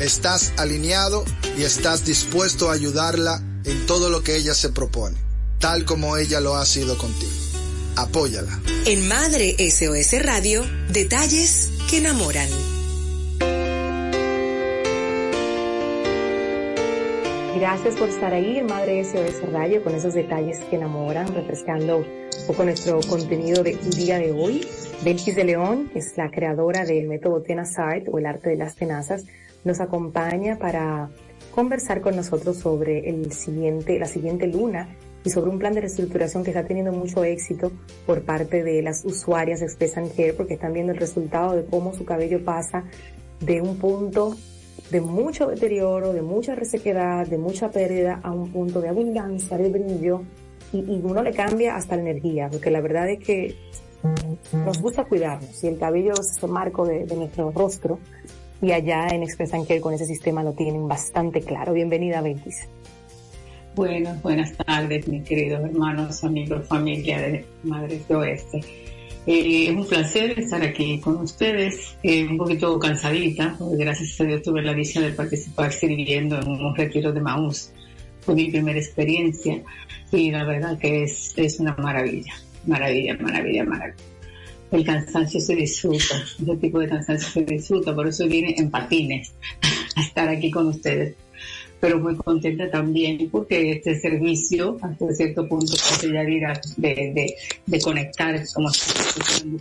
estás 0.00 0.52
alineado 0.58 1.24
y 1.56 1.62
estás 1.62 2.04
dispuesto 2.04 2.70
a 2.70 2.74
ayudarla 2.74 3.42
en 3.64 3.86
todo 3.86 4.10
lo 4.10 4.22
que 4.22 4.36
ella 4.36 4.54
se 4.54 4.68
propone, 4.68 5.16
tal 5.58 5.84
como 5.84 6.16
ella 6.16 6.40
lo 6.40 6.56
ha 6.56 6.64
sido 6.64 6.96
contigo. 6.96 7.49
Apóyala. 7.96 8.60
En 8.86 9.08
Madre 9.08 9.56
SOS 9.58 10.22
Radio, 10.24 10.64
detalles 10.92 11.70
que 11.90 11.98
enamoran. 11.98 12.48
Gracias 17.56 17.96
por 17.96 18.08
estar 18.08 18.32
ahí 18.32 18.58
en 18.58 18.66
Madre 18.66 19.04
SOS 19.04 19.52
Radio 19.52 19.84
con 19.84 19.94
esos 19.94 20.14
detalles 20.14 20.58
que 20.70 20.76
enamoran, 20.76 21.34
refrescando 21.34 21.98
un 21.98 22.46
poco 22.46 22.64
nuestro 22.64 23.00
contenido 23.00 23.62
del 23.62 23.78
día 23.90 24.18
de 24.18 24.32
hoy. 24.32 24.66
Belkis 25.04 25.36
de 25.36 25.44
León, 25.44 25.90
que 25.92 25.98
es 25.98 26.16
la 26.16 26.30
creadora 26.30 26.84
del 26.84 27.06
método 27.06 27.42
Tenasart 27.42 28.08
o 28.10 28.18
el 28.18 28.26
arte 28.26 28.50
de 28.50 28.56
las 28.56 28.76
tenazas, 28.76 29.24
nos 29.64 29.80
acompaña 29.80 30.58
para 30.58 31.10
conversar 31.54 32.00
con 32.00 32.16
nosotros 32.16 32.56
sobre 32.56 33.10
el 33.10 33.32
siguiente, 33.32 33.98
la 33.98 34.06
siguiente 34.06 34.46
luna 34.46 34.88
y 35.24 35.30
sobre 35.30 35.50
un 35.50 35.58
plan 35.58 35.74
de 35.74 35.80
reestructuración 35.80 36.44
que 36.44 36.50
está 36.50 36.64
teniendo 36.64 36.92
mucho 36.92 37.24
éxito 37.24 37.72
por 38.06 38.22
parte 38.22 38.62
de 38.62 38.82
las 38.82 39.04
usuarias 39.04 39.60
de 39.60 39.66
Express 39.66 39.98
and 39.98 40.12
porque 40.36 40.54
están 40.54 40.72
viendo 40.72 40.92
el 40.92 40.98
resultado 40.98 41.56
de 41.56 41.64
cómo 41.64 41.94
su 41.94 42.04
cabello 42.04 42.44
pasa 42.44 42.84
de 43.40 43.60
un 43.60 43.76
punto 43.76 44.36
de 44.90 45.00
mucho 45.00 45.46
deterioro, 45.46 46.12
de 46.12 46.22
mucha 46.22 46.54
resequedad, 46.54 47.26
de 47.26 47.38
mucha 47.38 47.70
pérdida 47.70 48.20
a 48.22 48.32
un 48.32 48.50
punto 48.50 48.80
de 48.80 48.88
abundancia, 48.88 49.56
de 49.56 49.68
brillo 49.68 50.22
y, 50.72 50.78
y 50.78 51.00
uno 51.04 51.22
le 51.22 51.32
cambia 51.32 51.76
hasta 51.76 51.96
la 51.96 52.02
energía 52.02 52.48
porque 52.50 52.70
la 52.70 52.80
verdad 52.80 53.08
es 53.08 53.18
que 53.18 53.56
nos 54.52 54.80
gusta 54.80 55.04
cuidarnos 55.04 55.62
y 55.62 55.66
el 55.66 55.78
cabello 55.78 56.14
es 56.14 56.36
ese 56.36 56.46
marco 56.46 56.86
de, 56.86 57.04
nuestro 57.14 57.50
rostro 57.50 57.98
y 58.62 58.72
allá 58.72 59.08
en 59.08 59.22
Express 59.22 59.54
and 59.54 59.80
con 59.80 59.94
ese 59.94 60.06
sistema 60.06 60.42
lo 60.42 60.52
tienen 60.52 60.86
bastante 60.86 61.40
claro. 61.40 61.72
Bienvenida, 61.72 62.20
Ventis. 62.20 62.68
Buenas, 63.80 64.20
buenas 64.20 64.52
tardes, 64.58 65.08
mis 65.08 65.26
queridos 65.26 65.64
hermanos, 65.64 66.22
amigos, 66.22 66.68
familia 66.68 67.18
de 67.18 67.46
Madres 67.62 68.06
de 68.06 68.14
Oeste. 68.14 68.60
Eh, 69.26 69.68
es 69.68 69.74
un 69.74 69.86
placer 69.86 70.38
estar 70.38 70.62
aquí 70.62 71.00
con 71.00 71.16
ustedes, 71.16 71.96
eh, 72.02 72.26
un 72.26 72.36
poquito 72.36 72.78
cansadita, 72.78 73.56
porque 73.58 73.82
gracias 73.82 74.20
a 74.20 74.24
Dios 74.24 74.42
tuve 74.42 74.60
la 74.60 74.74
dicha 74.74 75.00
de 75.00 75.12
participar 75.12 75.72
sirviendo 75.72 76.38
en 76.38 76.46
un 76.46 76.76
retiro 76.76 77.10
de 77.10 77.22
Maús. 77.22 77.72
Fue 78.20 78.34
mi 78.34 78.50
primera 78.50 78.78
experiencia 78.78 79.62
y 80.12 80.30
la 80.30 80.44
verdad 80.44 80.78
que 80.78 81.04
es, 81.04 81.32
es 81.38 81.58
una 81.58 81.74
maravilla, 81.76 82.34
maravilla, 82.66 83.16
maravilla, 83.18 83.64
maravilla. 83.64 84.04
El 84.72 84.84
cansancio 84.84 85.40
se 85.40 85.56
disfruta, 85.56 86.22
ese 86.38 86.56
tipo 86.58 86.80
de 86.80 86.88
cansancio 86.90 87.30
se 87.30 87.44
disfruta, 87.44 87.94
por 87.94 88.06
eso 88.06 88.28
vine 88.28 88.54
en 88.58 88.70
patines 88.70 89.32
a 89.96 90.02
estar 90.02 90.28
aquí 90.28 90.50
con 90.50 90.66
ustedes 90.66 91.14
pero 91.80 91.98
muy 91.98 92.14
contenta 92.16 92.70
también 92.70 93.28
porque 93.30 93.72
este 93.72 93.98
servicio 93.98 94.76
hasta 94.82 95.12
cierto 95.14 95.48
punto 95.48 95.72
ya 96.02 96.22
de, 96.22 96.66
de, 96.76 97.34
de 97.66 97.80
conectar 97.80 98.40
como 98.54 98.68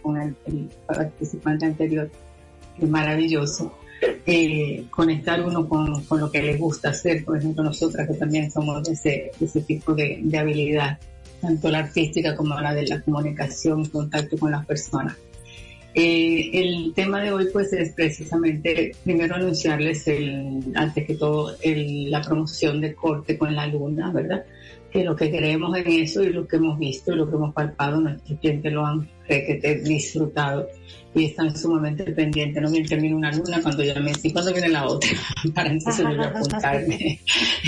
con 0.02 0.22
el, 0.22 0.36
el, 0.46 0.70
participante 0.86 1.66
anterior 1.66 2.10
es 2.80 2.90
maravilloso. 2.90 3.74
Eh, 4.26 4.86
conectar 4.92 5.42
uno 5.42 5.68
con, 5.68 6.06
con, 6.06 6.22
lo 6.22 6.32
que 6.32 6.42
le 6.42 6.56
gusta 6.56 6.92
hacer 6.92 7.26
por 7.26 7.38
ejemplo 7.38 7.64
nosotras 7.64 8.08
que 8.08 8.14
también 8.14 8.50
somos 8.50 8.82
de 8.86 8.94
ese, 8.94 9.32
de 9.38 9.46
ese 9.46 9.60
tipo 9.60 9.94
de, 9.94 10.20
de 10.22 10.38
habilidad 10.38 10.98
tanto 11.42 11.70
la 11.70 11.80
artística 11.80 12.34
como 12.34 12.58
la 12.62 12.74
de 12.74 12.88
la 12.88 13.02
comunicación 13.02 13.86
contacto 13.90 14.38
con 14.38 14.52
las 14.52 14.66
personas 14.66 15.18
eh, 15.96 16.52
el 16.54 16.94
tema 16.94 17.22
de 17.22 17.32
hoy 17.32 17.48
pues 17.52 17.74
es 17.74 17.94
precisamente 17.94 18.92
primero 19.04 19.36
anunciarles 19.36 20.08
el, 20.08 20.62
antes 20.76 21.06
que 21.06 21.16
todo 21.16 21.56
el, 21.62 22.12
la 22.12 22.22
promoción 22.22 22.80
de 22.80 22.94
corte 22.94 23.38
con 23.38 23.56
la 23.56 23.66
luna, 23.66 24.12
¿verdad? 24.12 24.46
Que 24.92 25.04
lo 25.04 25.16
que 25.16 25.32
queremos 25.32 25.76
en 25.78 25.88
eso 25.88 26.24
y 26.24 26.30
lo 26.30 26.48
que 26.48 26.58
hemos 26.58 26.78
visto 26.78 27.14
y 27.14 27.16
lo 27.16 27.30
que 27.30 27.36
hemos 27.36 27.54
palpado, 27.54 28.00
nuestros 28.02 28.40
clientes 28.40 28.72
lo 28.72 28.86
han 28.86 29.08
disfrutado 29.84 30.68
y 31.14 31.26
están 31.26 31.56
sumamente 31.56 32.04
pendientes. 32.12 32.62
No 32.62 32.72
bien 32.72 32.88
termina 32.88 33.16
una 33.16 33.32
luna 33.32 33.62
cuando 33.62 33.84
ya 33.84 34.00
me 34.00 34.12
dicen, 34.12 34.32
¿cuándo 34.32 34.52
viene 34.52 34.70
la 34.70 34.88
otra? 34.88 35.10
Para 35.56 35.70
entonces 35.70 36.06
yo 36.06 36.24
apuntarme. 36.24 37.20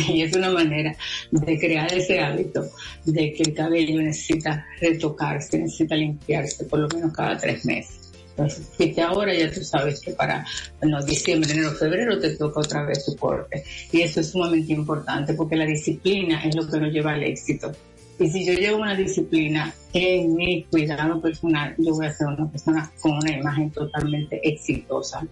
y 0.08 0.22
es 0.22 0.36
una 0.36 0.52
manera 0.52 0.96
de 1.32 1.60
crear 1.60 1.92
ese 1.94 2.20
hábito 2.20 2.66
de 3.06 3.34
que 3.34 3.44
el 3.44 3.54
cabello 3.54 4.02
necesita 4.02 4.66
retocarse, 4.80 5.60
necesita 5.60 5.96
limpiarse 5.96 6.66
por 6.66 6.80
lo 6.80 6.88
menos 6.90 7.14
cada 7.14 7.38
tres 7.38 7.66
meses. 7.66 8.01
Entonces, 8.38 8.98
ahora 9.00 9.34
ya 9.34 9.52
tú 9.52 9.64
sabes 9.64 10.02
que 10.02 10.12
para 10.12 10.46
no, 10.82 11.04
diciembre, 11.04 11.52
enero, 11.52 11.72
febrero 11.72 12.20
te 12.20 12.36
toca 12.36 12.62
otra 12.62 12.84
vez 12.86 13.06
tu 13.06 13.16
corte. 13.16 13.64
Y 13.92 14.02
eso 14.02 14.22
es 14.22 14.32
sumamente 14.32 14.74
importante 14.74 15.34
porque 15.34 15.56
la 15.56 15.66
disciplina 15.66 16.44
es 16.44 16.56
lo 16.56 16.68
que 16.68 16.80
nos 16.80 16.92
lleva 16.92 17.12
al 17.12 17.24
éxito. 17.24 17.72
Y 18.20 18.30
si 18.30 18.46
yo 18.46 18.54
llevo 18.54 18.78
una 18.78 18.96
disciplina 18.96 19.74
en 19.94 20.36
mi 20.36 20.64
cuidado 20.64 21.20
personal, 21.22 21.76
yo 21.78 21.94
voy 21.94 22.06
a 22.06 22.14
ser 22.14 22.28
una 22.28 22.50
persona 22.50 22.92
con 23.02 23.14
una 23.14 23.32
imagen 23.32 23.72
totalmente 23.72 24.40
exitosa. 24.48 25.26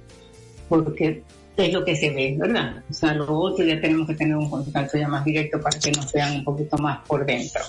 Porque 0.68 1.24
es 1.66 1.74
lo 1.74 1.84
que 1.84 1.96
se 1.96 2.10
ve, 2.12 2.36
¿verdad? 2.38 2.84
O 2.90 2.94
sea, 2.94 3.14
lo 3.14 3.32
otro 3.38 3.66
ya 3.66 3.80
tenemos 3.80 4.08
que 4.08 4.16
tener 4.16 4.36
un 4.36 4.50
contacto 4.50 4.98
ya 4.98 5.08
más 5.08 5.26
directo 5.26 5.60
para 5.60 5.78
que 5.80 5.92
nos 5.92 6.12
vean 6.12 6.38
un 6.38 6.44
poquito 6.44 6.78
más 6.78 7.00
por 7.08 7.26
dentro. 7.26 7.62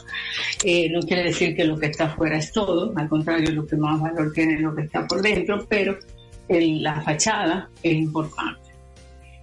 Eh, 0.65 0.91
no 0.91 1.01
quiere 1.01 1.25
decir 1.25 1.57
que 1.57 1.65
lo 1.65 1.79
que 1.79 1.87
está 1.87 2.05
afuera 2.05 2.39
es 2.39 2.53
todo, 2.53 2.93
al 2.97 3.09
contrario, 3.09 3.51
lo 3.53 3.67
que 3.67 3.77
más 3.77 4.01
valor 4.01 4.33
tiene 4.33 4.55
es 4.55 4.61
lo 4.61 4.75
que 4.75 4.83
está 4.83 5.07
por 5.07 5.23
dentro, 5.23 5.67
pero 5.69 5.97
la 6.49 7.01
fachada 7.03 7.71
es 7.83 7.95
importante. 7.95 8.61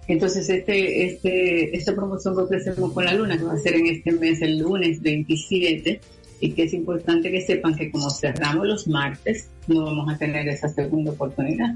Entonces, 0.08 0.48
este, 0.48 1.04
este, 1.04 1.76
esta 1.76 1.94
promoción 1.94 2.34
que 2.34 2.42
ofrecemos 2.42 2.92
con 2.92 3.04
la 3.04 3.14
luna, 3.14 3.36
que 3.36 3.44
va 3.44 3.54
a 3.54 3.58
ser 3.58 3.74
en 3.74 3.86
este 3.86 4.12
mes, 4.12 4.40
el 4.40 4.58
lunes 4.58 5.02
27, 5.02 6.00
y 6.40 6.52
que 6.52 6.62
es 6.62 6.72
importante 6.72 7.30
que 7.30 7.42
sepan 7.42 7.74
que 7.74 7.90
como 7.90 8.08
cerramos 8.10 8.66
los 8.66 8.88
martes, 8.88 9.48
no 9.66 9.84
vamos 9.84 10.12
a 10.12 10.16
tener 10.16 10.48
esa 10.48 10.68
segunda 10.68 11.12
oportunidad 11.12 11.74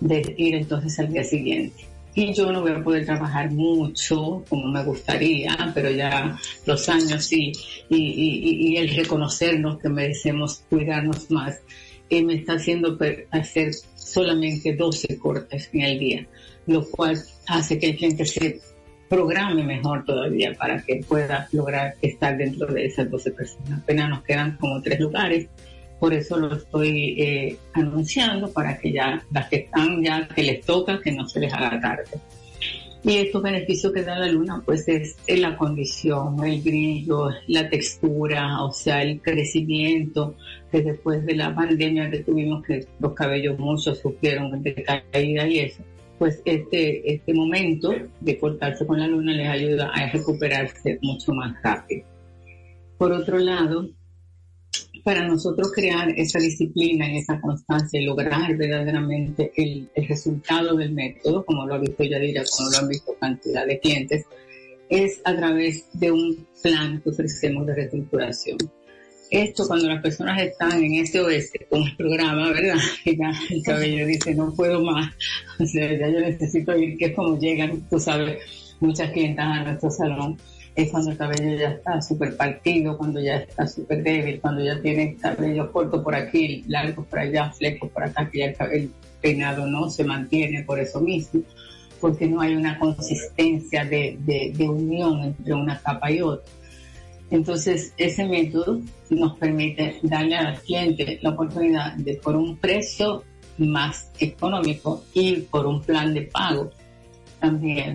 de 0.00 0.34
ir 0.36 0.54
entonces 0.56 0.98
al 0.98 1.12
día 1.12 1.22
siguiente 1.22 1.91
y 2.14 2.32
yo 2.34 2.52
no 2.52 2.60
voy 2.60 2.72
a 2.72 2.82
poder 2.82 3.06
trabajar 3.06 3.50
mucho 3.50 4.44
como 4.48 4.68
me 4.68 4.84
gustaría, 4.84 5.56
pero 5.74 5.90
ya 5.90 6.38
los 6.66 6.88
años 6.88 7.32
y, 7.32 7.52
y, 7.88 8.74
y, 8.74 8.76
el 8.76 8.94
reconocernos 8.94 9.78
que 9.78 9.88
merecemos 9.88 10.62
cuidarnos 10.68 11.30
más, 11.30 11.60
eh, 12.10 12.22
me 12.22 12.34
está 12.34 12.54
haciendo 12.54 12.98
hacer 13.30 13.72
solamente 13.94 14.74
12 14.74 15.18
cortes 15.18 15.70
en 15.72 15.80
el 15.80 15.98
día, 15.98 16.26
lo 16.66 16.84
cual 16.90 17.18
hace 17.46 17.78
que 17.78 17.90
el 17.90 17.96
cliente 17.96 18.26
se 18.26 18.60
programe 19.08 19.62
mejor 19.62 20.04
todavía 20.04 20.54
para 20.54 20.82
que 20.82 21.04
pueda 21.06 21.48
lograr 21.52 21.94
estar 22.02 22.36
dentro 22.36 22.66
de 22.66 22.86
esas 22.86 23.10
12 23.10 23.30
personas. 23.32 23.80
Apenas 23.80 24.10
nos 24.10 24.22
quedan 24.22 24.56
como 24.56 24.80
tres 24.82 25.00
lugares 25.00 25.48
por 26.02 26.12
eso 26.14 26.36
lo 26.36 26.52
estoy 26.52 27.14
eh, 27.16 27.58
anunciando 27.74 28.52
para 28.52 28.76
que 28.76 28.90
ya 28.90 29.24
las 29.30 29.48
que 29.48 29.56
están 29.58 30.02
ya 30.02 30.26
que 30.26 30.42
les 30.42 30.66
toca 30.66 31.00
que 31.00 31.12
no 31.12 31.28
se 31.28 31.38
les 31.38 31.54
haga 31.54 31.80
tarde. 31.80 32.18
Y 33.04 33.18
estos 33.18 33.40
beneficios 33.40 33.92
que 33.92 34.02
da 34.02 34.18
la 34.18 34.26
luna, 34.26 34.60
pues 34.66 34.88
es 34.88 35.16
la 35.28 35.56
condición, 35.56 36.42
el 36.44 36.60
brillo, 36.60 37.28
la 37.46 37.70
textura, 37.70 38.64
o 38.64 38.72
sea, 38.72 39.04
el 39.04 39.20
crecimiento, 39.20 40.34
que 40.72 40.82
después 40.82 41.24
de 41.24 41.36
la 41.36 41.54
pandemia 41.54 42.10
que 42.10 42.18
tuvimos 42.24 42.64
que 42.64 42.84
los 42.98 43.12
cabellos 43.12 43.56
muchos 43.60 44.00
sufrieron 44.00 44.60
de 44.60 44.74
caída 45.12 45.46
y 45.46 45.60
eso, 45.60 45.84
pues 46.18 46.42
este, 46.44 47.14
este 47.14 47.32
momento 47.32 47.94
de 48.18 48.38
cortarse 48.40 48.84
con 48.84 48.98
la 48.98 49.06
luna 49.06 49.34
les 49.34 49.48
ayuda 49.48 49.92
a 49.94 50.10
recuperarse 50.10 50.98
mucho 51.00 51.32
más 51.32 51.54
rápido. 51.62 52.04
Por 52.98 53.12
otro 53.12 53.38
lado, 53.38 53.88
para 55.02 55.26
nosotros 55.26 55.72
crear 55.74 56.08
esa 56.16 56.38
disciplina 56.38 57.10
y 57.10 57.18
esa 57.18 57.40
constancia 57.40 58.00
y 58.00 58.04
lograr 58.04 58.56
verdaderamente 58.56 59.52
el, 59.56 59.90
resultado 60.08 60.76
del 60.76 60.92
método, 60.92 61.44
como 61.44 61.66
lo 61.66 61.74
ha 61.74 61.78
visto 61.78 62.04
Yadira, 62.04 62.44
como 62.56 62.70
lo 62.70 62.78
han 62.78 62.88
visto 62.88 63.14
cantidad 63.20 63.66
de 63.66 63.80
clientes, 63.80 64.24
es 64.88 65.20
a 65.24 65.34
través 65.34 65.86
de 65.92 66.12
un 66.12 66.46
plan 66.62 67.00
que 67.00 67.10
ofrecemos 67.10 67.66
de 67.66 67.74
reestructuración. 67.74 68.58
Esto 69.30 69.66
cuando 69.66 69.88
las 69.88 70.02
personas 70.02 70.40
están 70.42 70.84
en 70.84 70.94
este 70.94 71.18
oeste 71.18 71.66
con 71.70 71.82
el 71.82 71.96
programa, 71.96 72.50
¿verdad? 72.50 72.76
el 73.50 73.62
cabello 73.64 74.06
dice, 74.06 74.34
no 74.34 74.54
puedo 74.54 74.82
más, 74.84 75.12
o 75.58 75.66
sea, 75.66 75.90
ya 75.98 76.08
yo 76.08 76.20
necesito 76.20 76.76
ir, 76.76 76.96
que 76.96 77.06
es 77.06 77.14
como 77.14 77.38
llegan, 77.38 77.88
tú 77.88 77.98
sabes, 77.98 78.76
muchas 78.78 79.10
clientas 79.10 79.46
a 79.46 79.64
nuestro 79.64 79.90
salón 79.90 80.36
es 80.74 80.90
cuando 80.90 81.10
el 81.10 81.16
cabello 81.18 81.58
ya 81.58 81.70
está 81.70 82.00
súper 82.00 82.36
partido, 82.36 82.96
cuando 82.96 83.20
ya 83.20 83.36
está 83.36 83.66
súper 83.66 84.02
débil, 84.02 84.40
cuando 84.40 84.64
ya 84.64 84.80
tiene 84.80 85.16
cabello 85.16 85.70
corto 85.70 86.02
por 86.02 86.14
aquí, 86.14 86.64
largo 86.66 87.04
por 87.04 87.18
allá, 87.18 87.50
flecos 87.50 87.90
por 87.90 88.04
acá, 88.04 88.28
que 88.30 88.38
ya 88.38 88.44
el, 88.46 88.56
cabello 88.56 88.88
peinado 89.20 89.66
no 89.66 89.88
se 89.90 90.02
mantiene 90.02 90.64
por 90.64 90.80
eso 90.80 91.00
mismo, 91.00 91.42
porque 92.00 92.26
no 92.26 92.40
hay 92.40 92.56
una 92.56 92.78
consistencia 92.78 93.84
de, 93.84 94.18
de, 94.20 94.68
unión 94.68 95.22
entre 95.22 95.54
una 95.54 95.78
capa 95.80 96.10
y 96.10 96.20
otra. 96.22 96.50
Entonces, 97.30 97.94
ese 97.96 98.26
método 98.26 98.80
nos 99.10 99.38
permite 99.38 99.98
darle 100.02 100.36
al 100.36 100.60
cliente 100.60 101.18
la 101.22 101.30
oportunidad 101.30 101.94
de, 101.94 102.14
por 102.16 102.34
un 102.34 102.56
precio 102.56 103.22
más 103.58 104.10
económico 104.18 105.04
y 105.14 105.36
por 105.42 105.66
un 105.66 105.82
plan 105.82 106.12
de 106.12 106.22
pago 106.22 106.70
también, 107.40 107.94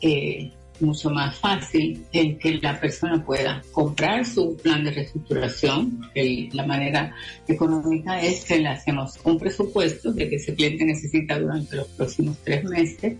eh, 0.00 0.52
mucho 0.80 1.10
más 1.10 1.36
fácil 1.36 2.04
el 2.12 2.38
que 2.38 2.58
la 2.62 2.78
persona 2.80 3.24
pueda 3.24 3.62
comprar 3.72 4.24
su 4.24 4.56
plan 4.56 4.84
de 4.84 4.90
reestructuración. 4.90 6.10
la 6.52 6.66
manera 6.66 7.14
económica 7.46 8.20
es 8.20 8.44
que 8.44 8.58
le 8.58 8.68
hacemos 8.68 9.18
un 9.24 9.38
presupuesto 9.38 10.12
de 10.12 10.28
que 10.28 10.36
ese 10.36 10.54
cliente 10.54 10.84
necesita 10.84 11.38
durante 11.38 11.76
los 11.76 11.88
próximos 11.88 12.36
tres 12.44 12.64
meses. 12.64 13.16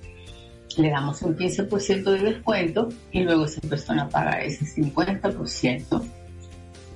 Le 0.77 0.91
damos 0.91 1.23
un 1.23 1.37
15% 1.37 2.05
de 2.05 2.19
descuento 2.19 2.89
y 3.11 3.23
luego 3.23 3.47
esa 3.47 3.61
persona 3.63 4.09
paga 4.09 4.43
ese 4.43 4.65
50% 4.65 6.03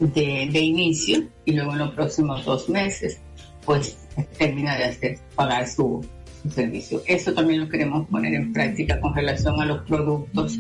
de, 0.01 0.49
de 0.53 0.61
inicio 0.61 1.29
y 1.45 1.53
luego 1.53 1.73
en 1.73 1.79
los 1.79 1.95
próximos 1.95 2.45
dos 2.45 2.69
meses 2.69 3.21
pues 3.65 3.97
termina 4.39 4.77
de 4.77 4.85
hacer 4.85 5.19
pagar 5.35 5.69
su, 5.69 6.05
servicio. 6.51 7.03
Eso 7.07 7.33
también 7.33 7.61
lo 7.61 7.69
queremos 7.69 8.09
poner 8.09 8.35
en 8.35 8.53
práctica 8.53 9.01
con 9.01 9.15
relación 9.15 9.61
a 9.61 9.67
los 9.67 9.83
productos. 9.87 10.59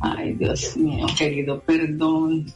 Ay, 0.00 0.34
Dios 0.34 0.76
mío, 0.76 1.06
querido, 1.16 1.60
perdón. 1.60 2.46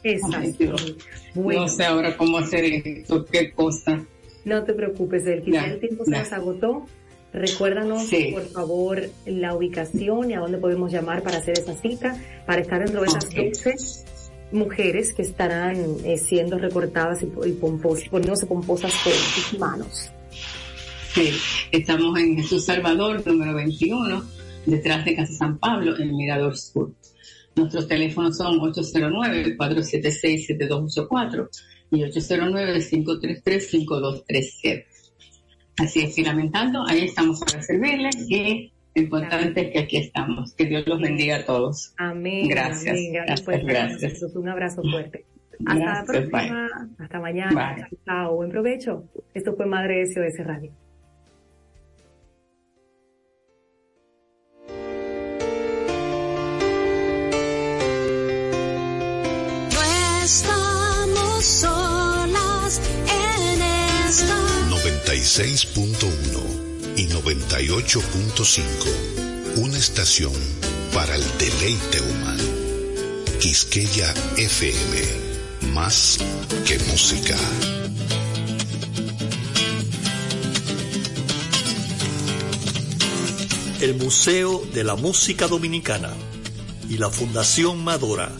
No 1.34 1.68
sé 1.68 1.84
ahora 1.84 2.16
cómo 2.16 2.38
hacer 2.38 2.64
esto, 2.64 3.24
qué 3.26 3.52
cosa. 3.52 4.04
No 4.44 4.64
te 4.64 4.74
preocupes, 4.74 5.26
el 5.26 5.54
el 5.54 5.80
tiempo 5.80 6.04
se 6.04 6.10
nos 6.10 6.32
agotó. 6.32 6.86
Recuérdanos, 7.32 8.10
por 8.32 8.46
favor, 8.48 9.08
la 9.24 9.54
ubicación 9.54 10.30
y 10.30 10.34
a 10.34 10.40
dónde 10.40 10.58
podemos 10.58 10.92
llamar 10.92 11.22
para 11.22 11.38
hacer 11.38 11.58
esa 11.58 11.74
cita, 11.74 12.14
para 12.46 12.60
estar 12.60 12.84
dentro 12.84 13.00
de 13.00 13.06
esas 13.06 13.30
12 13.30 13.74
mujeres 14.52 15.14
que 15.14 15.22
estarán 15.22 15.76
eh, 16.04 16.18
siendo 16.18 16.58
recortadas 16.58 17.22
y, 17.22 17.26
y 17.26 17.52
poniéndose 17.52 18.46
pomposas 18.46 18.92
por 19.02 19.12
tus 19.12 19.58
manos. 19.58 20.12
Sí, 21.14 21.30
estamos 21.70 22.18
en 22.18 22.36
Jesús 22.38 22.64
Salvador, 22.64 23.22
número 23.26 23.54
21, 23.54 24.24
detrás 24.64 25.04
de 25.04 25.14
Casa 25.14 25.34
San 25.34 25.58
Pablo, 25.58 25.98
en 25.98 26.16
Mirador 26.16 26.56
Sur. 26.56 26.94
Nuestros 27.54 27.86
teléfonos 27.86 28.38
son 28.38 28.58
809-476-7284 28.60 31.50
y 31.90 32.00
809-533-5230. 32.00 34.86
Así 35.76 36.00
es, 36.00 36.14
filamentando, 36.14 36.82
ahí 36.88 37.04
estamos 37.04 37.40
para 37.40 37.62
servirles 37.62 38.16
y 38.30 38.72
lo 38.94 39.02
importante 39.02 39.66
es 39.66 39.72
que 39.72 39.80
aquí 39.80 39.98
estamos. 39.98 40.54
Que 40.54 40.64
Dios 40.64 40.86
los 40.86 40.98
bendiga 40.98 41.36
a 41.36 41.44
todos. 41.44 41.92
Amén. 41.98 42.48
Gracias. 42.48 42.96
Gracias. 43.12 43.64
gracias. 43.64 44.22
Un 44.34 44.48
abrazo 44.48 44.80
fuerte. 44.80 45.26
Hasta 45.66 45.84
la 45.84 46.04
próxima. 46.06 46.68
Hasta 46.98 47.20
mañana. 47.20 47.86
Chao. 48.06 48.36
Buen 48.36 48.50
provecho. 48.50 49.04
Esto 49.34 49.54
fue 49.54 49.66
Madre 49.66 50.06
SOS 50.06 50.38
Radio. 50.46 50.72
Solas 61.42 62.80
en 63.08 63.62
esta 64.08 64.38
96.1 64.70 66.96
y 66.96 67.08
98.5. 67.08 68.62
Una 69.56 69.76
estación 69.76 70.32
para 70.94 71.16
el 71.16 71.24
deleite 71.38 72.00
humano. 72.00 72.44
Quisqueya 73.40 74.14
FM. 74.36 75.02
Más 75.72 76.18
que 76.66 76.78
música. 76.90 77.36
El 83.80 83.96
Museo 83.96 84.62
de 84.72 84.84
la 84.84 84.94
Música 84.94 85.48
Dominicana 85.48 86.12
y 86.88 86.98
la 86.98 87.10
Fundación 87.10 87.82
Madora 87.82 88.30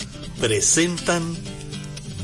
presentan 0.40 1.36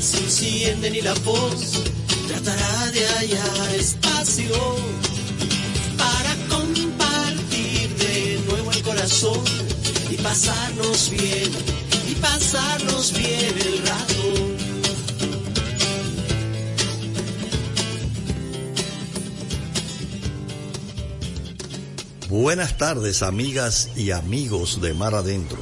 se 0.00 0.18
encienden 0.18 0.96
y 0.96 1.02
la 1.02 1.14
voz 1.14 1.84
tratará 2.26 2.90
de 2.90 3.06
hallar 3.06 3.74
espacio 3.76 4.50
para 5.96 6.34
compartir 6.48 7.94
de 7.96 8.40
nuevo 8.48 8.72
el 8.72 8.82
corazón 8.82 9.40
y 10.10 10.16
pasarnos 10.16 11.10
bien, 11.10 11.50
y 12.10 12.14
pasarnos 12.16 13.12
bien 13.16 13.54
el 13.60 13.86
rato. 13.86 14.56
Buenas 22.28 22.76
tardes 22.76 23.22
amigas 23.22 23.90
y 23.94 24.10
amigos 24.10 24.80
de 24.80 24.92
Mar 24.92 25.14
Adentro. 25.14 25.58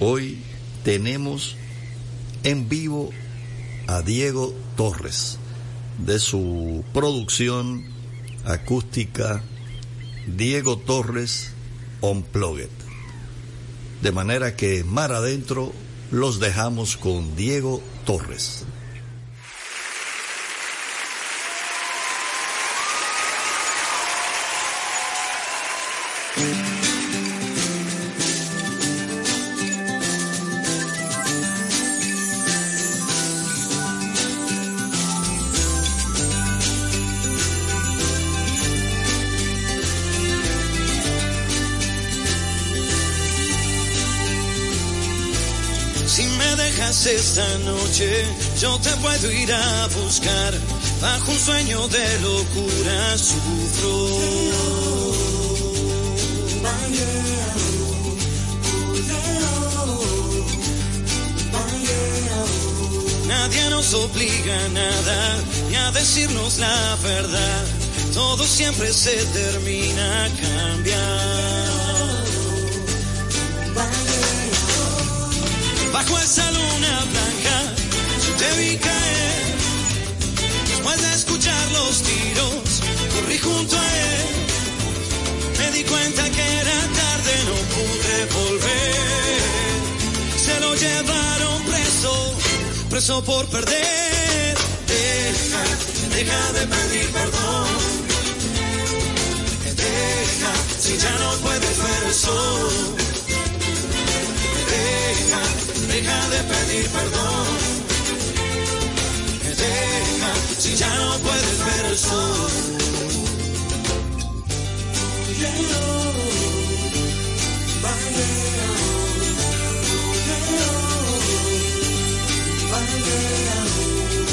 Hoy 0.00 0.38
tenemos 0.82 1.56
en 2.46 2.68
vivo 2.68 3.10
a 3.88 4.02
Diego 4.02 4.54
Torres 4.76 5.36
de 5.98 6.20
su 6.20 6.84
producción 6.94 7.84
acústica 8.44 9.42
Diego 10.28 10.78
Torres 10.78 11.50
Unplugged. 12.02 12.68
De 14.00 14.12
manera 14.12 14.54
que 14.54 14.84
Mar 14.84 15.10
Adentro 15.10 15.72
los 16.12 16.38
dejamos 16.38 16.96
con 16.96 17.34
Diego 17.34 17.82
Torres. 18.04 18.64
Esta 47.38 47.58
noche, 47.58 48.24
yo 48.60 48.78
te 48.78 48.90
puedo 48.96 49.30
ir 49.30 49.52
a 49.52 49.88
buscar. 49.88 50.54
Bajo 51.02 51.32
un 51.32 51.38
sueño 51.38 51.86
de 51.88 52.20
locura 52.20 53.18
sufro. 53.18 54.08
Nadie 63.28 63.70
nos 63.70 63.92
obliga 63.92 64.64
a 64.64 64.68
nada, 64.68 65.36
ni 65.68 65.76
a 65.76 65.92
decirnos 65.92 66.56
la 66.56 66.96
verdad. 67.02 67.64
Todo 68.14 68.46
siempre 68.46 68.90
se 68.94 69.14
termina 69.26 70.24
a 70.24 70.28
cambiar. 70.30 71.36
Bajo 75.92 76.18
yo 76.18 76.42
te 76.42 76.65
vi 78.56 78.76
caer. 78.76 79.44
Después 80.68 81.02
de 81.02 81.14
escuchar 81.14 81.72
los 81.72 82.02
tiros, 82.02 82.68
corrí 83.14 83.38
junto 83.38 83.76
a 83.76 83.88
él. 84.10 84.26
Me 85.58 85.70
di 85.72 85.84
cuenta 85.84 86.22
que 86.30 86.44
era 86.62 86.78
tarde, 87.02 87.32
no 87.48 87.56
pude 87.74 88.16
volver. 88.38 89.40
Se 90.46 90.60
lo 90.60 90.74
llevaron 90.74 91.62
preso, 91.64 92.36
preso 92.90 93.24
por 93.24 93.46
perder. 93.46 94.56
Deja, 94.86 95.62
deja 96.16 96.52
de 96.52 96.66
pedir 96.74 97.08
perdón. 97.10 97.68
Deja, 99.84 100.52
si 100.78 100.96
ya 100.96 101.12
no 101.18 101.30
puedes 101.44 101.78
ver 101.84 102.02
el 102.06 102.14
sol. 102.14 102.96
Deja, 104.72 105.42
deja 105.92 106.28
de 106.30 106.40
pedir 106.52 106.88
perdón. 106.90 107.65
Si 110.58 110.74
ya 110.74 110.88
no 110.94 111.18
puedes 111.18 111.64
ver 111.66 111.86
el 111.86 111.98
sol. 111.98 112.50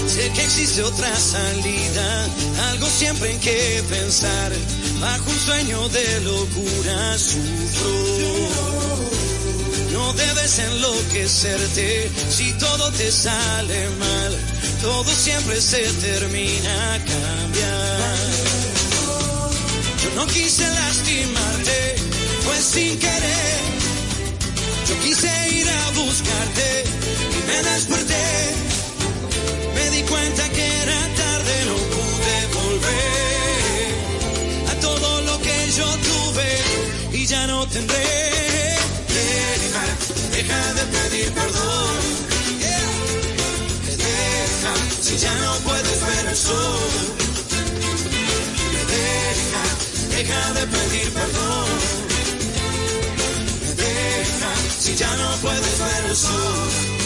Sé 0.07 0.32
que 0.32 0.43
existe 0.43 0.84
otra 0.84 1.15
salida, 1.15 2.30
algo 2.69 2.88
siempre 2.88 3.32
en 3.32 3.39
que 3.39 3.84
pensar. 3.89 4.51
Bajo 5.01 5.30
un 5.30 5.39
sueño 5.39 5.89
de 5.89 6.21
locura 6.21 7.17
sufro. 7.17 7.89
No 9.91 10.13
debes 10.13 10.59
enloquecerte 10.59 12.11
si 12.30 12.53
todo 12.53 12.91
te 12.91 13.11
sale 13.11 13.89
mal. 13.99 14.53
Todo 14.84 15.05
siempre 15.05 15.61
se 15.61 15.81
termina 15.81 16.93
a 16.93 16.97
cambiar. 16.99 18.17
Yo 20.03 20.09
no 20.13 20.27
quise 20.27 20.67
lastimarte, 20.67 21.95
pues 22.43 22.59
sin 22.65 22.99
querer. 22.99 23.61
Yo 24.89 24.99
quise 24.99 25.29
ir 25.51 25.69
a 25.69 25.89
buscarte 25.91 26.84
y 27.31 27.39
me 27.47 27.63
desperté. 27.71 28.25
Me 29.73 29.89
di 29.91 30.03
cuenta 30.03 30.49
que 30.49 30.65
era 30.84 30.99
tarde, 31.15 31.53
no 31.69 31.75
pude 31.95 32.38
volver 32.59 33.93
a 34.69 34.73
todo 34.81 35.21
lo 35.21 35.39
que 35.39 35.71
yo 35.77 35.88
tuve 36.09 36.51
y 37.13 37.25
ya 37.25 37.47
no 37.47 37.65
tendré. 37.67 38.75
Deja 40.34 40.73
de 40.73 40.84
pedir 40.88 41.31
perdón. 41.31 42.32
Si 45.14 45.20
ya 45.20 45.36
no 45.36 45.53
puedes 45.59 46.01
ver 46.07 46.26
el 46.28 46.36
sol. 46.36 46.80
Deja, 48.89 49.64
deja 50.09 50.53
de 50.53 50.66
pedir 50.66 51.14
perdón. 51.14 51.68
Deja, 53.78 54.55
si 54.80 54.95
ya 54.95 55.16
no 55.16 55.36
puedes 55.36 55.80
ver 55.80 56.05
el 56.09 56.16
sol. 56.16 57.03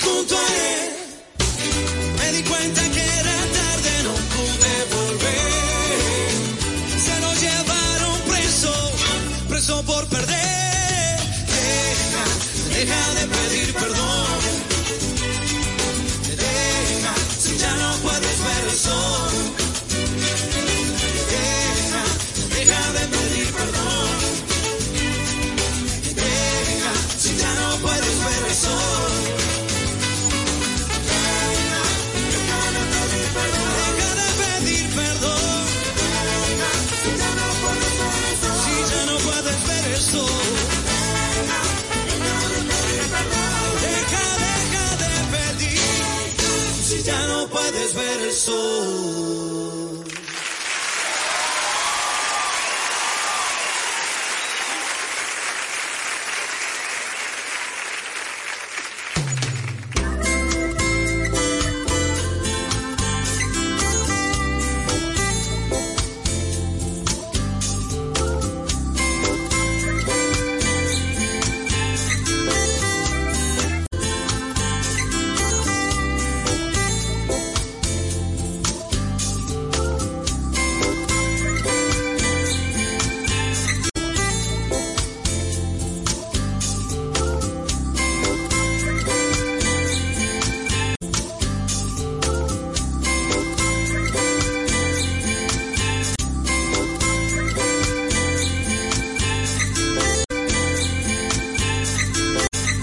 Junto 0.00 0.34
a. 0.34 0.97
deja 48.48 48.97